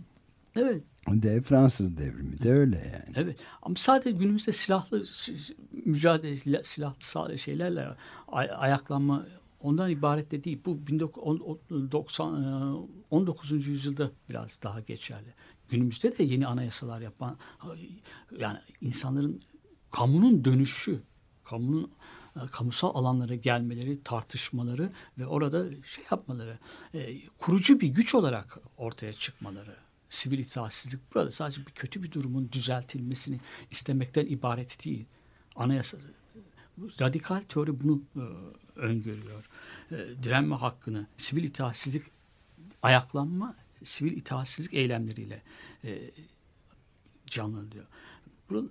Evet. 0.57 0.83
de 1.09 1.41
Fransız 1.43 1.97
devrimi 1.97 2.43
de 2.43 2.53
öyle 2.53 2.77
yani. 2.79 3.15
Evet 3.17 3.39
ama 3.63 3.75
sadece 3.77 4.11
günümüzde 4.11 4.53
silahlı 4.53 5.07
si- 5.07 5.39
si- 5.39 5.57
mücadele 5.73 6.63
silah- 6.63 6.95
silahlı 7.01 7.39
şeylerle 7.39 7.89
ay- 8.29 8.51
ayaklanma 8.57 9.27
ondan 9.61 9.91
ibaret 9.91 10.31
de 10.31 10.45
değil. 10.45 10.61
Bu 10.65 10.87
1990 10.87 12.43
e, 12.43 12.87
19. 13.11 13.67
yüzyılda 13.71 14.11
biraz 14.29 14.61
daha 14.63 14.81
geçerli. 14.81 15.35
Günümüzde 15.69 16.19
de 16.19 16.25
yeni 16.25 16.47
anayasalar 16.47 17.01
yapan 17.01 17.37
yani 18.39 18.59
insanların 18.81 19.41
kamunun 19.91 20.45
dönüşü, 20.45 21.01
kamunun 21.45 21.91
e, 22.37 22.41
kamusal 22.53 22.95
alanlara 22.95 23.35
gelmeleri, 23.35 24.03
tartışmaları 24.03 24.91
ve 25.19 25.27
orada 25.27 25.65
şey 25.85 26.05
yapmaları, 26.11 26.59
e, 26.95 27.29
kurucu 27.39 27.81
bir 27.81 27.89
güç 27.89 28.15
olarak 28.15 28.59
ortaya 28.77 29.13
çıkmaları. 29.13 29.77
Sivil 30.13 30.39
itaatsizlik 30.39 31.15
burada 31.15 31.31
sadece 31.31 31.67
bir 31.67 31.73
kötü 31.73 32.03
bir 32.03 32.13
durumun 32.13 32.49
düzeltilmesini 32.53 33.41
istemekten 33.71 34.27
ibaret 34.27 34.85
değil. 34.85 35.05
Anayasa 35.57 35.99
radikal 37.01 37.41
teori 37.41 37.81
bunu 37.81 38.03
e, 38.17 38.25
öngörüyor. 38.81 39.49
E, 39.91 39.97
direnme 40.23 40.55
hakkını, 40.55 41.07
sivil 41.17 41.45
itaatsizlik, 41.45 42.03
ayaklanma, 42.83 43.55
sivil 43.85 44.13
itaatsizlik 44.13 44.75
eylemleriyle 44.75 45.43
e, 45.85 46.11
canlandırıyor. 47.27 47.87
Burada 48.51 48.69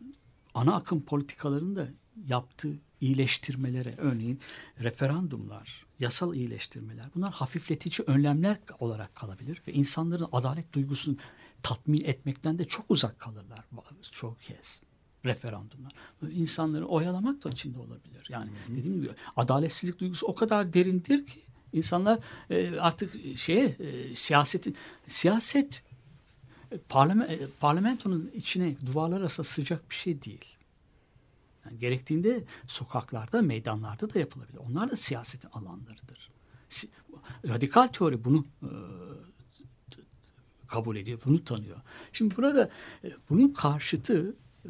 ana 0.54 0.76
akım 0.76 1.02
politikalarının 1.02 1.76
da 1.76 1.88
yaptığı 2.28 2.80
iyileştirmelere, 3.02 3.96
örneğin 3.98 4.40
referandumlar, 4.80 5.86
yasal 6.02 6.36
iyileştirmeler, 6.36 7.06
bunlar 7.16 7.34
hafifletici 7.34 8.06
önlemler 8.08 8.58
olarak 8.80 9.16
kalabilir 9.16 9.62
ve 9.68 9.74
insanların 9.74 10.28
adalet 10.32 10.74
duygusunu 10.74 11.16
tatmin 11.64 12.04
etmekten 12.04 12.60
de 12.60 12.66
çok 12.66 12.86
uzak 12.90 13.20
kalırlar 13.20 13.66
çok 14.12 14.42
kez 14.42 14.84
referandumlar. 15.26 15.94
İnsanları 16.32 16.86
oyalamak 16.86 17.44
da 17.44 17.50
içinde 17.50 17.80
olabilir. 17.80 18.28
Yani 18.30 18.50
dediğim 18.68 19.02
gibi 19.02 19.12
adaletsizlik 19.36 20.00
duygusu 20.00 20.28
o 20.28 20.36
kadar 20.36 20.74
derindir 20.74 21.26
ki 21.26 21.40
insanlar 21.74 22.20
e, 22.50 22.80
artık 22.80 23.38
şeye 23.38 23.66
e, 23.66 24.16
siyasetin 24.16 24.76
siyaset 25.08 25.84
e, 26.72 26.76
e, 26.76 27.38
parlamentonun 27.60 28.32
içine 28.36 28.76
duvarlar 28.86 29.22
arasında 29.22 29.48
sıcak 29.48 29.90
bir 29.90 29.96
şey 29.96 30.22
değil. 30.22 30.46
Yani 31.66 31.78
gerektiğinde 31.78 32.44
sokaklarda, 32.68 33.42
meydanlarda 33.42 34.14
da 34.14 34.20
yapılabilir. 34.20 34.58
Onlar 34.58 34.92
da 34.92 34.96
siyasetin 34.96 35.50
alanlarıdır. 35.50 36.32
Radikal 37.48 37.88
teori 37.88 38.26
bunu 38.26 38.46
e, 38.64 38.70
kabul 40.68 40.96
ediyor, 40.96 41.20
bunu 41.26 41.44
tanıyor. 41.44 41.78
Şimdi 42.14 42.38
burada 42.38 42.70
e, 43.04 43.12
bunun 43.30 43.50
karşıtı 43.54 44.36
e, 44.66 44.70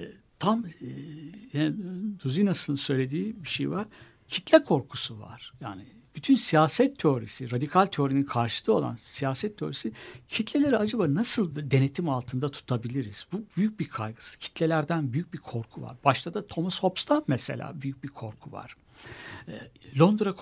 e, 0.00 0.12
tam 0.38 0.64
e, 0.66 0.88
yani 1.58 1.74
Duzinas'ın 2.24 2.74
söylediği 2.74 3.44
bir 3.44 3.48
şey 3.48 3.70
var. 3.70 3.86
Kitle 4.28 4.64
korkusu 4.64 5.20
var. 5.20 5.52
Yani 5.60 5.86
bütün 6.14 6.34
siyaset 6.34 6.98
teorisi, 6.98 7.50
radikal 7.50 7.86
teorinin 7.86 8.22
karşıtı 8.22 8.74
olan 8.74 8.96
siyaset 8.96 9.58
teorisi 9.58 9.92
kitleleri 10.28 10.76
acaba 10.76 11.14
nasıl 11.14 11.70
denetim 11.70 12.08
altında 12.08 12.50
tutabiliriz? 12.50 13.26
Bu 13.32 13.44
büyük 13.56 13.80
bir 13.80 13.88
kaygısı. 13.88 14.38
Kitlelerden 14.38 15.12
büyük 15.12 15.32
bir 15.32 15.38
korku 15.38 15.82
var. 15.82 15.96
Başta 16.04 16.34
da 16.34 16.46
Thomas 16.46 16.82
Hobbes'tan 16.82 17.24
mesela 17.26 17.72
büyük 17.82 18.04
bir 18.04 18.08
korku 18.08 18.52
var. 18.52 18.76
E, 19.48 19.52
Londra 19.98 20.34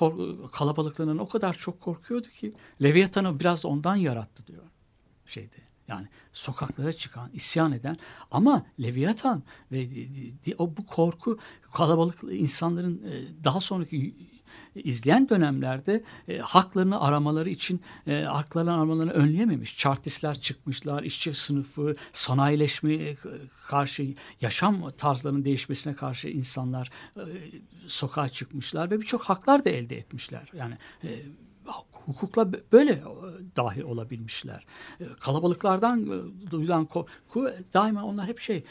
kalabalıklarından 0.53 1.19
o 1.19 1.29
kadar 1.29 1.55
çok 1.55 1.81
korkuyordu 1.81 2.29
ki 2.29 2.53
Leviathan'ı 2.83 3.41
biraz 3.41 3.63
da 3.63 3.69
ondan 3.69 3.97
yarattı 3.97 4.47
diyor 4.47 4.63
şeyde. 5.27 5.57
Yani 5.89 6.07
sokaklara 6.33 6.93
çıkan, 6.93 7.31
isyan 7.33 7.73
eden 7.73 7.97
ama 8.31 8.67
Leviathan 8.81 9.43
ve 9.73 9.89
o 10.59 10.77
bu 10.77 10.87
korku 10.87 11.39
kalabalık 11.73 12.19
insanların 12.31 13.03
e, 13.07 13.45
daha 13.45 13.61
sonraki 13.61 14.15
izleyen 14.75 15.29
dönemlerde 15.29 16.03
e, 16.29 16.39
haklarını 16.39 17.01
aramaları 17.01 17.51
için 17.51 17.81
e, 18.07 18.23
haklarını 18.23 18.75
aramalarını 18.75 19.13
önleyememiş. 19.13 19.79
Chartistler 19.79 20.41
çıkmışlar, 20.41 21.03
işçi 21.03 21.35
sınıfı, 21.35 21.97
sanayileşmeye 22.13 23.17
karşı, 23.67 24.15
yaşam 24.41 24.91
tarzlarının 24.91 25.45
değişmesine 25.45 25.95
karşı 25.95 26.29
insanlar 26.29 26.91
e, 27.17 27.23
sokağa 27.87 28.29
çıkmışlar 28.29 28.91
ve 28.91 29.01
birçok 29.01 29.23
haklar 29.23 29.65
da 29.65 29.71
elde 29.71 29.97
etmişler. 29.97 30.51
Yani 30.55 30.75
e, 31.05 31.09
hukukla 32.07 32.53
böyle 32.73 32.93
e, 32.93 33.03
dahil 33.57 33.83
olabilmişler. 33.83 34.65
E, 35.01 35.05
Kalabalıklardan 35.21 36.07
e, 36.07 36.51
duyulan 36.51 36.85
korku 36.85 37.51
daima 37.75 38.05
onlar 38.05 38.27
hep 38.27 38.39
şey 38.39 38.65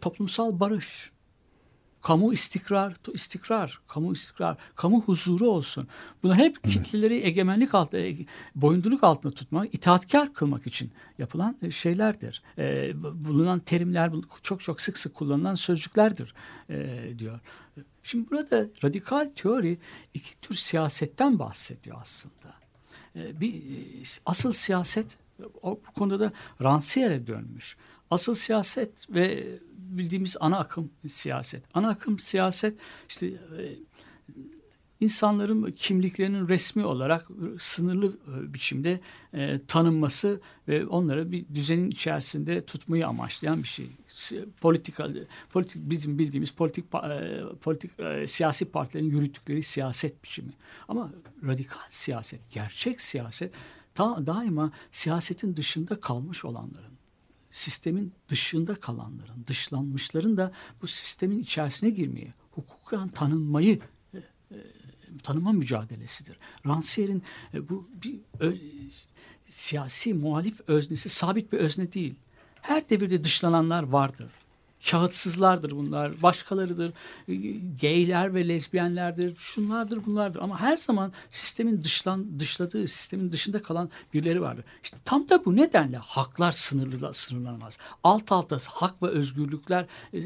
toplumsal 0.00 0.60
barış, 0.60 1.12
kamu 2.02 2.32
istikrar, 2.32 2.94
istikrar, 3.14 3.80
kamu 3.88 4.12
istikrar, 4.12 4.56
kamu 4.74 5.02
huzuru 5.02 5.46
olsun. 5.50 5.88
Bunlar 6.22 6.36
hep 6.38 6.64
kitleleri 6.64 7.14
egemenlik 7.14 7.74
altında, 7.74 8.00
ege- 8.00 8.26
boyunduruk 8.54 9.04
altında 9.04 9.34
tutmak, 9.34 9.74
itaatkar 9.74 10.34
kılmak 10.34 10.66
için 10.66 10.90
yapılan 11.18 11.56
e, 11.62 11.70
şeylerdir. 11.70 12.42
E, 12.58 12.92
bulunan 13.14 13.58
terimler 13.58 14.12
çok 14.42 14.60
çok 14.60 14.80
sık 14.80 14.98
sık 14.98 15.14
kullanılan 15.14 15.54
sözcüklerdir 15.54 16.34
e, 16.70 16.98
diyor. 17.18 17.40
Şimdi 18.02 18.30
burada 18.30 18.66
radikal 18.84 19.30
teori 19.36 19.78
iki 20.14 20.40
tür 20.40 20.54
siyasetten 20.54 21.38
bahsediyor 21.38 21.96
aslında. 22.02 22.54
E, 23.16 23.40
bir 23.40 23.54
e, 23.54 24.02
asıl 24.26 24.52
siyaset 24.52 25.18
o 25.62 25.80
bu 25.88 25.92
konuda 25.92 26.20
da 26.20 26.32
Rancière'e 26.60 27.26
dönmüş. 27.26 27.76
Asıl 28.10 28.34
siyaset 28.34 29.10
ve 29.10 29.46
bildiğimiz 29.98 30.36
ana 30.40 30.58
akım 30.58 30.90
siyaset. 31.06 31.62
Ana 31.74 31.88
akım 31.88 32.18
siyaset 32.18 32.74
işte 33.08 33.26
e, 33.26 33.62
insanların 35.00 35.70
kimliklerinin 35.70 36.48
resmi 36.48 36.84
olarak 36.84 37.28
sınırlı 37.58 38.06
e, 38.06 38.54
biçimde 38.54 39.00
e, 39.34 39.58
tanınması 39.68 40.40
ve 40.68 40.86
onları 40.86 41.32
bir 41.32 41.44
düzenin 41.54 41.90
içerisinde 41.90 42.64
tutmayı 42.64 43.06
amaçlayan 43.06 43.62
bir 43.62 43.68
şey. 43.68 43.90
Politika, 44.60 45.08
politik 45.52 45.76
bizim 45.76 46.18
bildiğimiz 46.18 46.50
politik 46.50 46.84
politik 47.60 47.90
siyasi 48.26 48.64
partilerin 48.64 49.10
yürüttükleri 49.10 49.62
siyaset 49.62 50.24
biçimi. 50.24 50.52
Ama 50.88 51.12
radikal 51.46 51.80
siyaset, 51.90 52.40
gerçek 52.50 53.00
siyaset 53.00 53.52
daima 53.98 54.72
siyasetin 54.92 55.56
dışında 55.56 56.00
kalmış 56.00 56.44
olanların 56.44 56.91
sistemin 57.52 58.12
dışında 58.28 58.74
kalanların, 58.74 59.46
dışlanmışların 59.46 60.36
da 60.36 60.52
bu 60.82 60.86
sistemin 60.86 61.38
içerisine 61.38 61.90
girmeyi, 61.90 62.34
hukuken 62.50 63.08
tanınmayı 63.08 63.80
e, 64.14 64.18
e, 64.18 64.56
tanıma 65.22 65.52
mücadelesidir. 65.52 66.38
Rancière'in 66.64 67.22
e, 67.54 67.68
bu 67.68 67.88
bir 68.02 68.20
ö- 68.40 68.56
siyasi 69.46 70.14
muhalif 70.14 70.60
öznesi 70.66 71.08
sabit 71.08 71.52
bir 71.52 71.58
özne 71.58 71.92
değil. 71.92 72.14
Her 72.60 72.90
devirde 72.90 73.24
dışlananlar 73.24 73.82
vardır. 73.82 74.30
Kağıtsızlardır 74.90 75.70
bunlar, 75.70 76.22
başkalarıdır, 76.22 76.92
e, 77.28 77.34
gayler 77.82 78.34
ve 78.34 78.48
lezbiyenlerdir, 78.48 79.36
şunlardır 79.36 80.06
bunlardır. 80.06 80.40
Ama 80.40 80.60
her 80.60 80.76
zaman 80.76 81.12
sistemin 81.28 81.84
dışlan, 81.84 82.38
dışladığı, 82.38 82.88
sistemin 82.88 83.32
dışında 83.32 83.62
kalan 83.62 83.90
birileri 84.14 84.42
vardır. 84.42 84.64
İşte 84.82 84.96
tam 85.04 85.28
da 85.28 85.44
bu 85.44 85.56
nedenle 85.56 85.96
haklar 85.96 86.52
sınırlı, 86.52 87.14
sınırlanamaz. 87.14 87.78
Alt 88.04 88.32
alta 88.32 88.58
hak 88.68 89.02
ve 89.02 89.06
özgürlükler 89.06 89.86
e, 90.12 90.18
e, 90.18 90.24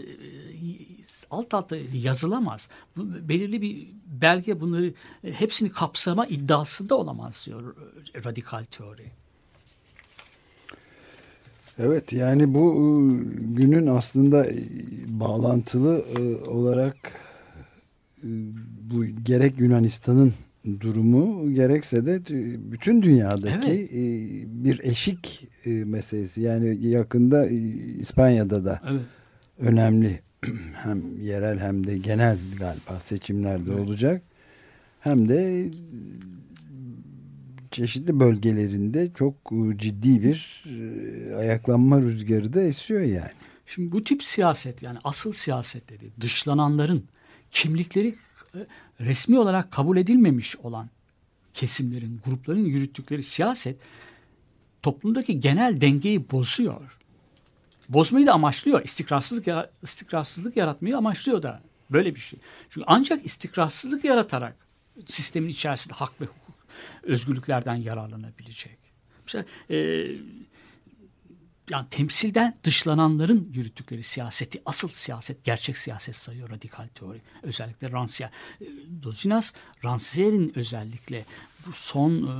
alt 1.30 1.54
alta 1.54 1.76
yazılamaz. 1.92 2.70
Belirli 2.96 3.62
bir 3.62 3.88
belge 4.06 4.60
bunları 4.60 4.92
e, 5.24 5.32
hepsini 5.32 5.72
kapsama 5.72 6.26
iddiasında 6.26 6.94
olamaz 6.94 7.42
diyor 7.46 7.76
radikal 8.24 8.64
teori. 8.64 9.25
Evet 11.78 12.12
yani 12.12 12.54
bu 12.54 12.72
e, 12.74 12.84
günün 13.54 13.86
aslında 13.86 14.46
e, 14.46 14.54
bağlantılı 15.08 16.04
e, 16.18 16.34
olarak 16.50 16.96
bu 18.90 19.04
gerek 19.06 19.60
Yunanistan'ın 19.60 20.32
durumu 20.80 21.54
gerekse 21.54 22.06
de 22.06 22.16
tü- 22.16 22.72
bütün 22.72 23.02
dünyadaki 23.02 23.70
Evet. 23.70 24.46
bir 24.64 24.80
eşik 24.84 25.48
meselesi. 25.66 26.40
Yani 26.40 26.86
yakında 26.86 27.46
İspanya'da 28.00 28.64
da 28.64 28.80
Evet. 28.90 29.00
önemli 29.58 30.20
hem 30.74 31.18
yerel 31.22 31.58
hem 31.58 31.86
de 31.86 31.98
genel 31.98 32.38
galiba 32.58 33.00
seçimlerde 33.04 33.72
olacak. 33.72 34.22
Hem 35.00 35.28
de 35.28 35.68
çeşitli 37.76 38.20
bölgelerinde 38.20 39.12
çok 39.14 39.34
e, 39.52 39.78
ciddi 39.78 40.22
bir 40.22 40.64
e, 40.66 41.34
ayaklanma 41.34 42.00
rüzgarı 42.00 42.52
da 42.52 42.62
esiyor 42.62 43.00
yani. 43.00 43.30
Şimdi 43.66 43.92
bu 43.92 44.04
tip 44.04 44.22
siyaset 44.24 44.82
yani 44.82 44.98
asıl 45.04 45.32
siyaset 45.32 45.88
dedi 45.88 46.12
dışlananların 46.20 47.04
kimlikleri 47.50 48.14
e, 48.54 48.66
resmi 49.00 49.38
olarak 49.38 49.70
kabul 49.70 49.96
edilmemiş 49.96 50.56
olan 50.56 50.88
kesimlerin, 51.54 52.20
grupların 52.24 52.64
yürüttükleri 52.64 53.22
siyaset 53.22 53.76
toplumdaki 54.82 55.40
genel 55.40 55.80
dengeyi 55.80 56.30
bozuyor. 56.30 56.98
Bozmayı 57.88 58.26
da 58.26 58.32
amaçlıyor. 58.32 58.84
İstikrarsızlık, 58.84 59.46
istikrarsızlık 59.82 60.56
yaratmayı 60.56 60.96
amaçlıyor 60.96 61.42
da 61.42 61.62
böyle 61.90 62.14
bir 62.14 62.20
şey. 62.20 62.38
Çünkü 62.70 62.84
ancak 62.88 63.26
istikrarsızlık 63.26 64.04
yaratarak 64.04 64.56
sistemin 65.06 65.48
içerisinde 65.48 65.94
hak 65.94 66.20
ve 66.20 66.24
hukuk, 66.24 66.55
özgürlüklerden 67.02 67.74
yararlanabilecek. 67.74 68.78
Mesela 69.26 69.44
e, 69.70 69.76
yani 71.70 71.86
temsilden 71.90 72.54
dışlananların 72.64 73.50
yürüttükleri 73.54 74.02
siyaseti 74.02 74.62
asıl 74.66 74.88
siyaset, 74.88 75.44
gerçek 75.44 75.78
siyaset 75.78 76.16
sayıyor 76.16 76.50
radikal 76.50 76.88
teori. 76.94 77.20
Özellikle 77.42 77.86
Rancière. 77.86 78.30
Dozinas, 79.02 79.52
Rancière'in 79.84 80.52
özellikle 80.58 81.24
bu 81.66 81.72
son 81.72 82.22
e, 82.22 82.34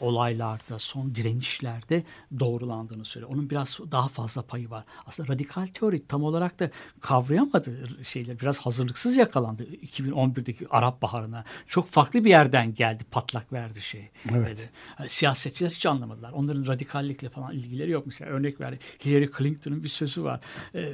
olaylarda, 0.00 0.78
son 0.78 1.14
direnişlerde 1.14 2.02
doğrulandığını 2.38 3.04
söylüyor. 3.04 3.32
Onun 3.32 3.50
biraz 3.50 3.78
daha 3.92 4.08
fazla 4.08 4.42
payı 4.42 4.70
var. 4.70 4.84
Aslında 5.06 5.32
radikal 5.32 5.66
teori 5.66 6.06
tam 6.06 6.24
olarak 6.24 6.60
da 6.60 6.70
kavrayamadı 7.00 7.88
şeyler. 8.04 8.40
Biraz 8.40 8.58
hazırlıksız 8.58 9.16
yakalandı 9.16 9.64
2011'deki 9.64 10.66
Arap 10.70 11.02
Baharı'na. 11.02 11.44
Çok 11.66 11.88
farklı 11.88 12.24
bir 12.24 12.30
yerden 12.30 12.74
geldi, 12.74 13.04
patlak 13.10 13.52
verdi 13.52 13.82
şey. 13.82 14.08
Evet. 14.34 14.68
Dedi. 14.98 15.08
Siyasetçiler 15.08 15.70
hiç 15.70 15.86
anlamadılar. 15.86 16.32
Onların 16.32 16.66
radikallikle 16.66 17.28
falan 17.28 17.52
ilgileri 17.52 17.90
yok. 17.90 18.06
Mesela 18.06 18.30
örnek 18.30 18.60
verdi. 18.60 18.78
Hillary 19.04 19.28
Clinton'ın 19.38 19.82
bir 19.82 19.88
sözü 19.88 20.24
var. 20.24 20.40
Ee, 20.74 20.92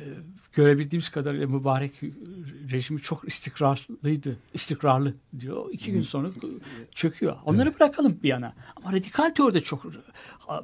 görebildiğimiz 0.52 1.08
kadarıyla 1.08 1.46
mübarek 1.46 1.92
rejimi 2.70 3.00
çok 3.00 3.28
istikrarlıydı. 3.28 4.36
İstikrarlı 4.54 5.14
diyor. 5.38 5.66
İki 5.72 5.92
gün 5.92 6.02
sonra 6.02 6.28
çöküyor. 6.94 7.36
Onları 7.44 7.74
bırakalım 7.74 8.18
bir 8.22 8.28
yana. 8.28 8.54
Ama 8.76 8.92
radikal 8.96 9.30
teoride 9.30 9.60
çok 9.60 9.86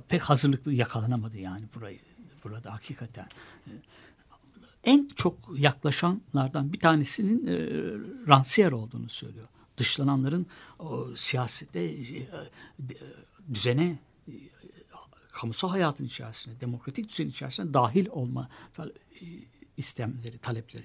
pek 0.09 0.23
hazırlıklı 0.23 0.73
yakalanamadı 0.73 1.39
yani 1.39 1.65
burayı. 1.75 1.99
Burada 2.45 2.73
hakikaten. 2.73 3.27
En 4.85 5.09
çok 5.17 5.39
yaklaşanlardan 5.59 6.73
bir 6.73 6.81
tanesinin 6.81 7.47
e, 7.47 7.53
Rancière 8.27 8.75
olduğunu 8.75 9.09
söylüyor. 9.09 9.47
Dışlananların 9.77 10.47
o, 10.79 11.09
siyasette 11.17 11.81
e, 11.81 12.19
e, 12.19 12.27
düzene 13.55 13.99
e, 14.29 14.35
kamusal 15.33 15.69
hayatın 15.69 16.05
içerisine, 16.05 16.61
demokratik 16.61 17.09
düzen 17.09 17.27
içerisine 17.27 17.75
dahil 17.75 18.07
olma 18.11 18.49
e, 18.79 18.85
istemleri, 19.77 20.39
talepleri. 20.39 20.83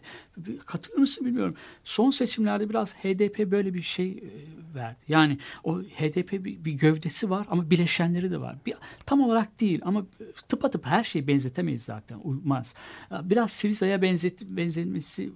Katılır 0.66 0.98
mısın 0.98 1.26
bilmiyorum. 1.26 1.56
Son 1.84 2.12
seçimlerde 2.12 2.70
biraz 2.70 2.94
HDP 2.94 3.52
böyle 3.52 3.74
bir 3.74 3.82
şey 3.82 4.10
e, 4.10 4.30
verdi. 4.76 5.00
Yani 5.08 5.38
o 5.64 5.82
HDP 5.82 6.32
bir, 6.32 6.66
bir 6.66 6.74
gövdesi 6.74 7.30
var 7.30 7.48
ama 7.50 7.70
bileşenleri 7.70 8.32
de 8.32 8.42
var. 8.42 8.58
Bir, 8.66 8.74
tam 9.06 9.22
olarak 9.22 9.60
değil 9.60 9.80
ama 9.84 10.06
tıpatıp 10.48 10.86
her 10.86 11.04
şeyi 11.04 11.28
benzetemeyiz 11.28 11.84
zaten. 11.84 12.20
Uymaz. 12.24 12.76
Biraz 13.24 13.52
Siriza'ya 13.52 14.02
benzet, 14.02 14.42
benzetmesi 14.42 15.32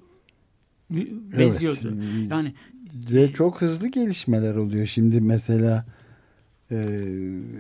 benziyordu. 1.38 1.96
Yani 2.30 2.54
Ve 2.94 3.34
çok 3.34 3.62
hızlı 3.62 3.88
gelişmeler 3.88 4.56
oluyor. 4.56 4.86
Şimdi 4.86 5.22
mesela 5.22 5.86
e, 6.72 7.00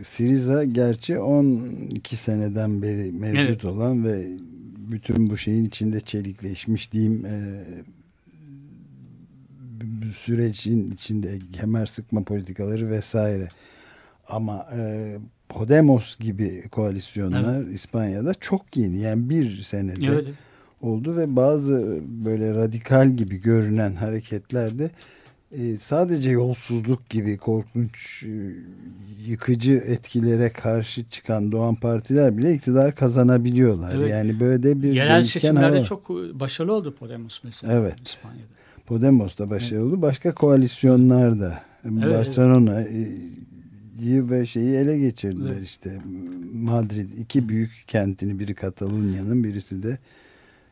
Siriza 0.03 0.63
gerçi 0.63 1.19
12 1.19 2.15
seneden 2.15 2.81
beri 2.81 3.11
mevcut 3.11 3.47
Evet. 3.47 3.65
olan 3.65 4.03
ve 4.05 4.27
bütün 4.91 5.29
bu 5.29 5.37
şeyin 5.37 5.65
içinde 5.65 6.01
çelikleşmiş 6.01 6.91
diyeyim 6.91 7.25
e, 7.25 7.63
sürecin 10.13 10.91
içinde 10.91 11.39
kemer 11.53 11.85
sıkma 11.85 12.23
politikaları 12.23 12.89
vesaire. 12.89 13.47
Ama 14.27 14.67
e, 14.77 15.17
Podemos 15.49 16.17
gibi 16.17 16.63
koalisyonlar 16.71 17.61
İspanya'da 17.61 18.33
çok 18.33 18.77
yeni. 18.77 18.99
Yani 18.99 19.29
bir 19.29 19.61
senede 19.61 20.05
evet, 20.05 20.27
oldu 20.81 21.17
ve 21.17 21.35
bazı 21.35 21.99
böyle 22.25 22.55
radikal 22.55 23.09
gibi 23.09 23.41
görünen 23.41 23.95
hareketlerde 23.95 24.91
e, 25.51 25.77
sadece 25.77 26.29
yolsuzluk 26.29 27.09
gibi 27.09 27.37
korkunç 27.37 28.23
e, 28.23 28.31
yıkıcı 29.27 29.71
etkilere 29.71 30.49
karşı 30.49 31.09
çıkan 31.09 31.51
doğan 31.51 31.75
partiler 31.75 32.37
bile 32.37 32.53
iktidar 32.53 32.95
kazanabiliyorlar. 32.95 33.95
Evet. 33.95 34.09
Yani 34.09 34.39
böyle 34.39 34.63
de 34.63 34.81
bir 34.81 34.93
yerel 34.93 35.11
hava 35.11 35.23
seçimlerde 35.23 35.83
çok 35.83 36.09
başarılı 36.09 36.73
oldu 36.73 36.95
Podemos 36.95 37.43
mesela 37.43 37.73
Evet. 37.73 37.95
İspanya'da. 38.05 38.47
Podemos 38.85 39.39
da 39.39 39.49
başarılı 39.49 39.85
oldu. 39.85 40.01
Başka 40.01 40.33
koalisyonlar 40.33 41.39
da 41.39 41.63
Barcelona 41.85 42.81
e, 42.81 43.09
ve 44.29 44.45
şeyi 44.45 44.75
ele 44.75 44.97
geçirdiler 44.97 45.53
Evet. 45.57 45.67
işte 45.67 46.01
Madrid 46.53 47.13
iki 47.13 47.49
büyük 47.49 47.83
kentini 47.87 48.39
biri 48.39 48.55
Katalunya'nın 48.55 49.43
birisi 49.43 49.83
de 49.83 49.97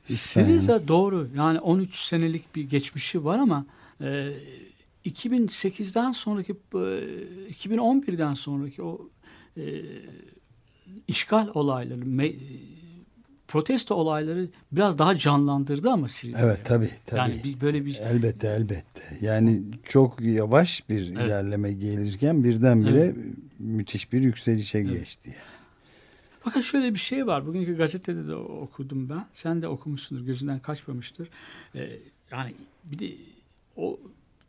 İspanya'nın. 0.09 0.51
Siriza 0.51 0.87
doğru. 0.87 1.27
Yani 1.35 1.59
13 1.59 1.95
senelik 1.95 2.55
bir 2.55 2.69
geçmişi 2.69 3.25
var 3.25 3.39
ama 3.39 3.65
e, 4.01 4.29
2008'den 5.05 6.11
sonraki 6.11 6.51
e, 6.51 6.77
2011'den 7.53 8.33
sonraki 8.33 8.83
o 8.83 9.09
e, 9.57 9.81
işgal 11.07 11.47
olayları 11.53 12.01
me- 12.01 12.35
protesto 13.47 13.95
olayları 13.95 14.47
biraz 14.71 14.97
daha 14.97 15.17
canlandırdı 15.17 15.89
ama 15.89 16.07
Siriza. 16.09 16.39
Evet 16.39 16.59
tabii 16.65 16.91
tabii. 17.05 17.19
Yani 17.19 17.41
bir, 17.43 17.61
böyle 17.61 17.85
bir 17.85 17.95
Elbette 17.95 18.47
elbette. 18.47 19.17
Yani 19.21 19.61
çok 19.83 20.21
yavaş 20.21 20.89
bir 20.89 21.01
ilerleme 21.01 21.73
gelirken 21.73 22.43
birdenbire 22.43 22.99
Evet. 23.01 23.15
müthiş 23.59 24.13
bir 24.13 24.21
yükselişe 24.21 24.81
geçti. 24.81 25.29
Yani. 25.29 25.59
Fakat 26.41 26.63
şöyle 26.63 26.93
bir 26.93 26.99
şey 26.99 27.27
var. 27.27 27.45
Bugünkü 27.45 27.77
gazetede 27.77 28.27
de 28.27 28.35
okudum 28.35 29.09
ben. 29.09 29.25
Sen 29.33 29.61
de 29.61 29.67
okumuşsundur. 29.67 30.25
Gözünden 30.25 30.59
kaçmamıştır. 30.59 31.29
Ee, 31.75 31.89
yani 32.31 32.53
bir 32.83 32.99
de 32.99 33.11
o 33.75 33.99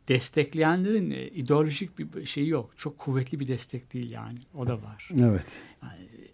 destekleyenlerin 0.07 1.11
e, 1.11 1.27
ideolojik 1.27 1.99
bir 1.99 2.25
şeyi 2.25 2.47
yok. 2.49 2.73
Çok 2.77 2.97
kuvvetli 2.97 3.39
bir 3.39 3.47
destek 3.47 3.93
değil 3.93 4.11
yani. 4.11 4.39
O 4.55 4.67
da 4.67 4.81
var. 4.83 5.09
Evet. 5.19 5.61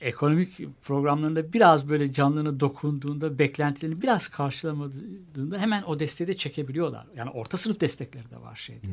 Ekonomik 0.02 0.82
programlarında 0.82 1.54
biraz 1.54 1.90
böyle 1.90 2.14
canlına 2.14 2.60
dokunduğunda, 2.60 3.40
beklentilerini 3.40 4.02
biraz 4.02 4.28
karşılamadığında 4.28 5.60
hemen 5.60 5.84
o 5.84 6.00
desteği 6.00 6.28
de 6.28 6.38
çekebiliyorlar. 6.38 7.08
Yani 7.16 7.30
orta 7.30 7.58
sınıf 7.58 7.82
destekleri 7.82 8.30
de 8.32 8.42
var 8.42 8.56
şeyde. 8.56 8.88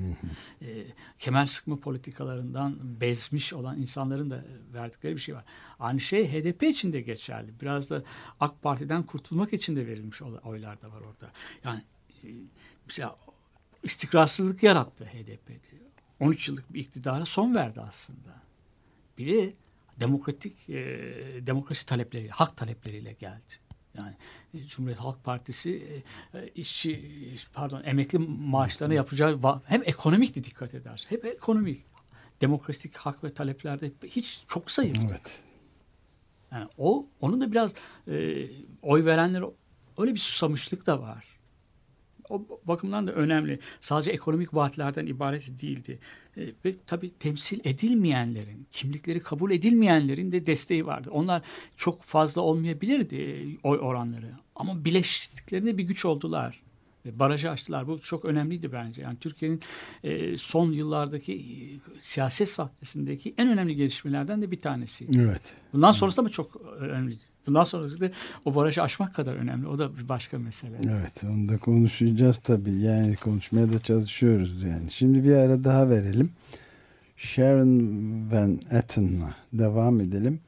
E, 0.63 0.67
kemer 1.19 1.47
sıkma 1.47 1.77
politikalarından 1.77 2.77
bezmiş 3.01 3.53
olan 3.53 3.81
insanların 3.81 4.31
da 4.31 4.45
verdikleri 4.75 5.15
bir 5.15 5.21
şey 5.21 5.35
var. 5.35 5.45
Aynı 5.81 6.01
şey 6.01 6.29
HDP 6.33 6.63
için 6.63 6.93
de 6.93 7.01
geçerli. 7.01 7.61
Biraz 7.61 7.91
da 7.91 8.03
AK 8.41 8.63
Parti'den 8.63 9.03
kurtulmak 9.03 9.53
için 9.53 9.77
de 9.77 9.87
verilmiş 9.87 10.23
oy- 10.23 10.39
oylar 10.45 10.83
da 10.83 10.93
var 10.93 11.01
orada. 11.01 11.33
Yani 11.65 11.83
e, 12.25 12.29
mesela 12.87 13.17
istikrarsızlık 13.85 14.63
yarattı 14.63 15.05
HDP'de. 15.05 15.85
13 16.21 16.49
yıllık 16.49 16.75
bir 16.75 16.81
iktidara 16.81 17.27
son 17.27 17.55
verdi 17.55 17.81
aslında. 17.81 18.43
Biri 19.19 19.55
demokratik 20.01 20.71
e, 20.71 20.77
demokrasi 21.47 21.87
talepleri, 21.87 22.29
hak 22.29 22.57
talepleriyle 22.57 23.13
geldi. 23.13 23.55
Yani 23.99 24.17
e, 24.55 24.67
Cumhuriyet 24.67 25.01
Halk 25.01 25.25
Partisi 25.25 26.03
e, 26.35 26.39
e, 26.39 26.49
işçi 26.49 27.11
pardon 27.53 27.83
emekli 27.85 28.19
maaşlarına 28.19 28.95
yapacağı 28.95 29.61
hem 29.67 29.83
ekonomikti 29.85 30.45
dikkat 30.45 30.75
edersin. 30.75 31.11
Hep 31.11 31.25
ekonomik. 31.25 31.85
Demokratik 32.41 32.97
hak 32.97 33.25
ve 33.25 33.35
taleplerde 33.35 33.93
hiç 34.07 34.45
çok 34.49 34.71
zayıftı. 34.71 35.07
Evet. 35.11 35.39
Yani 36.53 36.69
o 36.79 37.07
onun 37.21 37.41
da 37.41 37.53
biraz 37.53 37.75
e, 38.09 38.47
oy 38.83 39.05
verenler 39.05 39.45
öyle 39.99 40.15
bir 40.15 40.19
susamışlık 40.19 40.87
da 40.87 41.01
var. 41.01 41.34
O 42.35 42.47
bakımdan 42.65 43.07
da 43.07 43.13
önemli. 43.13 43.59
Sadece 43.81 44.11
ekonomik 44.11 44.55
vaatlerden 44.55 45.07
ibaret 45.07 45.63
değildi. 45.63 45.99
E, 46.37 46.47
ve 46.65 46.75
tabii 46.87 47.13
temsil 47.19 47.61
edilmeyenlerin, 47.65 48.67
kimlikleri 48.71 49.21
kabul 49.21 49.51
edilmeyenlerin 49.51 50.33
de 50.33 50.47
desteği 50.47 50.87
vardı. 50.87 51.11
Onlar 51.13 51.43
çok 51.77 52.03
fazla 52.03 52.43
olmayabilirdi 52.43 53.17
e, 53.17 53.59
oy 53.63 53.79
oranları. 53.79 54.31
Ama 54.57 54.85
bileştiklerinde 54.85 55.79
bir 55.79 55.83
güç 55.83 56.05
oldular. 56.05 56.61
Ve 57.07 57.19
barajı 57.19 57.51
açtılar. 57.51 57.87
Bu 57.87 57.99
çok 57.99 58.25
önemliydi 58.25 58.73
bence. 58.73 59.03
Yani 59.03 59.17
Türkiye'nin 59.17 59.61
e, 60.05 60.37
son 60.39 60.73
yıllardaki 60.73 61.35
e, 61.35 61.41
siyaset 61.99 62.49
sahnesindeki 62.49 63.35
en 63.39 63.49
önemli 63.49 63.77
gelişmelerden 63.77 64.43
de 64.43 64.51
bir 64.51 64.61
tanesi. 64.61 65.07
Evet. 65.19 65.55
Bundan 65.73 65.93
sonrası 65.93 66.17
da 66.17 66.23
mı 66.23 66.31
çok 66.31 66.57
önemli? 66.57 67.19
Bundan 67.47 67.65
sonrası 67.65 68.01
da 68.01 68.11
o 68.45 68.55
barajı 68.55 68.83
aşmak 68.83 69.15
kadar 69.15 69.35
önemli. 69.35 69.69
O 69.69 69.79
da 69.79 69.97
bir 69.97 70.09
başka 70.09 70.39
mesele. 70.39 70.77
Evet 70.85 71.25
onu 71.25 71.49
da 71.49 71.59
konuşacağız 71.59 72.39
tabii. 72.39 72.75
Yani 72.81 73.17
konuşmaya 73.17 73.73
da 73.73 73.79
çalışıyoruz 73.79 74.63
yani. 74.63 74.91
Şimdi 74.91 75.25
bir 75.25 75.35
ara 75.35 75.65
daha 75.65 75.89
verelim. 75.89 76.31
Sharon 77.17 77.81
Van 78.31 78.61
Etten'la 78.71 79.35
devam 79.53 80.01
edelim. 80.01 80.41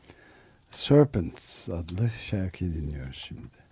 Serpents 0.71 1.69
adlı 1.69 2.11
şarkıyı 2.31 2.75
dinliyoruz 2.75 3.17
şimdi. 3.17 3.66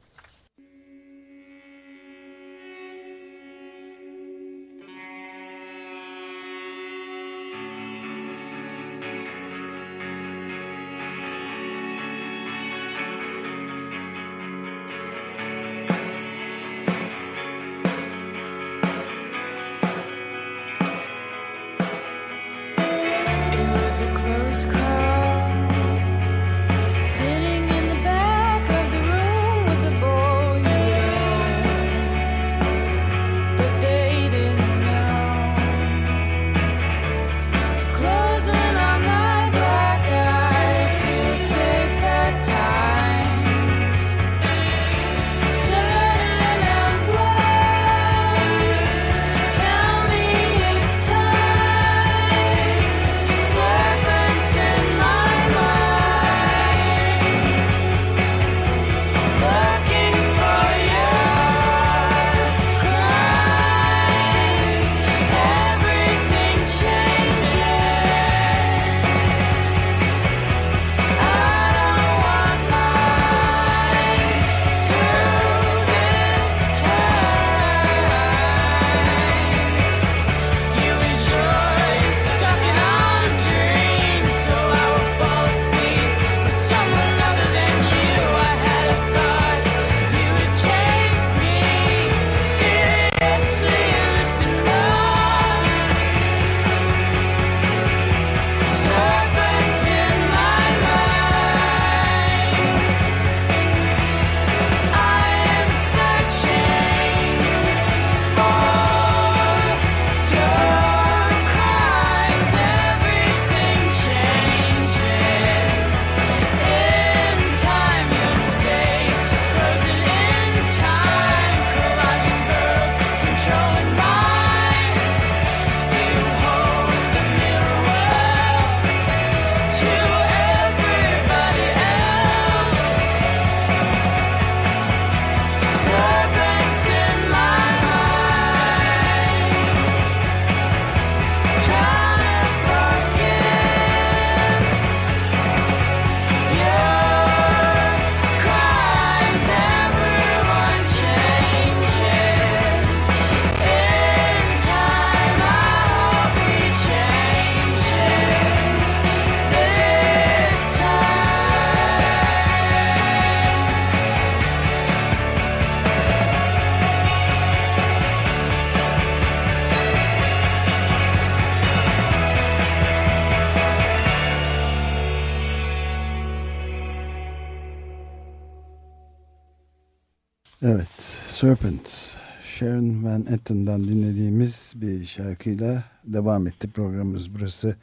Serpents. 181.45 182.17
Sharon 182.45 183.05
Van 183.05 183.27
Etten'dan 183.27 183.85
dinlediğimiz 183.85 184.73
bir 184.75 185.05
şarkıyla 185.05 185.85
devam 186.05 186.47
etti 186.47 186.71
programımız. 186.71 187.35
Burası 187.35 187.77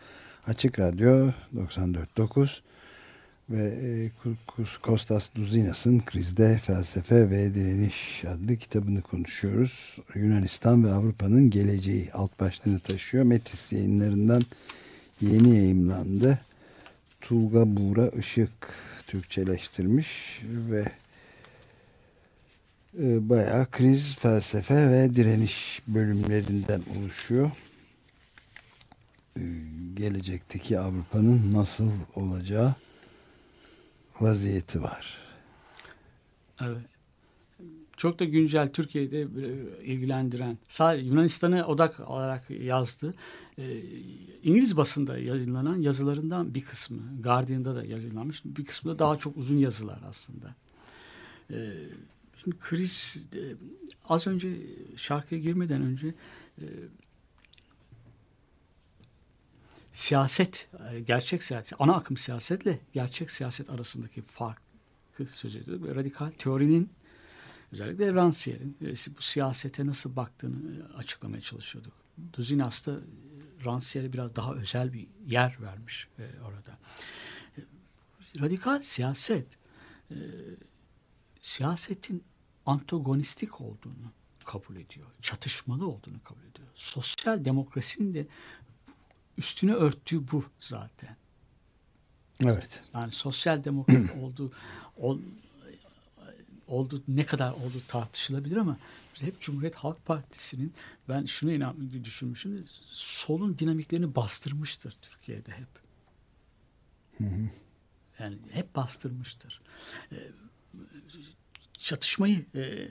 Açık 0.48 0.80
Radyo 0.80 1.32
94.9 1.56 2.60
ve 3.50 3.66
e, 3.66 4.12
Kostas 4.82 5.30
Duzinas'ın 5.36 6.00
Krizde 6.00 6.58
Felsefe 6.58 7.30
ve 7.30 7.56
Direniş 7.56 8.24
adlı 8.26 8.58
kitabını 8.58 9.02
konuşuyoruz. 9.02 9.98
Yunanistan 10.16 10.84
ve 10.86 10.92
Avrupa'nın 10.92 11.50
geleceği 11.50 12.10
alt 12.14 12.40
başlığını 12.40 12.80
taşıyor. 12.80 13.24
Metis 13.24 13.72
yayınlarından 13.74 14.42
yeni 15.22 15.56
yayımlandı. 15.56 16.40
Tulga 17.22 17.64
Buğra 17.66 18.10
Işık 18.10 18.74
Türkçeleştirmiş 19.08 20.42
ve 20.44 20.86
bayağı 22.94 23.72
kriz, 23.72 24.16
felsefe 24.16 24.92
ve 24.92 25.16
direniş 25.16 25.82
bölümlerinden 25.88 26.82
oluşuyor. 26.98 27.52
E, 29.38 29.44
gelecekteki 29.94 30.80
Avrupa'nın 30.80 31.54
nasıl 31.54 31.90
olacağı 32.16 32.76
vaziyeti 34.22 34.84
var. 34.84 35.18
Evet. 36.62 36.86
Çok 37.98 38.20
da 38.20 38.26
güncel 38.26 38.72
Türkiye'de 38.72 39.22
e, 39.22 39.26
ilgilendiren, 39.84 40.58
sadece 40.70 41.08
Yunanistan'ı 41.08 41.66
odak 41.68 42.00
olarak 42.00 42.50
yazdı. 42.50 43.14
E, 43.58 43.82
İngiliz 44.44 44.78
basında 44.78 45.18
yayınlanan 45.18 45.76
yazılarından 45.76 46.56
bir 46.56 46.62
kısmı, 46.62 47.22
Guardian'da 47.24 47.76
da 47.76 47.86
yayınlanmış, 47.86 48.46
bir 48.46 48.66
kısmı 48.66 48.94
da 48.94 49.00
daha 49.00 49.18
çok 49.18 49.38
uzun 49.38 49.58
yazılar 49.58 50.00
aslında. 50.10 50.56
Şimdi 52.44 52.58
kriz, 52.60 53.28
e, 53.36 53.56
az 54.06 54.28
önce 54.28 54.58
şarkıya 54.98 55.42
girmeden 55.42 55.82
önce 55.82 56.14
e, 56.62 56.66
siyaset, 59.94 60.70
e, 60.94 61.00
gerçek 61.00 61.44
siyaset, 61.44 61.82
ana 61.82 61.96
akım 61.96 62.18
siyasetle 62.18 62.80
gerçek 62.94 63.32
siyaset 63.32 63.70
arasındaki 63.70 64.22
farkı 64.22 64.62
söz 65.34 65.56
ediyordu. 65.56 65.88
Ve 65.88 65.96
radikal 65.96 66.32
teorinin 66.32 66.90
özellikle 67.72 68.06
Rancière'in 68.10 68.78
e, 68.82 69.18
bu 69.18 69.22
siyasete 69.22 69.86
nasıl 69.86 70.16
baktığını 70.16 70.96
açıklamaya 70.98 71.42
çalışıyorduk. 71.42 71.94
Duzinas 72.34 72.88
da 72.88 73.00
Rancière'e 73.64 74.14
biraz 74.14 74.36
daha 74.36 74.54
özel 74.54 74.94
bir 74.94 75.08
yer 75.26 75.58
vermiş 75.62 76.08
e, 76.20 76.24
orada. 76.44 76.78
Radikal 78.40 78.84
siyaset 78.84 79.48
e, 80.12 80.16
siyasetin 81.42 82.24
antagonistik 82.66 83.62
olduğunu 83.62 84.12
kabul 84.46 84.76
ediyor. 84.76 85.08
Çatışmalı 85.22 85.88
olduğunu 85.88 86.24
kabul 86.24 86.42
ediyor. 86.42 86.68
Sosyal 86.76 87.46
demokrasinin 87.46 88.14
de 88.14 88.28
üstüne 89.38 89.74
örttüğü 89.74 90.32
bu 90.32 90.44
zaten. 90.60 91.16
Evet. 92.46 92.82
Yani 92.94 93.12
sosyal 93.12 93.64
demokrat 93.64 94.16
olduğu 94.22 94.52
ol, 94.98 95.20
oldu 96.68 97.04
ne 97.08 97.26
kadar 97.26 97.52
olduğu 97.52 97.82
tartışılabilir 97.88 98.58
ama 98.58 98.78
hep 99.20 99.42
Cumhuriyet 99.42 99.76
Halk 99.76 100.06
Partisi'nin 100.06 100.74
ben 101.10 101.26
şunu 101.26 101.52
inan 101.52 102.04
düşünmüşüm 102.04 102.66
solun 102.92 103.58
dinamiklerini 103.58 104.16
bastırmıştır 104.16 104.98
Türkiye'de 105.02 105.52
hep. 105.52 105.68
Yani 108.20 108.38
hep 108.52 108.76
bastırmıştır. 108.76 109.62
Çatışmayı 111.82 112.46
e, 112.56 112.60
e, 112.62 112.88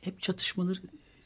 hep 0.00 0.22
çatışmaları 0.22 0.80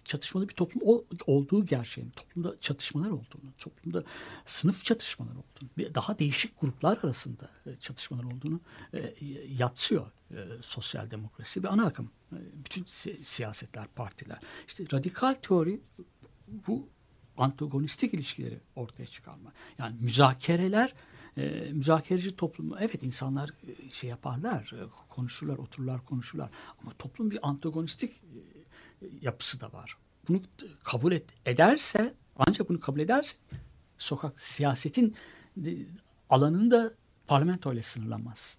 çatışmalı 0.05 0.49
bir 0.49 0.55
toplum 0.55 0.82
ol- 0.88 1.05
olduğu 1.26 1.66
gerçeğini, 1.66 2.11
toplumda 2.11 2.61
çatışmalar 2.61 3.11
olduğunu, 3.11 3.53
toplumda 3.59 4.05
sınıf 4.47 4.84
çatışmalar 4.84 5.30
olduğunu, 5.32 5.95
daha 5.95 6.18
değişik 6.18 6.61
gruplar 6.61 6.99
arasında 7.03 7.51
e, 7.66 7.76
çatışmalar 7.80 8.24
olduğunu 8.24 8.61
e, 8.95 9.14
yatsıyor 9.49 10.11
sosyal 10.62 11.11
demokrasi 11.11 11.64
ve 11.64 11.68
ana 11.68 11.86
akım 11.86 12.11
bütün 12.55 12.84
si- 12.84 13.24
siyasetler, 13.24 13.86
partiler. 13.86 14.38
İşte 14.68 14.84
radikal 14.93 15.34
teori 15.34 15.80
bu 16.49 16.88
antagonistik 17.36 18.14
ilişkileri 18.14 18.61
ortaya 18.76 19.07
çıkarma. 19.07 19.53
Yani 19.78 19.97
müzakereler 20.01 20.95
e, 21.37 21.72
müzakereci 21.72 22.37
toplumu 22.37 22.76
evet 22.80 23.03
insanlar 23.03 23.51
e, 23.68 23.91
şey 23.91 24.11
yaparlar, 24.11 24.72
e, 24.72 24.80
konuşurlar, 25.09 25.59
otururlar, 25.59 26.05
konuşurlar 26.05 26.51
ama 26.83 26.93
toplum 26.99 27.30
bir 27.30 27.49
antagonistik 27.49 28.11
e, 28.12 29.07
yapısı 29.20 29.61
da 29.61 29.72
var. 29.72 29.97
Bunu 30.28 30.41
kabul 30.85 31.12
et, 31.12 31.24
ederse 31.47 32.14
ancak 32.37 32.68
bunu 32.68 32.80
kabul 32.80 33.01
ederse 33.01 33.37
sokak 33.99 34.41
siyasetin 34.41 35.14
e, 35.66 35.70
alanını 36.30 36.70
da 36.70 36.93
parlamento 37.26 37.72
ile 37.72 37.83
sınırlanmaz. 37.83 38.59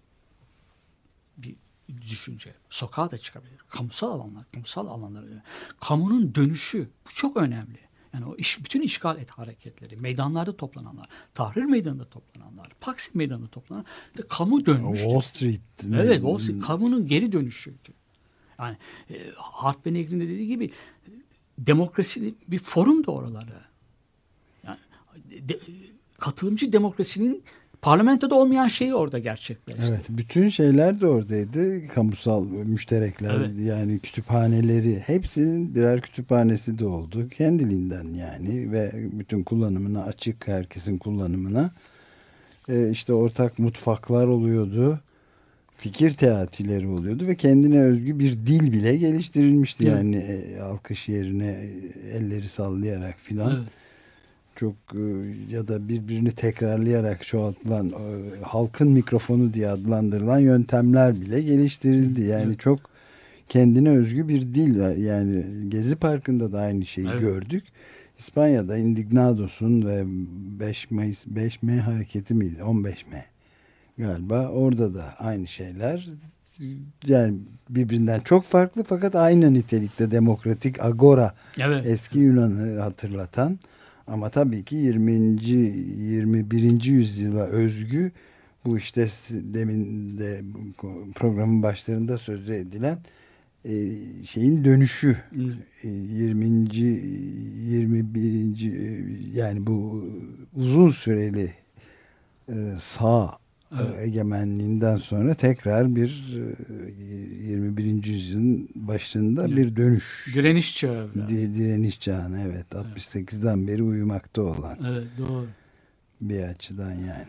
Bir 1.37 1.55
düşünce. 2.01 2.55
Sokağa 2.69 3.11
da 3.11 3.17
çıkabilir. 3.17 3.57
Kamusal 3.69 4.11
alanlar, 4.11 4.43
kamusal 4.53 4.87
alanları. 4.87 5.41
Kamunun 5.81 6.35
dönüşü 6.35 6.89
bu 7.05 7.13
çok 7.13 7.37
önemli. 7.37 7.79
Yani 8.13 8.25
o 8.25 8.35
iş, 8.35 8.63
bütün 8.63 8.81
işgal 8.81 9.17
et 9.17 9.29
hareketleri, 9.29 9.95
meydanlarda 9.95 10.57
toplananlar, 10.57 11.07
Tahrir 11.33 11.63
Meydanı'nda 11.63 12.05
toplananlar, 12.05 12.69
Taksim 12.79 13.11
Meydanı'nda 13.17 13.47
toplananlar, 13.47 13.91
de 14.17 14.21
kamu 14.27 14.65
dönmüştür. 14.65 15.05
Wall 15.05 15.19
Street. 15.21 15.83
mi? 15.83 15.97
Evet, 16.01 16.15
Wall 16.15 16.37
Street 16.39 16.61
kamunun 16.63 17.07
geri 17.07 17.31
dönüşüydü. 17.31 17.93
Yani 18.59 18.77
e, 19.09 19.31
Hart 19.35 19.85
ve 19.87 19.93
Negri'nin 19.93 20.19
de 20.19 20.29
dediği 20.29 20.47
gibi 20.47 20.71
demokrasi 21.57 22.35
bir 22.47 22.59
forum 22.59 23.05
da 23.05 23.11
oraları. 23.11 23.61
Yani 24.63 24.77
de- 25.49 25.59
katılımcı 26.19 26.73
demokrasinin 26.73 27.43
parlamentoda 27.83 28.35
olmayan 28.35 28.67
şeyi 28.67 28.95
orada 28.95 29.19
gerçekleşti. 29.19 29.83
Evet, 29.89 30.05
bütün 30.09 30.47
şeyler 30.47 30.99
de 30.99 31.07
oradaydı. 31.07 31.87
Kamusal 31.87 32.45
müşterekler 32.45 33.35
Evet. 33.35 33.49
yani 33.59 33.99
kütüphaneleri 33.99 34.99
hepsinin 35.05 35.75
birer 35.75 36.01
kütüphanesi 36.01 36.79
de 36.79 36.85
oldu. 36.85 37.29
Kendiliğinden 37.29 38.13
yani 38.13 38.71
ve 38.71 38.91
bütün 38.93 39.43
kullanımına 39.43 40.03
açık 40.03 40.47
herkesin 40.47 40.97
kullanımına. 40.97 41.71
Ee, 42.69 42.89
işte 42.91 43.13
ortak 43.13 43.59
mutfaklar 43.59 44.27
oluyordu. 44.27 44.99
Fikir 45.77 46.11
teatileri 46.11 46.87
oluyordu 46.87 47.27
ve 47.27 47.35
kendine 47.35 47.81
özgü 47.81 48.19
bir 48.19 48.33
dil 48.33 48.71
bile 48.71 48.97
geliştirilmişti. 48.97 49.83
Evet. 49.85 49.97
Yani 49.97 50.15
e, 50.15 50.59
alkış 50.61 51.09
yerine 51.09 51.69
elleri 52.13 52.49
sallayarak 52.49 53.15
filan 53.19 53.55
Evet. 53.55 53.67
Çok 54.55 54.75
e, 54.95 55.01
ya 55.49 55.67
da 55.67 55.87
birbirini 55.87 56.31
tekrarlayarak 56.31 57.25
çoğaltılan 57.27 57.89
e, 57.89 57.93
halkın 58.41 58.91
mikrofonu 58.91 59.53
diye 59.53 59.69
adlandırılan 59.69 60.39
yöntemler 60.39 61.21
bile 61.21 61.41
geliştirildi. 61.41 62.21
Yani 62.21 62.43
Evet. 62.45 62.59
çok 62.59 62.79
kendine 63.49 63.89
özgü 63.89 64.27
bir 64.27 64.41
dil 64.41 64.99
yani 65.03 65.45
Gezi 65.69 65.95
Parkı'nda 65.95 66.51
da 66.51 66.59
aynı 66.59 66.85
şeyi 66.85 67.07
Evet. 67.07 67.19
gördük. 67.19 67.63
İspanya'da 68.19 68.77
Indignados'un 68.77 69.85
ve 69.85 70.03
5 70.59 70.91
Mayıs 70.91 71.25
5M 71.27 71.79
hareketi 71.79 72.33
miydi? 72.33 72.59
15M 72.61 73.23
galiba. 73.97 74.47
Orada 74.47 74.93
da 74.93 75.15
aynı 75.19 75.47
şeyler. 75.47 76.07
Yani 77.05 77.37
birbirinden 77.69 78.19
çok 78.19 78.43
farklı 78.43 78.83
fakat 78.83 79.15
aynı 79.15 79.53
nitelikte 79.53 80.11
demokratik 80.11 80.81
agora 80.83 81.33
Evet. 81.59 81.85
eski 81.85 82.19
Yunan'ı 82.19 82.79
hatırlatan 82.79 83.59
ama 84.07 84.29
tabii 84.29 84.63
ki 84.63 84.75
20. 84.75 85.11
21. 85.11 86.83
yüzyıla 86.83 87.45
özgü 87.45 88.11
bu 88.65 88.77
işte 88.77 89.07
demin 89.31 90.17
de 90.17 90.41
programın 91.15 91.63
başlarında 91.63 92.17
sözü 92.17 92.53
edilen 92.53 92.97
e, 93.65 93.71
şeyin 94.25 94.65
dönüşü 94.65 95.17
Evet. 95.35 95.55
E, 95.83 95.87
20. 95.87 96.45
21. 96.45 98.71
e, 98.71 99.03
yani 99.39 99.67
bu 99.67 100.05
uzun 100.55 100.89
süreli 100.89 101.53
e, 102.49 102.53
sağ 102.79 103.25
e, 103.25 103.29
Evet. 103.81 104.07
egemenliğinden 104.07 104.95
sonra 104.95 105.33
tekrar 105.33 105.95
bir 105.95 106.37
e, 106.69 106.91
21. 107.51 108.03
yüzyılın 108.05 108.69
başında 108.75 109.45
Evet. 109.47 109.57
bir 109.57 109.75
dönüş 109.75 110.31
Direniş 110.35 110.77
çağı. 110.77 111.09
biraz. 111.15 111.29
Di- 111.29 111.55
direniş 111.55 111.99
çağına 111.99 112.41
evet 112.41 112.65
68'den 112.71 113.67
beri 113.67 113.83
uyumakta 113.83 114.41
olan 114.41 114.77
Evet 114.87 115.07
doğru. 115.17 115.47
bir 116.21 116.43
açıdan 116.43 116.91
yani. 116.91 117.27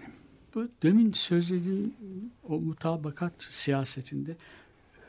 Bu 0.54 0.68
demin 0.82 1.12
söylediğim 1.12 1.94
o 2.48 2.60
mutabakat 2.60 3.32
siyasetinde 3.38 4.36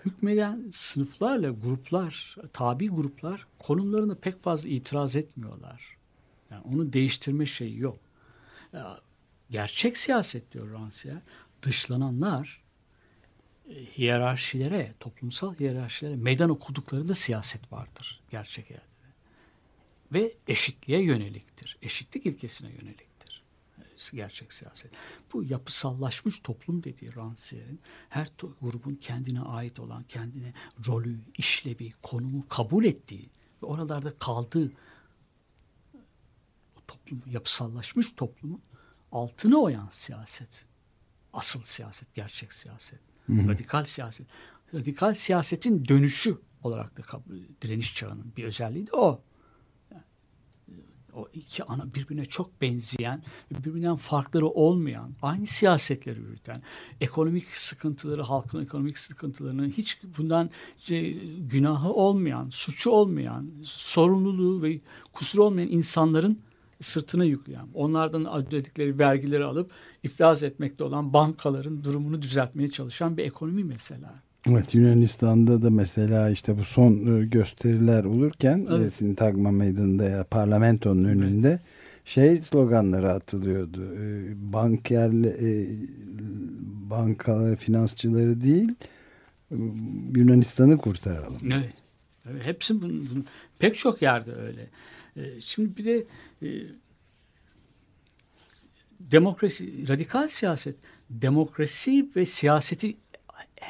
hükmeden 0.06 0.60
sınıflarla 0.72 1.50
gruplar, 1.50 2.36
tabi 2.54 2.88
gruplar 2.90 3.48
konumlarına 3.60 4.16
pek 4.16 4.44
fazla 4.44 4.70
itiraz 4.70 5.16
etmiyorlar. 5.16 5.98
Yani 6.52 6.62
onu 6.74 6.94
değiştirme 6.94 7.46
şeyi 7.46 7.80
yok. 7.80 7.98
Gerçek 9.50 9.98
siyaset 9.98 10.52
diyor 10.52 10.72
Rancière, 10.72 11.22
dışlananlar 11.62 12.64
e, 13.70 13.86
hiyerarşilere, 13.86 14.94
toplumsal 15.00 15.56
hiyerarşilere 15.56 16.16
meydan 16.16 16.50
okuduklarında 16.50 17.16
siyaset 17.16 17.72
vardır 17.72 18.22
gerçek 18.32 18.70
hayatta. 18.70 18.96
Ve 20.14 20.34
eşitliğe 20.48 21.02
yöneliktir. 21.02 21.78
Eşitlik 21.82 22.26
ilkesine 22.26 22.70
yöneliktir. 22.70 23.44
gerçek 24.14 24.54
siyaset. 24.54 24.92
Bu 25.34 25.44
yapısallaşmış 25.44 26.40
toplum 26.40 26.84
dediği 26.84 27.12
Rancière'in 27.12 27.80
her 28.10 28.28
grubun 28.62 28.96
kendine 28.96 29.42
ait 29.42 29.80
olan, 29.80 30.04
kendine 30.04 30.54
rolü, 30.88 31.20
işlevi, 31.38 31.92
konumu 32.02 32.48
kabul 32.48 32.86
ettiği 32.86 33.30
ve 33.64 33.66
oralarda 33.66 34.18
kaldığı 34.20 34.72
o 36.78 36.82
toplumu, 36.88 37.22
yapısallaşmış 37.32 38.14
toplumu 38.16 38.60
altına 39.16 39.58
oyan 39.58 39.88
siyaset. 39.92 40.66
Asıl 41.34 41.64
siyaset, 41.64 42.14
gerçek 42.14 42.54
siyaset. 42.54 43.00
Radikal 43.30 43.86
siyaset. 43.86 44.28
Radikal 44.74 45.14
siyasetin 45.14 45.86
dönüşü 45.88 46.38
olarak 46.64 46.98
da 46.98 47.02
kabul, 47.02 47.36
direniş 47.62 47.96
çağının 47.96 48.34
bir 48.38 48.44
özelliği 48.44 48.88
de 48.88 48.92
o. 48.96 49.22
O 51.14 51.30
iki 51.34 51.64
ana 51.64 51.94
birbirine 51.94 52.26
çok 52.26 52.62
benzeyen, 52.62 53.24
birbirinden 53.52 53.96
farkları 53.96 54.48
olmayan, 54.48 55.16
aynı 55.22 55.46
siyasetleri 55.46 56.20
yürüten, 56.20 56.62
ekonomik 57.02 57.48
sıkıntıları, 57.48 58.22
halkın 58.22 58.64
ekonomik 58.64 58.98
sıkıntılarının 58.98 59.70
hiç 59.70 60.00
bundan 60.18 60.50
şey, 60.78 61.38
günahı 61.38 61.94
olmayan, 61.94 62.50
suçu 62.50 62.90
olmayan, 62.90 63.52
sorumluluğu 63.64 64.64
ve 64.64 64.82
kusuru 65.14 65.44
olmayan 65.44 65.70
insanların 65.70 66.40
sırtına 66.82 67.24
yükleyen, 67.26 67.68
onlardan 67.74 68.36
ödedikleri 68.36 69.00
vergileri 69.00 69.44
alıp 69.44 69.72
iflas 70.04 70.44
etmekte 70.44 70.84
olan 70.84 71.14
bankaların 71.14 71.84
durumunu 71.84 72.22
düzeltmeye 72.22 72.70
çalışan 72.70 73.18
bir 73.18 73.24
ekonomi 73.24 73.64
mesela. 73.64 74.14
Evet 74.50 74.76
Yunanistan'da 74.76 75.62
da 75.62 75.70
mesela 75.70 76.30
işte 76.30 76.58
bu 76.60 76.64
son 76.64 77.18
e, 77.22 77.26
gösteriler 77.26 78.04
olurken 78.04 78.58
Evet. 78.70 78.80
evet. 78.80 78.94
Sintagma 78.94 79.52
Meydanı'nda 79.52 80.04
ya 80.04 80.24
parlamentonun 80.24 81.04
önünde 81.04 81.60
şey 82.06 82.38
sloganları 82.38 83.12
atılıyordu. 83.14 83.96
E, 83.96 84.34
Bankerle 84.54 85.30
e, 85.30 85.68
bankaları, 86.90 87.56
finansçıları 87.56 88.44
değil 88.44 88.76
e, 89.52 89.56
Yunanistan'ı 90.16 90.78
kurtaralım. 90.78 91.40
Evet. 91.46 91.74
evet 92.32 92.46
hepsi 92.46 92.82
bunun, 92.82 93.08
bunun- 93.12 93.26
pek 93.60 93.78
çok 93.78 94.02
yerde 94.02 94.34
öyle. 94.36 94.68
Ee, 95.18 95.42
şimdi 95.42 95.78
bir 95.78 95.86
de 95.86 96.04
e, 96.44 96.48
demokrasi, 99.00 99.88
radikal 99.88 100.28
siyaset, 100.28 100.76
demokrasi 101.10 102.10
ve 102.16 102.26
siyaseti 102.26 102.98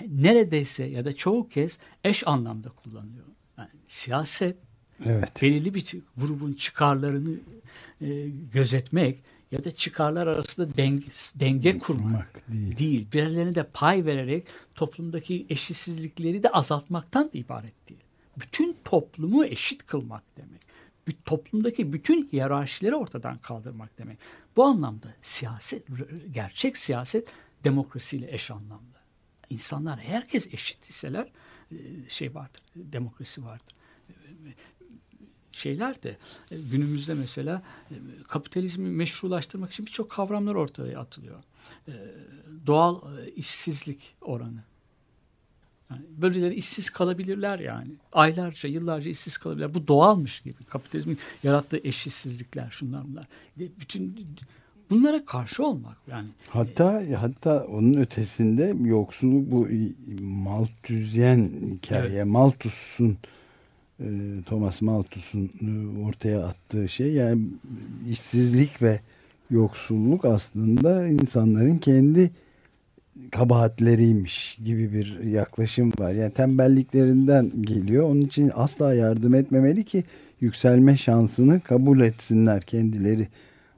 neredeyse 0.08 0.84
ya 0.84 1.06
da 1.06 1.14
çoğu 1.14 1.50
kez 1.50 1.80
eş 2.04 2.28
anlamda 2.28 2.70
kullanıyor. 2.70 3.26
Yani 3.58 3.70
siyaset 3.88 4.58
Evet. 5.06 5.42
belirli 5.42 5.74
bir 5.74 5.96
grubun 6.18 6.54
çıkarlarını 6.54 7.36
e, 8.02 8.30
gözetmek 8.54 9.20
ya 9.52 9.64
da 9.64 9.72
çıkarlar 9.72 10.28
arasında 10.28 10.78
denge, 10.78 11.08
denge 11.40 11.78
kurmak 11.78 12.04
Kurmak 12.04 12.52
değil. 12.52 12.78
değil. 12.78 13.08
Birilerine 13.14 13.56
de 13.56 13.64
pay 13.74 14.06
vererek 14.06 14.46
toplumdaki 14.76 15.46
eşitsizlikleri 15.50 16.44
de 16.44 16.50
azaltmaktan 16.50 17.30
ibaret 17.34 17.90
değil. 17.90 18.02
Bütün 18.38 18.76
toplumu 18.84 19.46
eşit 19.46 19.86
kılmak 19.86 20.24
demek. 20.38 20.65
Toplumdaki 21.26 21.94
bütün 21.94 22.30
hiyerarşileri 22.32 22.96
ortadan 22.96 23.38
kaldırmak 23.38 23.98
demek. 23.98 24.18
Bu 24.56 24.64
anlamda 24.64 25.08
siyaset, 25.22 25.88
gerçek 26.32 26.78
siyaset 26.78 27.28
demokrasiyle 27.64 28.34
eş 28.34 28.52
anlamlı. 28.52 28.96
İnsanlar 29.50 30.00
herkes 30.00 30.54
eşit 30.54 30.90
iseler 30.90 31.32
e, 31.72 32.10
şey 32.10 32.36
vardır, 32.36 32.62
demokrasi 32.76 33.46
vardır 33.46 33.76
şeyler 35.56 36.04
de 36.04 36.18
e, 36.52 36.58
günümüzde 36.58 37.14
mesela 37.14 37.62
e, 37.92 37.96
kapitalizmi 38.28 38.90
meşrulaştırmak 38.90 39.72
için 39.72 39.86
birçok 39.86 40.12
kavramlar 40.12 40.56
ortaya 40.56 41.00
atılıyor. 41.00 41.40
Doğal 42.68 43.02
işsizlik 43.36 44.16
oranı. 44.22 44.64
Yani 45.92 46.02
böyleleri 46.18 46.54
işsiz 46.54 46.90
kalabilirler 46.90 47.60
yani. 47.60 47.92
Aylarca, 48.14 48.70
yıllarca 48.70 49.12
işsiz 49.12 49.38
kalabilirler. 49.38 49.74
Bu 49.74 49.88
doğalmış 49.88 50.40
gibi. 50.40 50.64
Kapitalizmin 50.64 51.18
yarattığı 51.44 51.78
eşitsizlikler, 51.84 52.68
şunlar 52.72 53.02
bunlar. 53.08 53.28
E, 53.60 53.64
Bütün 53.80 54.28
bunlara 54.90 55.26
karşı 55.26 55.66
olmak 55.66 55.98
yani. 56.08 56.28
Hatta 56.50 57.04
hatta 57.20 57.64
onun 57.64 57.94
ötesinde 57.94 58.76
yoksulluk 58.84 59.52
bu 59.52 59.68
Malthusyen 60.24 61.52
hikaye. 61.76 62.24
Malthus'un 62.24 63.18
e, 64.00 64.08
Thomas 64.46 64.82
Malthus'un 64.82 65.52
e, 65.62 66.00
ortaya 66.06 66.46
attığı 66.46 66.90
şey 66.90 67.14
yani 67.14 67.42
işsizlik 68.10 68.82
ve 68.82 69.00
yoksulluk 69.50 70.26
aslında 70.26 71.08
insanların 71.08 71.78
kendi 71.78 72.32
kabahatleriymiş 73.32 74.58
gibi 74.66 74.94
bir 74.94 75.20
yaklaşım 75.24 75.92
var. 76.00 76.12
Yani 76.12 76.34
tembelliklerinden 76.34 77.52
geliyor. 77.62 78.10
Onun 78.10 78.22
için 78.22 78.52
asla 78.54 78.94
yardım 78.94 79.36
etmemeli 79.36 79.84
ki 79.84 80.04
yükselme 80.42 80.98
şansını 80.98 81.62
kabul 81.62 82.02
etsinler 82.02 82.62
kendileri 82.62 83.28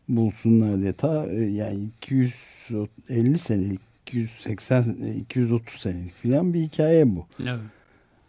bulsunlar 0.10 0.82
diye. 0.82 0.94
Ta 0.94 1.28
e, 1.28 1.44
yani 1.44 1.80
250 1.98 3.38
senelik 3.38 3.82
280 4.08 4.96
230 5.20 5.82
senelik 5.82 6.14
filan 6.14 6.54
bir 6.54 6.62
hikaye 6.62 7.16
bu. 7.16 7.26
Evet. 7.42 7.60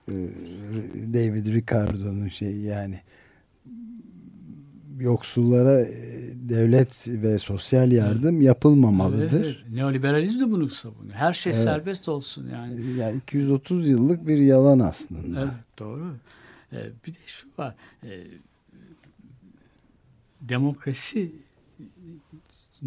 Ee, 0.08 0.12
David 1.14 1.46
Ricardo'nun 1.46 2.28
şey 2.28 2.56
yani 2.56 3.00
yoksullara 5.00 5.80
e, 5.80 5.94
devlet 6.34 7.08
ve 7.08 7.38
sosyal 7.38 7.92
yardım 7.92 8.40
yapılmamalıdır. 8.42 9.44
Evet, 9.44 9.56
evet. 9.64 9.74
Neoliberalizm 9.74 10.40
de 10.40 10.50
bunu 10.50 10.68
savunuyor. 10.68 11.14
Her 11.14 11.32
şey 11.32 11.52
Evet. 11.52 11.62
serbest 11.62 12.08
olsun 12.08 12.50
yani. 12.52 12.96
Yani 12.98 13.16
230 13.16 13.88
yıllık 13.88 14.26
bir 14.26 14.38
yalan 14.38 14.78
aslında. 14.78 15.40
Evet 15.40 15.52
doğru. 15.78 16.14
Ee, 16.72 16.90
bir 17.06 17.14
de 17.14 17.18
şu 17.26 17.46
var. 17.58 17.74
Ee, 18.04 18.24
demokrasi 20.40 21.32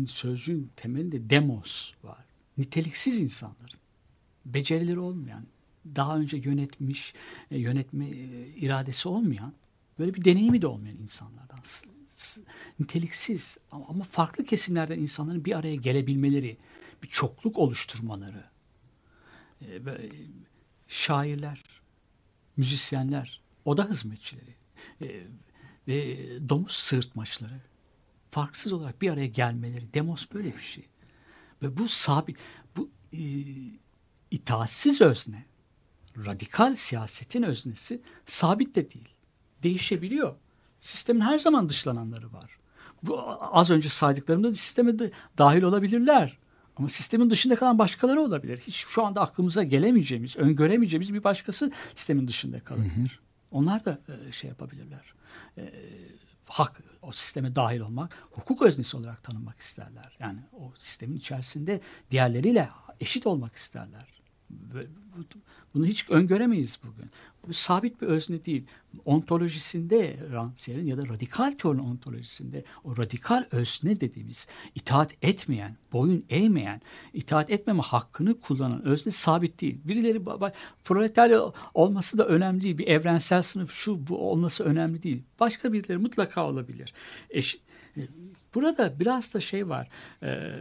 sözcüğün 0.08 0.70
temelinde 0.76 1.30
demos 1.30 1.94
var. 2.04 2.26
Niteliksiz 2.58 3.22
insanların. 3.22 3.80
Becerileri 4.46 5.00
olmayan, 5.00 5.44
daha 5.96 6.18
önce 6.18 6.38
yönetmiş, 6.38 7.14
e, 7.52 7.58
yönetme 7.58 8.06
e, 8.08 8.48
iradesi 8.48 9.10
olmayan, 9.10 9.54
böyle 10.00 10.14
bir 10.14 10.26
deneyimi 10.26 10.62
de 10.62 10.68
olmayan 10.68 10.98
insanlardan. 10.98 11.60
Niteliksiz 12.80 13.58
ama, 13.72 14.04
farklı 14.04 14.46
kesimlerden 14.46 15.00
insanların 15.00 15.46
bir 15.46 15.58
araya 15.58 15.76
gelebilmeleri, 15.76 16.58
bir 17.04 17.08
çokluk 17.08 17.58
oluşturmaları. 17.58 18.44
E, 19.62 19.86
böyle 19.86 20.10
şairler, 20.88 21.64
müzisyenler, 22.58 23.42
oda 23.66 23.90
hizmetçileri 23.90 24.56
e, 25.02 25.24
ve 25.88 26.18
domuz 26.50 26.72
sığırtmaçları 26.72 27.62
farksız 28.32 28.74
olarak 28.74 29.02
bir 29.02 29.10
araya 29.10 29.28
gelmeleri. 29.28 29.94
Demos 29.94 30.28
böyle 30.34 30.58
bir 30.58 30.62
şey. 30.62 30.86
Ve 31.62 31.78
bu 31.78 31.88
sabit, 31.88 32.38
bu 32.76 32.90
e, 33.14 33.22
itaatsiz 34.32 35.02
özne, 35.02 35.46
radikal 36.18 36.76
siyasetin 36.76 37.44
öznesi 37.44 38.02
sabit 38.26 38.76
de 38.76 38.92
değil. 38.92 39.10
Değişebiliyor. 39.64 40.36
Sistemin 40.82 41.22
her 41.22 41.40
zaman 41.40 41.70
dışlananları 41.70 42.34
var. 42.34 42.58
Bu 43.04 43.20
az 43.40 43.70
önce 43.70 43.90
saydıklarımda 43.90 44.54
sisteme 44.54 45.00
de 45.00 45.12
dahil 45.38 45.62
olabilirler. 45.62 46.38
Ama 46.76 46.90
sistemin 46.90 47.30
dışında 47.30 47.56
kalan 47.56 47.80
başkaları 47.80 48.22
olabilir. 48.22 48.58
Hiç 48.68 48.76
şu 48.76 49.06
anda 49.06 49.22
aklımıza 49.22 49.64
gelemeyeceğimiz, 49.64 50.38
öngöremeyeceğimiz 50.38 51.14
bir 51.14 51.24
başkası 51.24 51.72
sistemin 51.96 52.28
dışında 52.28 52.60
kalabilir. 52.60 53.20
Onlar 53.52 53.86
da 53.86 54.00
e, 54.28 54.32
şey 54.32 54.50
yapabilirler. 54.50 55.14
E, 55.58 55.74
hak 56.48 56.82
o 57.02 57.12
sisteme 57.12 57.56
dahil 57.56 57.80
olmak, 57.80 58.18
hukuk 58.32 58.62
öznesi 58.62 58.98
olarak 58.98 59.24
tanınmak 59.24 59.60
isterler. 59.60 60.18
Yani 60.20 60.40
o 60.54 60.74
sistemin 60.78 61.18
içerisinde 61.18 61.82
diğerleriyle 62.12 62.70
eşit 63.00 63.28
olmak 63.28 63.56
isterler. 63.56 64.22
Bunu 65.74 65.86
hiç 65.86 66.10
öngöremeyiz 66.10 66.80
bugün. 66.84 67.12
Bu 67.48 67.54
sabit 67.54 68.02
bir 68.02 68.08
özne 68.08 68.46
değil. 68.46 68.66
Ontolojisinde 69.06 70.16
Rancière'in 70.32 70.86
ya 70.86 70.98
da 70.98 71.08
radikal 71.08 71.52
teorinin 71.52 71.84
ontolojisinde 71.84 72.62
o 72.84 72.98
radikal 72.98 73.46
özne 73.52 74.02
dediğimiz 74.02 74.48
itaat 74.76 75.14
etmeyen, 75.22 75.76
boyun 75.94 76.26
eğmeyen, 76.30 76.82
itaat 77.14 77.50
etmeme 77.50 77.82
hakkını 77.82 78.40
kullanan 78.40 78.86
özne 78.86 79.12
sabit 79.12 79.62
değil. 79.62 79.80
Birileri 79.86 80.22
proletarya 80.84 81.42
olması 81.74 82.18
da 82.18 82.28
önemli 82.28 82.62
değil. 82.62 82.78
Bir 82.78 82.88
evrensel 82.88 83.44
sınıf 83.44 83.72
şu 83.74 84.08
bu 84.08 84.32
olması 84.32 84.64
önemli 84.64 85.04
değil. 85.04 85.24
Başka 85.40 85.74
birileri 85.74 85.98
mutlaka 85.98 86.48
olabilir. 86.48 86.94
Eşit 87.30 87.62
e, 87.98 88.02
Burada 88.56 89.00
biraz 89.00 89.34
da 89.34 89.40
şey 89.40 89.70
var. 89.70 89.90
e, 90.24 90.52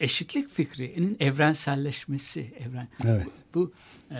eşitlik 0.00 0.50
fikrinin 0.50 1.16
evrenselleşmesi. 1.20 2.54
Evren. 2.58 2.88
Evet. 3.04 3.26
Bu 3.54 3.72
e, 4.10 4.16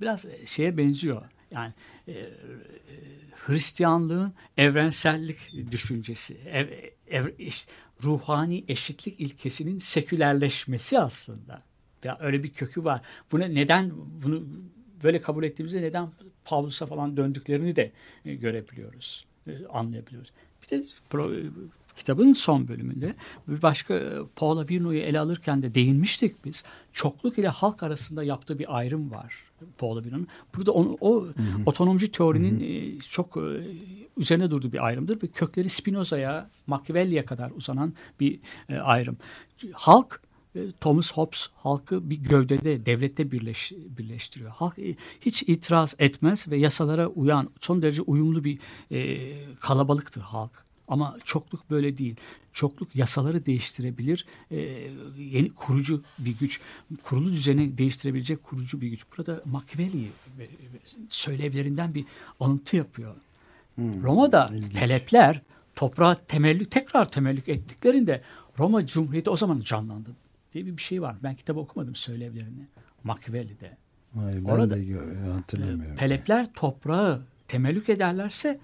biraz 0.00 0.26
şeye 0.46 0.76
benziyor. 0.76 1.22
Yani 1.50 1.72
e, 2.08 2.12
e, 2.12 2.26
Hristiyanlığın 3.46 4.32
evrensellik 4.56 5.52
düşüncesi. 5.70 6.36
Ev, 6.46 6.68
ev- 7.08 7.38
iş- 7.38 7.66
ruhani 8.02 8.64
eşitlik 8.68 9.20
ilkesinin 9.20 9.78
sekülerleşmesi 9.78 10.98
aslında. 10.98 11.58
Ya 12.04 12.16
öyle 12.20 12.42
bir 12.42 12.48
kökü 12.48 12.84
var. 12.84 13.00
Buna 13.32 13.46
neden 13.46 13.92
bunu 14.24 14.42
böyle 15.02 15.20
kabul 15.22 15.44
ettiğimizde 15.44 15.78
neden 15.78 16.08
Pavlus'a 16.44 16.86
falan 16.86 17.16
döndüklerini 17.16 17.76
de 17.76 17.92
e, 18.24 18.34
görebiliyoruz, 18.34 19.24
e, 19.46 19.66
anlayabiliyoruz. 19.66 20.32
Bir 20.62 20.68
de 20.78 20.84
pro- 21.10 21.50
kitabın 21.96 22.32
son 22.32 22.68
bölümünde 22.68 23.14
bir 23.48 23.62
başka 23.62 24.02
Paula 24.36 24.68
Virno'yu 24.68 25.00
ele 25.00 25.20
alırken 25.20 25.62
de 25.62 25.74
değinmiştik 25.74 26.44
biz. 26.44 26.64
Çokluk 26.92 27.38
ile 27.38 27.48
halk 27.48 27.82
arasında 27.82 28.24
yaptığı 28.24 28.58
bir 28.58 28.76
ayrım 28.76 29.10
var 29.10 29.34
Paula 29.78 30.04
Virno'nun. 30.04 30.28
Burada 30.56 30.72
onu, 30.72 30.96
o 31.00 31.26
otonomcu 31.66 32.12
teorinin 32.12 32.60
e, 32.60 32.98
çok 32.98 33.36
e, 33.36 33.40
üzerine 34.16 34.50
durduğu 34.50 34.72
bir 34.72 34.86
ayrımdır 34.86 35.22
ve 35.22 35.26
kökleri 35.26 35.68
Spinoza'ya, 35.68 36.50
Machiavelli'ye 36.66 37.24
kadar 37.24 37.50
uzanan 37.50 37.94
bir 38.20 38.40
e, 38.68 38.76
ayrım. 38.76 39.16
Halk 39.72 40.20
Thomas 40.80 41.12
Hobbes 41.12 41.48
halkı 41.54 42.10
bir 42.10 42.16
gövdede, 42.16 42.86
devlette 42.86 43.30
birleş, 43.30 43.72
birleştiriyor. 43.98 44.50
Halk 44.50 44.78
hiç 45.20 45.42
itiraz 45.42 45.94
etmez 45.98 46.48
ve 46.48 46.56
yasalara 46.56 47.06
uyan, 47.06 47.50
son 47.60 47.82
derece 47.82 48.02
uyumlu 48.02 48.44
bir 48.44 48.58
e, 48.90 49.32
kalabalıktır 49.60 50.20
halk. 50.20 50.65
Ama 50.88 51.16
çokluk 51.24 51.70
böyle 51.70 51.98
değil. 51.98 52.16
Çokluk 52.52 52.96
yasaları 52.96 53.46
değiştirebilir, 53.46 54.26
e, 54.50 54.56
yeni 55.18 55.50
kurucu 55.50 56.02
bir 56.18 56.38
güç, 56.38 56.60
kurulu 57.02 57.32
düzeni 57.32 57.78
değiştirebilecek 57.78 58.44
kurucu 58.44 58.80
bir 58.80 58.88
güç. 58.88 59.00
Burada 59.16 59.42
Machiavelli 59.44 60.04
e, 60.04 60.44
söylevlerinden 61.08 61.94
bir 61.94 62.04
alıntı 62.40 62.76
yapıyor. 62.76 63.16
Roma'da 63.78 64.50
Pelepler 64.74 65.40
toprağa 65.76 66.14
temellük, 66.28 66.70
tekrar 66.70 67.10
temellük 67.10 67.48
ettiklerinde 67.48 68.22
Roma 68.58 68.86
Cumhuriyeti 68.86 69.30
o 69.30 69.36
zaman 69.36 69.60
canlandı 69.60 70.10
diye 70.54 70.66
bir 70.66 70.82
şey 70.82 71.02
var. 71.02 71.16
Ben 71.22 71.34
kitabı 71.34 71.60
okumadım 71.60 71.94
söylevlerini. 71.94 72.66
Machiavelli'de. 73.04 73.76
Hayır, 74.14 74.38
ben 74.44 74.44
Orada- 74.50 74.76
de 74.76 75.28
hatırlamıyorum. 75.32 75.96
Pelepler 75.96 76.52
toprağı 76.52 77.22
temellük 77.48 77.88
ederlerse 77.88 78.60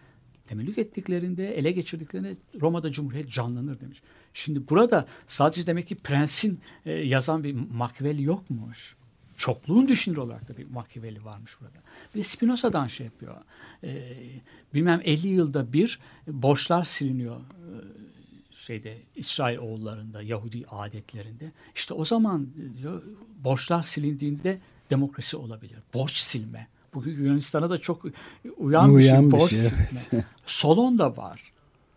temellük 0.52 0.78
ettiklerinde 0.78 1.54
ele 1.58 1.72
geçirdiklerinde 1.72 2.36
Roma'da 2.60 2.92
Cumhuriyet 2.92 3.30
canlanır 3.30 3.80
demiş. 3.80 4.02
Şimdi 4.34 4.68
burada 4.68 5.06
sadece 5.26 5.66
demek 5.66 5.86
ki 5.86 5.94
prensin 5.94 6.60
e, 6.86 6.92
yazan 6.92 7.44
bir 7.44 7.52
Machiavelli 7.52 8.22
yokmuş. 8.22 8.96
Çokluğun 9.36 9.88
düşünür 9.88 10.16
olarak 10.16 10.48
da 10.48 10.56
bir 10.56 10.70
Machiavelli 10.70 11.24
varmış 11.24 11.60
burada. 11.60 11.78
Bir 12.14 12.20
de 12.20 12.24
Spinoza'dan 12.24 12.86
şey 12.86 13.06
yapıyor. 13.06 13.36
E, 13.84 14.02
bilmem 14.74 15.00
50 15.04 15.28
yılda 15.28 15.72
bir 15.72 15.98
borçlar 16.26 16.84
siliniyor 16.84 17.36
e, 17.36 17.42
şeyde 18.54 18.98
İsrail 19.16 19.58
oğullarında, 19.58 20.22
Yahudi 20.22 20.64
adetlerinde. 20.70 21.52
İşte 21.74 21.94
o 21.94 22.04
zaman 22.04 22.48
diyor 22.78 23.02
borçlar 23.44 23.82
silindiğinde 23.82 24.58
demokrasi 24.90 25.36
olabilir. 25.36 25.78
Borç 25.94 26.16
silme. 26.16 26.68
Bugün 26.94 27.24
Yunanistan'a 27.24 27.70
da 27.70 27.78
çok 27.78 28.04
uyan, 28.58 28.88
bir 28.90 28.94
Uyan 28.94 29.20
şey. 29.20 29.26
bir 29.26 29.32
Borç 29.32 29.50
şey, 29.50 29.58
silme. 29.60 30.24
Solon 30.46 30.98
da 30.98 31.16
var. 31.16 31.52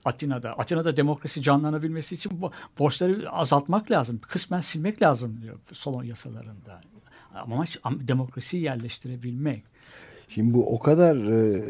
Atina'da. 0.05 0.51
Atina'da 0.53 0.97
demokrasi 0.97 1.41
canlanabilmesi 1.41 2.15
için 2.15 2.29
bo- 2.41 2.51
borçları 2.79 3.29
azaltmak 3.31 3.91
lazım. 3.91 4.19
Kısmen 4.27 4.59
silmek 4.59 5.01
lazım 5.01 5.39
diyor 5.41 5.59
Solon 5.73 6.03
yasalarında. 6.03 6.81
Amaç 7.35 7.77
am- 7.77 8.07
demokrasiyi 8.07 8.63
yerleştirebilmek. 8.63 9.63
Şimdi 10.29 10.53
bu 10.53 10.75
o 10.75 10.79
kadar 10.79 11.15
e, 11.15 11.63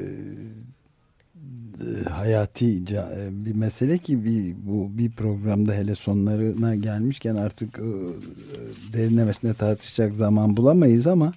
e, 2.05 2.09
hayati 2.09 2.75
e, 2.77 3.45
bir 3.45 3.55
mesele 3.55 3.97
ki 3.97 4.25
bir, 4.25 4.55
bu 4.67 4.97
bir 4.97 5.11
programda 5.11 5.73
hele 5.73 5.95
sonlarına 5.95 6.75
gelmişken 6.75 7.35
artık 7.35 7.79
e, 7.79 7.81
e, 7.81 8.93
derinlemesine 8.93 9.53
tartışacak 9.53 10.15
zaman 10.15 10.57
bulamayız 10.57 11.07
ama 11.07 11.33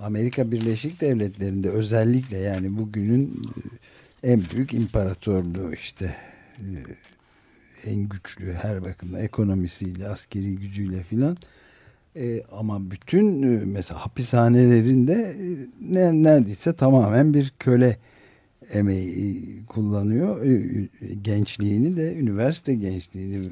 Amerika 0.00 0.50
Birleşik 0.50 1.00
Devletleri'nde 1.00 1.70
özellikle 1.70 2.38
yani 2.38 2.78
bugünün 2.78 3.42
e, 4.22 4.32
en 4.32 4.42
büyük 4.54 4.74
imparatorluğu 4.74 5.72
işte 5.72 6.16
e, 6.58 7.90
en 7.90 8.08
güçlü 8.08 8.52
her 8.52 8.84
bakımdan 8.84 9.20
ekonomisiyle 9.20 10.08
askeri 10.08 10.56
gücüyle 10.56 11.02
filan. 11.02 11.36
E, 12.16 12.42
ama 12.52 12.90
bütün 12.90 13.42
e, 13.42 13.64
mesela 13.64 14.06
hapishanelerinde 14.06 15.12
e, 15.12 15.46
ne, 15.80 16.22
neredeyse 16.22 16.72
tamamen 16.72 17.34
bir 17.34 17.52
köle 17.58 17.96
emeği 18.72 19.62
kullanıyor. 19.66 20.46
Gençliğini 21.22 21.96
de, 21.96 22.14
üniversite 22.14 22.74
gençliğini 22.74 23.44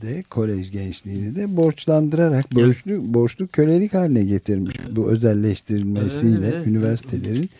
de, 0.00 0.22
kolej 0.30 0.70
gençliğini 0.70 1.34
de 1.36 1.56
borçlandırarak 1.56 2.52
borçlu, 2.52 3.14
borçlu 3.14 3.48
kölelik 3.48 3.94
haline 3.94 4.24
getirmiş. 4.24 4.76
Bu 4.90 5.10
özelleştirilmesiyle 5.10 6.48
Evet. 6.48 6.66
üniversitelerin 6.66 7.50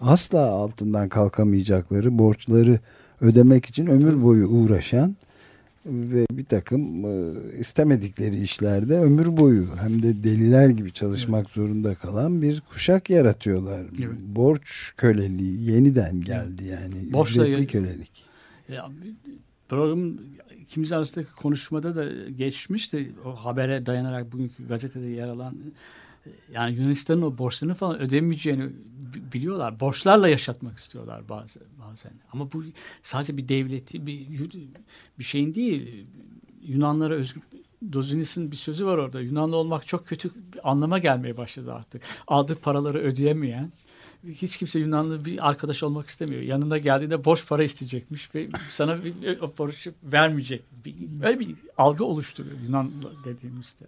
asla 0.00 0.40
altından 0.40 1.08
kalkamayacakları 1.08 2.18
borçları 2.18 2.78
ödemek 3.20 3.66
için 3.66 3.86
ömür 3.86 4.22
boyu 4.22 4.48
uğraşan 4.48 5.16
ve 5.86 6.26
bir 6.32 6.44
takım 6.44 7.04
e, 7.04 7.32
istemedikleri 7.58 8.42
işlerde 8.42 8.98
ömür 8.98 9.36
boyu 9.36 9.66
hem 9.82 10.02
de 10.02 10.24
deliler 10.24 10.68
gibi 10.68 10.92
çalışmak 10.92 11.50
zorunda 11.50 11.94
kalan 11.94 12.42
bir 12.42 12.60
kuşak 12.60 13.10
yaratıyorlar. 13.10 13.80
Evet. 13.98 14.18
Borç 14.26 14.92
köleliği 14.96 15.70
yeniden 15.70 16.20
geldi 16.20 16.64
yani. 16.64 16.94
Borçla- 17.12 17.46
Ücretli 17.48 17.66
kölelik. 17.66 18.10
Ya, 18.68 18.90
programın 19.68 20.20
ikimiz 20.60 20.92
arasındaki 20.92 21.32
konuşmada 21.32 21.96
da 21.96 22.30
geçmişti. 22.30 23.12
O 23.24 23.30
habere 23.36 23.86
dayanarak 23.86 24.32
bugünkü 24.32 24.68
gazetede 24.68 25.06
yer 25.06 25.28
alan 25.28 25.54
e, 26.26 26.30
yani 26.52 26.74
Yunanistan'ın 26.74 27.22
o 27.22 27.38
borçlarını 27.38 27.74
falan 27.74 28.00
ödemeyeceğini 28.00 28.64
biliyorlar. 29.14 29.80
Borçlarla 29.80 30.28
yaşatmak 30.28 30.78
istiyorlar 30.78 31.28
bazen. 31.28 31.62
bazen. 31.88 32.12
Ama 32.32 32.52
bu 32.52 32.64
sadece 33.02 33.36
bir 33.36 33.48
devleti 33.48 34.06
bir 34.06 34.28
bir 35.18 35.24
şeyin 35.24 35.54
değil. 35.54 36.06
Yunanlara 36.62 37.14
özgü 37.14 37.40
Dozinis'in 37.92 38.50
bir 38.50 38.56
sözü 38.56 38.86
var 38.86 38.98
orada. 38.98 39.20
Yunanlı 39.20 39.56
olmak 39.56 39.86
çok 39.86 40.06
kötü 40.06 40.30
anlama 40.62 40.98
gelmeye 40.98 41.36
başladı 41.36 41.72
artık. 41.72 42.02
Aldığı 42.26 42.54
paraları 42.54 42.98
ödeyemeyen 42.98 43.72
hiç 44.28 44.56
kimse 44.56 44.78
Yunanlı 44.78 45.24
bir 45.24 45.48
arkadaş 45.48 45.82
olmak 45.82 46.08
istemiyor. 46.08 46.42
Yanına 46.42 46.78
geldiğinde 46.78 47.24
boş 47.24 47.46
para 47.46 47.64
isteyecekmiş 47.64 48.34
ve 48.34 48.48
sana 48.68 49.04
bir, 49.04 49.40
o 49.40 49.58
borcu 49.58 49.92
vermeyecek. 50.02 50.62
Bir, 50.84 50.94
öyle 51.22 51.40
bir 51.40 51.54
algı 51.78 52.04
oluşturuyor 52.04 52.56
Yunan 52.66 52.90
dediğimizde. 53.24 53.84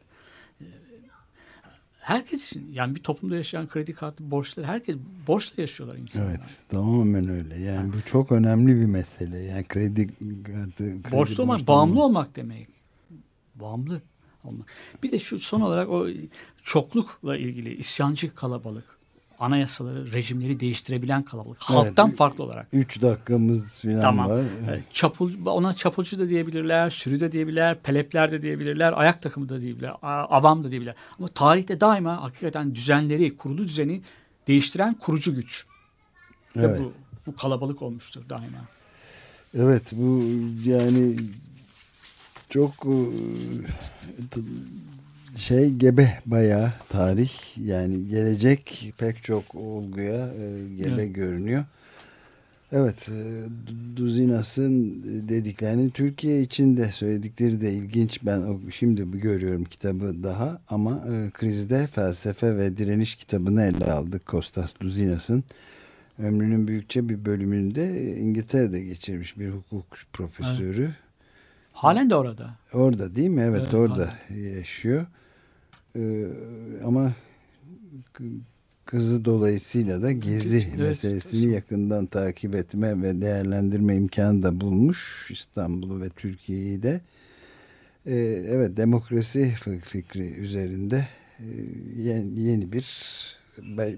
Herkes 2.06 2.42
için 2.46 2.72
yani 2.72 2.94
bir 2.94 3.02
toplumda 3.02 3.36
yaşayan 3.36 3.68
kredi 3.68 3.94
kartı 3.94 4.30
borçları 4.30 4.66
herkes 4.66 4.96
borçla 5.26 5.62
yaşıyorlar 5.62 5.96
insanlar. 5.96 6.30
Evet 6.30 6.62
tamamen 6.68 7.28
öyle. 7.28 7.60
Yani 7.60 7.92
bu 7.92 8.00
çok 8.00 8.32
önemli 8.32 8.80
bir 8.80 8.86
mesele. 8.86 9.38
Yani 9.38 9.64
kredi 9.64 10.08
kartı 10.44 11.02
kredi 11.02 11.12
Borçlu 11.12 11.42
olmak, 11.42 11.66
bağımlı 11.66 12.04
olmak 12.04 12.36
demek. 12.36 12.68
Bağımlı 13.54 14.02
olmak. 14.44 14.66
Bir 15.02 15.10
de 15.10 15.18
şu 15.18 15.38
son 15.38 15.60
olarak 15.60 15.88
o 15.88 16.08
çoklukla 16.62 17.36
ilgili 17.36 17.76
isyancı 17.76 18.34
kalabalık, 18.34 18.95
anayasaları, 19.38 20.12
rejimleri 20.12 20.60
değiştirebilen 20.60 21.22
kalabalık. 21.22 21.58
Halktan 21.60 22.10
farklı 22.10 22.44
olarak. 22.44 22.66
Üç 22.72 23.02
dakikamız 23.02 23.74
falan 23.74 24.00
Tamam. 24.00 24.30
var. 24.30 24.44
Evet, 24.68 24.84
Çapul, 24.92 25.32
ona 25.46 25.74
çapulcu 25.74 26.18
da 26.18 26.28
diyebilirler, 26.28 26.90
sürü 26.90 27.20
de 27.20 27.32
diyebilirler, 27.32 27.82
pelepler 27.82 28.32
de 28.32 28.42
diyebilirler, 28.42 28.92
ayak 28.96 29.22
takımı 29.22 29.48
da 29.48 29.60
diyebilirler, 29.60 29.94
avam 30.02 30.64
da 30.64 30.70
diyebilirler. 30.70 30.96
Ama 31.18 31.28
tarihte 31.28 31.80
daima 31.80 32.22
hakikaten 32.22 32.74
düzenleri, 32.74 33.36
kurulu 33.36 33.64
düzeni 33.64 34.02
değiştiren 34.48 34.94
kurucu 34.94 35.34
güç. 35.34 35.66
Ve 36.56 36.60
Evet. 36.66 36.80
bu, 36.80 36.92
bu 37.26 37.36
kalabalık 37.36 37.82
olmuştur 37.82 38.22
daima. 38.28 38.58
Evet 39.54 39.92
bu 39.92 40.24
yani 40.64 41.16
çok 42.48 42.70
e, 42.86 42.96
şey 45.36 45.70
gebe 45.70 46.18
bayağı 46.26 46.72
tarih 46.88 47.30
yani 47.66 48.08
gelecek 48.08 48.92
pek 48.98 49.22
çok 49.22 49.54
olguya 49.54 50.28
e, 50.28 50.74
gebe 50.76 51.02
Evet. 51.02 51.14
görünüyor. 51.14 51.64
Evet 52.72 53.08
e, 53.08 53.44
Duzinas'ın 53.96 55.02
dediklerini 55.28 55.90
Türkiye 55.90 56.40
için 56.40 56.76
de 56.76 56.90
söyledikleri 56.90 57.60
de 57.60 57.72
ilginç. 57.72 58.18
Ben 58.22 58.58
şimdi 58.70 59.20
görüyorum 59.20 59.64
kitabı 59.64 60.22
daha 60.22 60.60
ama 60.68 61.04
e, 61.12 61.30
krizde 61.30 61.86
felsefe 61.86 62.56
ve 62.56 62.76
direniş 62.76 63.14
kitabını 63.14 63.62
ele 63.62 63.92
aldık 63.92 64.26
Kostas 64.26 64.72
Duzinas'ın. 64.80 65.44
Ömrünün 66.18 66.68
büyükçe 66.68 67.08
bir 67.08 67.24
bölümünde 67.24 68.16
İngiltere'de 68.16 68.80
geçirmiş 68.80 69.38
bir 69.38 69.50
hukuk 69.50 69.86
profesörü. 70.12 70.90
Halen 71.72 72.10
de 72.10 72.14
orada. 72.14 72.50
Orada 72.72 73.16
değil 73.16 73.28
mi? 73.28 73.42
Evet, 73.42 73.60
Evet, 73.62 73.74
orada 73.74 74.14
yaşıyor. 74.56 75.06
Ee, 75.96 76.26
ama 76.84 77.14
kızı 78.84 79.24
dolayısıyla 79.24 80.02
da 80.02 80.12
gezi 80.12 80.66
Evet, 80.68 80.78
meselesini 80.78 81.44
evet. 81.44 81.54
yakından 81.54 82.06
takip 82.06 82.54
etme 82.54 83.02
ve 83.02 83.20
değerlendirme 83.20 83.96
imkanı 83.96 84.42
da 84.42 84.60
bulmuş 84.60 85.28
İstanbul'u 85.30 86.00
ve 86.00 86.08
Türkiye'yi 86.08 86.82
de. 86.82 87.00
Ee, 88.06 88.14
evet 88.48 88.76
demokrasi 88.76 89.54
fikri 89.84 90.32
üzerinde 90.32 91.08
e, 91.38 91.46
yeni, 92.02 92.40
yeni 92.40 92.72
bir 92.72 92.86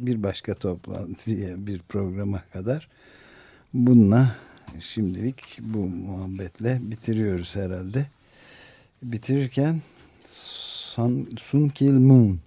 bir 0.00 0.22
başka 0.22 0.54
toplantıya 0.54 1.66
bir 1.66 1.78
programa 1.78 2.42
kadar 2.52 2.88
bununla 3.74 4.36
şimdilik 4.80 5.58
bu 5.60 5.78
muhabbetle 5.78 6.78
bitiriyoruz 6.82 7.56
herhalde. 7.56 8.06
Bitirirken 9.02 9.80
Sun, 10.98 11.28
Sun 11.40 11.68
Kil 11.68 11.92
Moon 11.92 12.38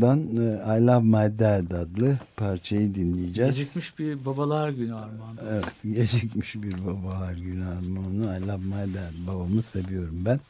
dan 0.00 0.18
e, 0.18 0.78
I 0.78 0.86
Love 0.86 1.04
My 1.04 1.38
Dad 1.38 1.70
adlı 1.70 2.18
parçayı 2.36 2.94
dinleyeceğiz. 2.94 3.56
Gecikmiş 3.56 3.98
bir 3.98 4.24
babalar 4.24 4.70
günü 4.70 4.94
armağanı. 4.94 5.40
Evet 5.50 5.64
gecikmiş 5.82 6.54
bir 6.54 6.86
babalar 6.86 7.32
günü 7.32 7.64
armağanı 7.64 8.38
I 8.38 8.48
Love 8.48 8.64
My 8.64 8.94
Dad 8.94 9.26
babamı 9.26 9.62
seviyorum 9.62 10.24
ben 10.24 10.40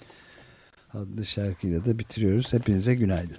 adlı 0.95 1.27
şarkıyla 1.27 1.85
da 1.85 1.99
bitiriyoruz. 1.99 2.53
Hepinize 2.53 2.95
günaydın. 2.95 3.39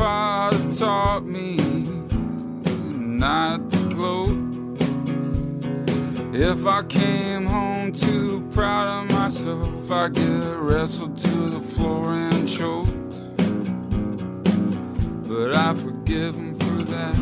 Father 0.00 0.72
taught 0.72 1.26
me 1.26 1.56
not 2.96 3.68
to 3.68 3.76
gloat. 3.90 4.34
If 6.32 6.64
I 6.64 6.82
came 6.84 7.44
home 7.44 7.92
too 7.92 8.48
proud 8.50 8.86
of 8.88 9.12
myself, 9.12 9.90
I'd 9.90 10.14
get 10.14 10.56
wrestled 10.56 11.18
to 11.18 11.50
the 11.50 11.60
floor 11.60 12.14
and 12.14 12.48
choked. 12.48 13.14
But 15.28 15.54
I 15.54 15.74
forgive 15.74 16.34
him 16.34 16.54
for 16.54 16.82
that. 16.94 17.16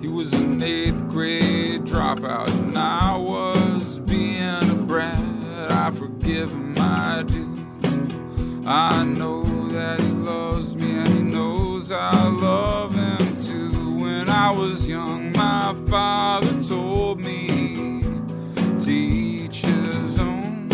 He 0.00 0.06
was 0.06 0.32
an 0.34 0.62
eighth 0.62 1.08
grade 1.08 1.82
dropout, 1.82 2.50
and 2.50 2.78
I 2.78 3.16
was 3.16 3.98
being 3.98 4.62
a 4.62 4.74
brat. 4.86 5.18
I 5.70 5.90
forgive 5.90 6.52
him, 6.52 6.76
I 6.78 7.24
do. 7.26 7.48
I 8.64 9.02
know 9.02 9.42
that 9.70 10.00
he 10.00 10.08
loves 10.08 10.57
I 11.90 12.28
love 12.28 12.94
him 12.94 13.40
too. 13.40 13.70
When 13.98 14.28
I 14.28 14.50
was 14.50 14.86
young, 14.86 15.32
my 15.32 15.74
father 15.88 16.62
told 16.62 17.20
me 17.20 18.02
to 18.80 18.90
each 18.90 19.62
his 19.62 20.18
own. 20.18 20.68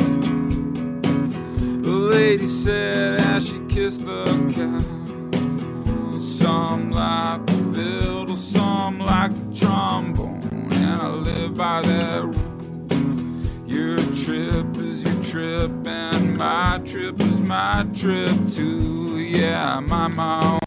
The 1.83 1.91
lady 1.91 2.49
said 2.49 3.21
as 3.21 3.47
she 3.47 3.61
kissed 3.69 4.05
the 4.05 4.25
cow, 4.55 6.19
some 6.19 6.91
like 6.91 7.47
the 7.47 7.53
fiddle, 7.75 8.37
some 8.37 8.99
like 8.99 9.35
the 9.35 9.55
trombone, 9.55 10.69
and 10.73 11.01
I 11.01 11.09
live 11.09 11.55
by 11.55 11.83
that 11.83 12.25
rule. 12.25 13.69
Your 13.69 13.99
trip 14.17 14.77
is 14.79 15.03
your 15.05 15.23
trip, 15.23 15.71
and 15.87 16.37
my 16.37 16.81
trip 16.85 17.21
is 17.21 17.41
my 17.41 17.87
trip 17.95 18.37
too. 18.51 19.19
Yeah, 19.19 19.81
my 19.81 20.09
own 20.43 20.64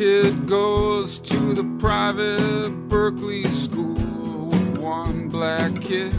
kid 0.00 0.46
goes 0.46 1.18
to 1.18 1.52
the 1.52 1.76
private 1.78 2.70
Berkeley 2.88 3.44
school 3.48 4.46
with 4.46 4.78
one 4.78 5.28
black 5.28 5.78
kid. 5.78 6.14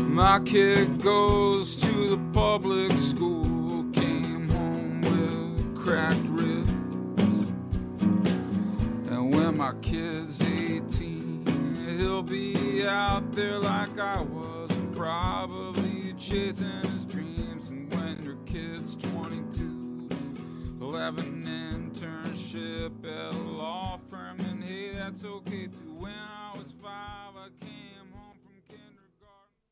My 0.00 0.40
kid 0.40 1.00
goes 1.00 1.76
to 1.76 2.08
the 2.08 2.18
public 2.32 2.90
school, 2.94 3.88
came 3.92 4.48
home 4.48 5.02
with 5.02 5.76
cracked 5.76 6.18
ribs. 6.24 6.68
And 9.12 9.32
when 9.32 9.56
my 9.56 9.74
kid's 9.80 10.42
18, 10.42 11.46
he'll 11.96 12.24
be 12.24 12.84
out 12.84 13.36
there 13.36 13.60
like 13.60 14.00
I 14.00 14.20
was, 14.20 14.72
probably 14.96 16.12
chasing 16.18 16.82
his 16.82 17.04
dreams. 17.04 17.68
And 17.68 17.88
when 17.94 18.20
your 18.24 18.38
kid's 18.46 18.96
22, 18.96 20.08
he'll 20.80 20.96
have 20.96 21.18
an 21.18 21.44
internship 22.54 23.04
at 23.04 23.34
a 23.34 23.38
law 23.38 23.98
firm. 24.10 24.40
And 24.40 24.62
hey, 24.64 24.92
that's 24.94 25.24
okay 25.24 25.66
too. 25.66 25.94
When 25.98 26.12
I 26.12 26.56
was 26.58 26.72
five, 26.82 27.36
I 27.36 27.48
came 27.60 28.12
home 28.12 28.36
from 28.42 28.56
kindergarten. 28.68 29.66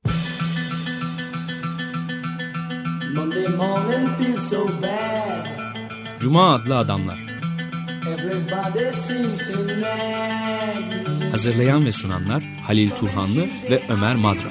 Monday 3.15 3.49
morning 3.57 4.07
feels 4.17 4.51
so 4.51 4.69
bad. 4.81 6.21
Cuma 6.21 6.55
adlı 6.55 6.79
adamlar. 6.79 7.19
Everybody 8.07 8.93
seems 9.09 9.39
to 9.53 9.57
nag 9.81 11.21
me. 11.21 11.31
Hazırlayan 11.31 11.85
ve 11.85 11.93
sunanlar 11.93 12.43
Halil 12.43 12.91
Turhanlı 12.91 13.47
ve 13.71 13.83
Ömer 13.89 14.17
Madra. 14.17 14.51